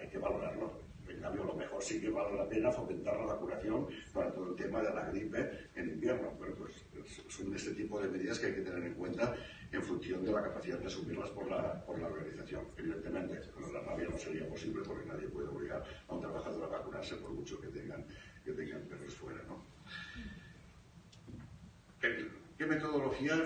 [0.00, 0.80] hay que valorarlo.
[1.08, 4.56] En cambio, lo mejor sí que vale la pena fomentar la vacunación para todo el
[4.56, 6.32] tema de la gripe en invierno.
[6.40, 6.72] Pero pues
[7.28, 9.36] son este tipo de medidas que hay que tener en cuenta
[9.72, 12.64] en función de la capacidad de asumirlas por la, por la organización.
[12.76, 16.78] Evidentemente, con la rabia no sería posible porque nadie puede obligar a un trabajador a
[16.78, 18.04] vacunarse por mucho que tengan,
[18.44, 19.40] que tengan perros fuera.
[19.48, 19.62] ¿no?
[22.00, 23.36] ¿Qué metodología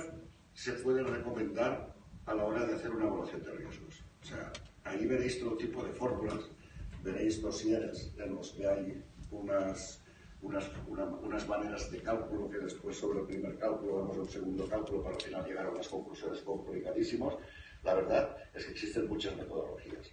[0.55, 1.95] se puede recomendar
[2.27, 4.03] a la hora de hacer una evaluación de riesgos?
[4.23, 4.53] O sea,
[4.85, 6.45] Ahí veréis todo tipo de fórmulas,
[7.03, 10.04] veréis dosieres en los que hay unas,
[10.45, 10.71] unas,
[11.23, 15.16] unas maneras de cálculo que después sobre el primer cálculo vamos un segundo cálculo para
[15.16, 17.35] al final llegar a unas conclusiones complicadísimas.
[17.83, 20.12] La verdad es que existen muchas metodologías.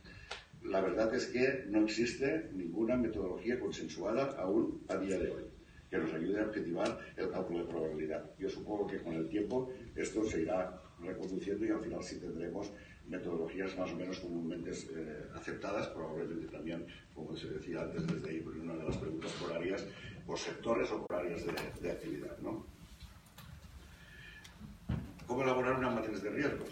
[0.63, 5.43] La verdad es que no existe ninguna metodología consensuada aún a día de hoy
[5.89, 8.31] que nos ayude a objetivar el cálculo de probabilidad.
[8.39, 12.71] Yo supongo que con el tiempo esto se irá reconduciendo y al final sí tendremos
[13.07, 18.39] metodologías más o menos comúnmente eh, aceptadas, probablemente también, como se decía antes, desde ahí,
[18.39, 19.85] por una de las preguntas por áreas,
[20.25, 22.37] por sectores o por áreas de, actividad.
[22.39, 22.65] ¿no?
[25.27, 26.69] ¿Cómo elaborar una matriz de riesgos?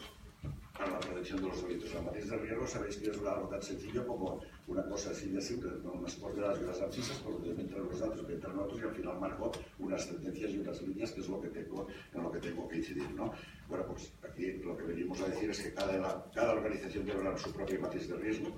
[0.77, 1.93] Para la prevención de los delitos.
[1.93, 5.71] La matriz de riesgos sabéis que es algo tan sencillo como una cosa de simple,
[5.83, 8.83] con unas coordenadas y unas abscisas por donde entran los datos, que entran otros y
[8.83, 12.31] al final marco unas sentencias y unas líneas, que es lo que tengo, en lo
[12.31, 13.09] que tengo que incidir.
[13.11, 13.33] ¿no?
[13.67, 17.37] Bueno, pues aquí lo que venimos a decir es que cada, cada organización debe dar
[17.37, 18.51] su propia matriz de riesgo,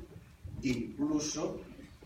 [0.62, 1.60] incluso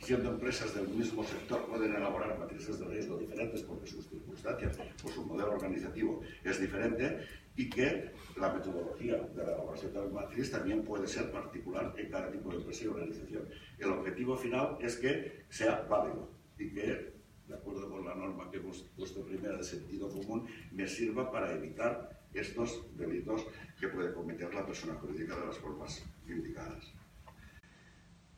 [0.05, 5.09] siendo empresas del mismo sector pueden elaborar matrices de riesgo diferentes porque sus circunstancias o
[5.09, 7.25] su modelo organizativo es diferente
[7.55, 12.11] y que la metodología de la elaboración de la matriz también puede ser particular en
[12.11, 13.49] cada tipo de empresa y organización.
[13.79, 16.29] El objetivo final es que sea válido
[16.59, 17.13] y que,
[17.47, 21.51] de acuerdo con la norma que hemos puesto primera de sentido común, me sirva para
[21.51, 23.43] evitar estos delitos
[23.79, 26.93] que puede cometer la persona jurídica de las formas indicadas.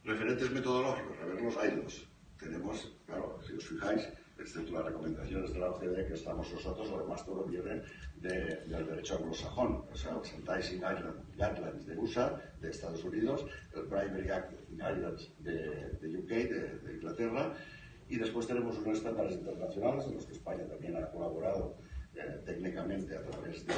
[0.08, 2.08] Referentes metodológicos, a verlos hay dos.
[2.40, 4.08] Tenemos, claro, si os fijáis,
[4.40, 7.82] excepto las recomendaciones de la OCDE que estamos nosotros, lo demás todo viene
[8.16, 10.82] del derecho anglosajón, o sea, los Anti-Icing
[11.36, 17.54] Guidelines de USA, de Estados Unidos, el Primary Act Guidelines de, UK, de, Inglaterra,
[18.08, 21.76] y después tenemos unos estándares internacionales en los que España también ha colaborado
[22.16, 23.74] eh, técnicamente a través de,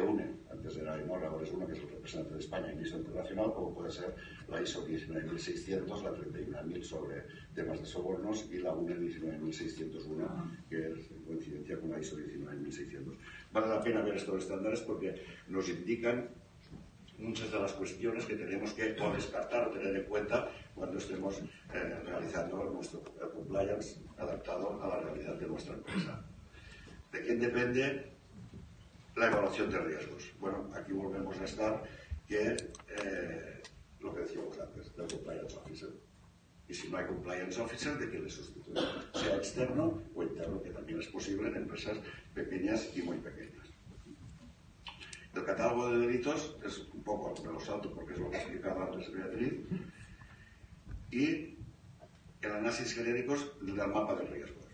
[0.00, 2.98] UNE, antes era IMOR, ahora es UNE, que es el representante de España en ISO
[2.98, 4.14] internacional, como puede ser
[4.48, 7.24] la ISO 19600, la 31000 sobre
[7.54, 13.14] temas de sobornos, y la UNE 19601, que es en coincidencia con la ISO 19600.
[13.52, 16.30] Vale la pena ver estos estándares porque nos indican
[17.18, 21.38] muchas de las cuestiones que tenemos que o descartar o tener en cuenta cuando estemos
[21.72, 23.02] eh, realizando nuestro
[23.32, 26.24] compliance adaptado a la realidad de nuestra empresa.
[27.12, 28.15] ¿De quién depende
[29.16, 30.32] la evaluación de riesgos?
[30.38, 31.82] Bueno, aquí volvemos a estar
[32.26, 32.56] que
[32.88, 33.62] eh,
[34.00, 35.88] lo que decíamos antes, del compliance officer.
[36.68, 38.80] Y si no hay compliance officer, ¿de quién le sustituye?
[39.14, 41.98] Sea externo o interno, que también es posible en empresas
[42.34, 43.66] pequeñas y muy pequeñas.
[45.34, 48.86] El catálogo de delitos es un poco, me lo salto porque es lo que explicaba
[48.86, 49.54] antes Beatriz,
[51.10, 51.56] y
[52.42, 54.64] el análisis genéricos del mapa de riesgos.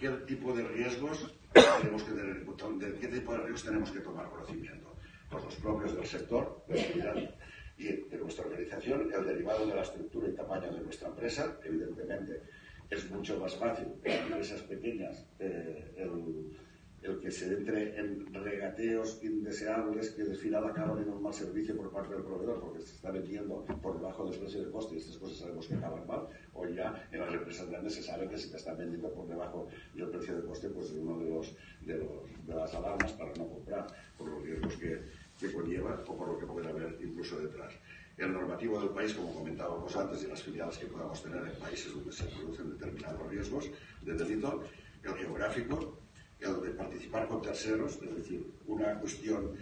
[0.00, 2.44] ¿Qué tipo de riesgos tenemos que tener
[2.78, 4.96] de qué tipo de riesgos tenemos que tomar conocimiento?
[5.30, 7.30] Pues los propios del sector, de
[7.78, 12.42] y de nuestra organización, el derivado de la estructura y tamaño de nuestra empresa, evidentemente
[12.90, 16.58] es mucho más fácil en empresas pequeñas eh, el,
[17.02, 21.76] el, que se entre en regateos indeseables que al final acaban en un mal servicio
[21.76, 24.98] por parte del proveedor porque se está vendiendo por debajo del precio de coste y
[24.98, 26.26] estas cosas sabemos que acaban mal.
[26.54, 29.68] O ya en las empresas grandes se sabe que si te están vendiendo por debajo
[29.94, 33.32] del precio de coste, pues es uno de, los, de, los, de las alarmas para
[33.34, 35.00] no comprar por los riesgos que,
[35.38, 37.72] que conlleva o por lo que puede haber incluso detrás.
[38.16, 41.94] El normativo del país, como comentábamos antes, y las filiales que podamos tener en países
[41.94, 43.70] donde se producen determinados riesgos
[44.02, 44.64] de delito,
[45.04, 45.96] el geográfico,
[46.40, 49.52] el de participar con terceros, es decir, una cuestión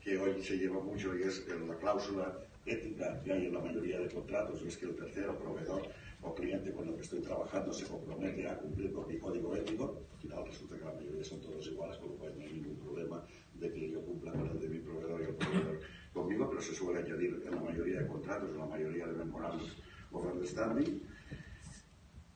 [0.00, 3.98] que hoy se lleva mucho y es la cláusula ética que hay en la mayoría
[3.98, 5.82] de contratos, es que el tercero proveedor
[6.22, 10.00] o cliente con el que estoy trabajando se compromete a cumplir con mi código ético.
[10.14, 12.76] Al final resulta que la mayoría son todos iguales, con lo cual no hay ningún
[12.78, 13.24] problema
[13.54, 15.80] de que yo cumpla con el de mi proveedor y el proveedor
[16.14, 19.76] conmigo, pero se suele añadir en la mayoría de contratos, en la mayoría de memorandos
[20.12, 21.02] of understanding,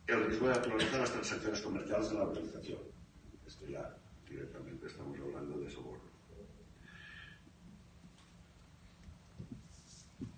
[0.07, 2.98] el riesgo de actualizar las transacciones comerciales de la organización.
[3.49, 3.97] Esto ya
[4.29, 6.05] directamente estamos hablando de soborno.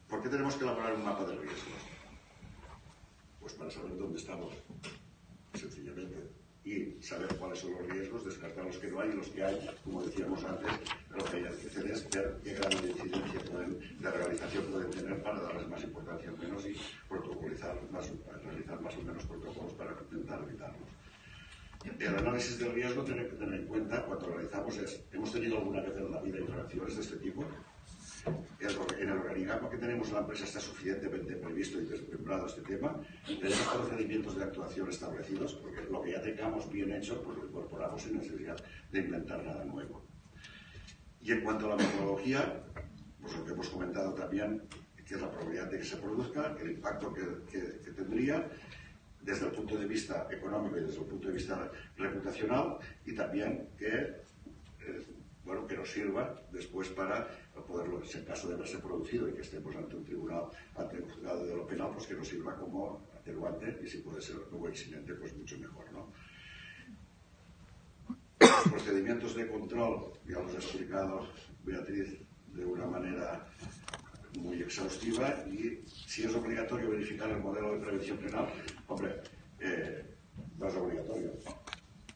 [0.09, 1.83] ¿Por qué tenemos que elaborar un mapa de riesgos?
[3.41, 4.55] Pues para saber dónde estamos,
[5.55, 6.31] sencillamente
[6.63, 9.71] y saber cuáles son los riesgos, descartar los que no hay y los que hay,
[9.83, 10.71] como decíamos antes,
[11.11, 13.41] lo que hay que hacer es ver qué grado de incidencia
[13.99, 16.77] de realización pueden tener para darles más importancia o menos y
[17.09, 18.09] protocolizar más,
[18.45, 21.00] realizar más o menos protocolos para intentar evitarlos.
[21.85, 25.81] El análisis del riesgo tiene que tener en cuenta cuando realizamos es, ¿hemos tenido alguna
[25.81, 27.45] vez en la vida interacciones de este tipo?
[28.99, 33.01] en el organigrama que tenemos en la empresa está suficientemente previsto y desmembrado este tema.
[33.25, 38.03] Tenemos procedimientos de actuación establecidos, porque lo que ya tengamos bien hecho, pues lo incorporamos
[38.03, 38.63] sin necesidad
[38.93, 40.05] de inventar nada nuevo.
[41.23, 42.63] Y en cuanto a la metodología,
[43.21, 44.63] pues lo que hemos comentado también,
[45.07, 48.49] que es la probabilidad de que se produzca, el impacto que, que, tendría
[49.23, 53.69] desde el punto de vista económico y desde el punto de vista reputacional, y también
[53.79, 55.07] que, eh,
[55.45, 57.27] bueno, que nos sirva después para
[57.67, 60.45] poderlo, en caso de haberse producido y que estemos ante un tribunal,
[60.77, 64.21] ante un juzgado de lo penal, pues que nos sirva como atenuante y si puede
[64.21, 66.13] ser como eximente, pues mucho mejor, ¿no?
[68.41, 71.29] Los procedimientos de control, ya los ha explicado
[71.63, 72.19] Beatriz
[72.55, 73.47] de una manera
[74.39, 78.49] muy exhaustiva y si es obligatorio verificar el modelo de prevención penal,
[78.87, 79.21] hombre,
[79.61, 80.05] eh,
[80.59, 81.33] no es obligatorio.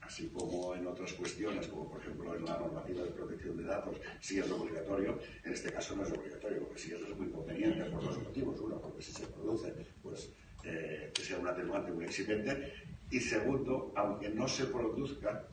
[0.00, 3.96] Así como en otras cuestiones, como por ejemplo en la normativa de protección de datos,
[4.20, 8.04] sí es obligatorio, en este caso no es obligatorio, porque sí es muy conveniente por
[8.04, 8.60] dos motivos.
[8.60, 10.30] Uno, porque si se produce, pues
[10.62, 12.72] eh, que sea un atenuante, un eximente,
[13.10, 15.48] y segundo, aunque no se produzca,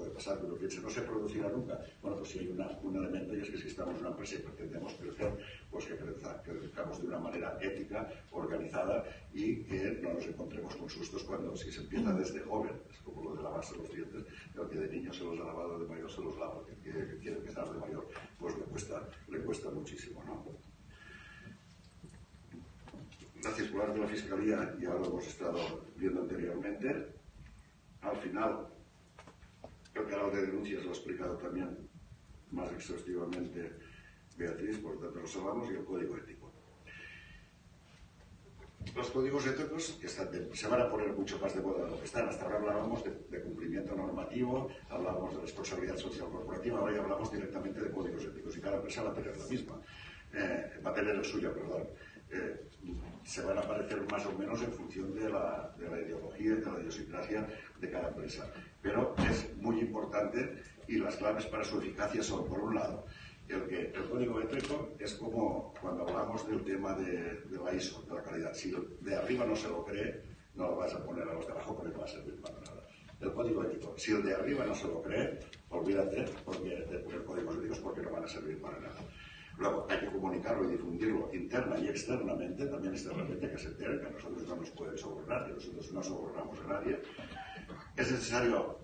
[0.00, 1.78] puede pasar, pero que no se producirá nunca.
[2.00, 4.38] Bueno, pues si hay un elemento y es que si estamos en una empresa y
[4.38, 5.38] pretendemos crecer,
[5.70, 9.04] pues que, crezcamos de una manera ética, organizada
[9.34, 13.24] y que no nos encontremos con sustos cuando si se empieza desde joven, es como
[13.24, 14.24] lo de lavarse los dientes,
[14.54, 17.18] el que de niño se los ha lavado, de mayor se los lava, que, que
[17.18, 18.08] quiere empezar de mayor,
[18.38, 20.46] pues le cuesta, le cuesta muchísimo, ¿no?
[23.44, 26.88] La circular de la Fiscalía, ya lo hemos estado viendo anteriormente,
[28.02, 28.66] al final
[30.00, 31.88] el canal de denuncias lo ha explicado también
[32.50, 33.72] más exhaustivamente
[34.36, 36.52] Beatriz, por tanto lo hablamos, y el código ético.
[38.96, 39.98] Los códigos éticos
[40.54, 42.26] se van a poner mucho más de moda de lo que están.
[42.26, 47.80] Hasta ahora hablábamos de, cumplimiento normativo, hablábamos de responsabilidad social corporativa, ahora ya hablamos directamente
[47.80, 49.80] de códigos éticos y cada empresa va a tener la misma,
[50.32, 51.86] eh, va a tener el suyo, perdón.
[52.30, 52.68] Eh,
[53.24, 56.56] se van a aparecer más o menos en función de la, de la ideología y
[56.56, 57.46] de la idiosincrasia
[57.78, 58.50] de cada empresa
[58.82, 63.06] pero es muy importante y las claves para su eficacia son, por un lado,
[63.48, 68.14] el que el código ético es como cuando hablamos del tema de, la ISO, de
[68.14, 68.54] la calidad.
[68.54, 70.22] Si de arriba no se lo cree,
[70.54, 72.54] no lo vas a poner a los de abajo porque no va a servir para
[72.60, 72.86] nada.
[73.20, 77.24] El código ético, si el de arriba no se lo cree, olvídate porque, de poner
[77.24, 79.00] códigos éticos porque no van a servir para nada.
[79.58, 84.10] Luego hay que comunicarlo y difundirlo interna y externamente, también externamente que se enteren que
[84.10, 86.98] nosotros no nos pueden sobornar, que nosotros no sobornamos a nadie.
[87.96, 88.78] Es necesario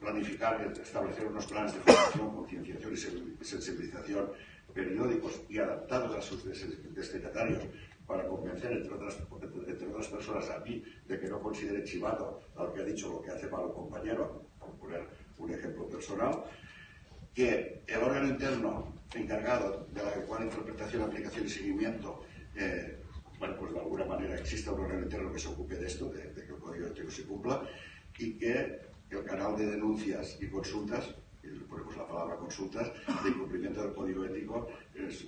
[0.00, 2.92] planificar establecer unos planes de formación, concienciación
[3.40, 4.30] y sensibilización
[4.72, 7.64] periódicos y adaptados a sus destinatarios
[8.06, 9.18] para convencer, entre otras,
[9.66, 13.20] entre otras personas, a mí de que no considere chivado al que ha dicho lo
[13.20, 15.06] que hace malo compañero, por poner
[15.38, 16.44] un ejemplo personal,
[17.34, 22.22] que el órgano interno encargado de la adecuada interpretación, aplicación y seguimiento,
[22.56, 23.02] eh,
[23.38, 26.32] bueno, pues de alguna manera exista un órgano interno que se ocupe de esto, de,
[26.32, 27.62] que el código ético se cumpla,
[28.18, 28.80] y que
[29.10, 32.92] el canal de denuncias y consultas, y ponemos la palabra consultas,
[33.22, 35.26] de incumplimiento del código ético, es,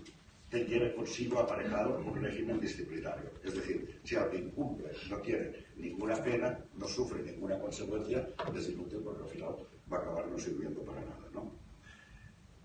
[0.50, 3.30] que tiene consigo aparejado un régimen disciplinario.
[3.44, 8.66] Es decir, si alguien incumple, no tiene ninguna pena, no sufre ninguna consecuencia, es
[9.04, 9.56] porque al final
[9.90, 11.28] va a acabar no sirviendo para nada.
[11.32, 11.52] ¿no?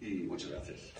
[0.02, 0.94] Y muchas gracias.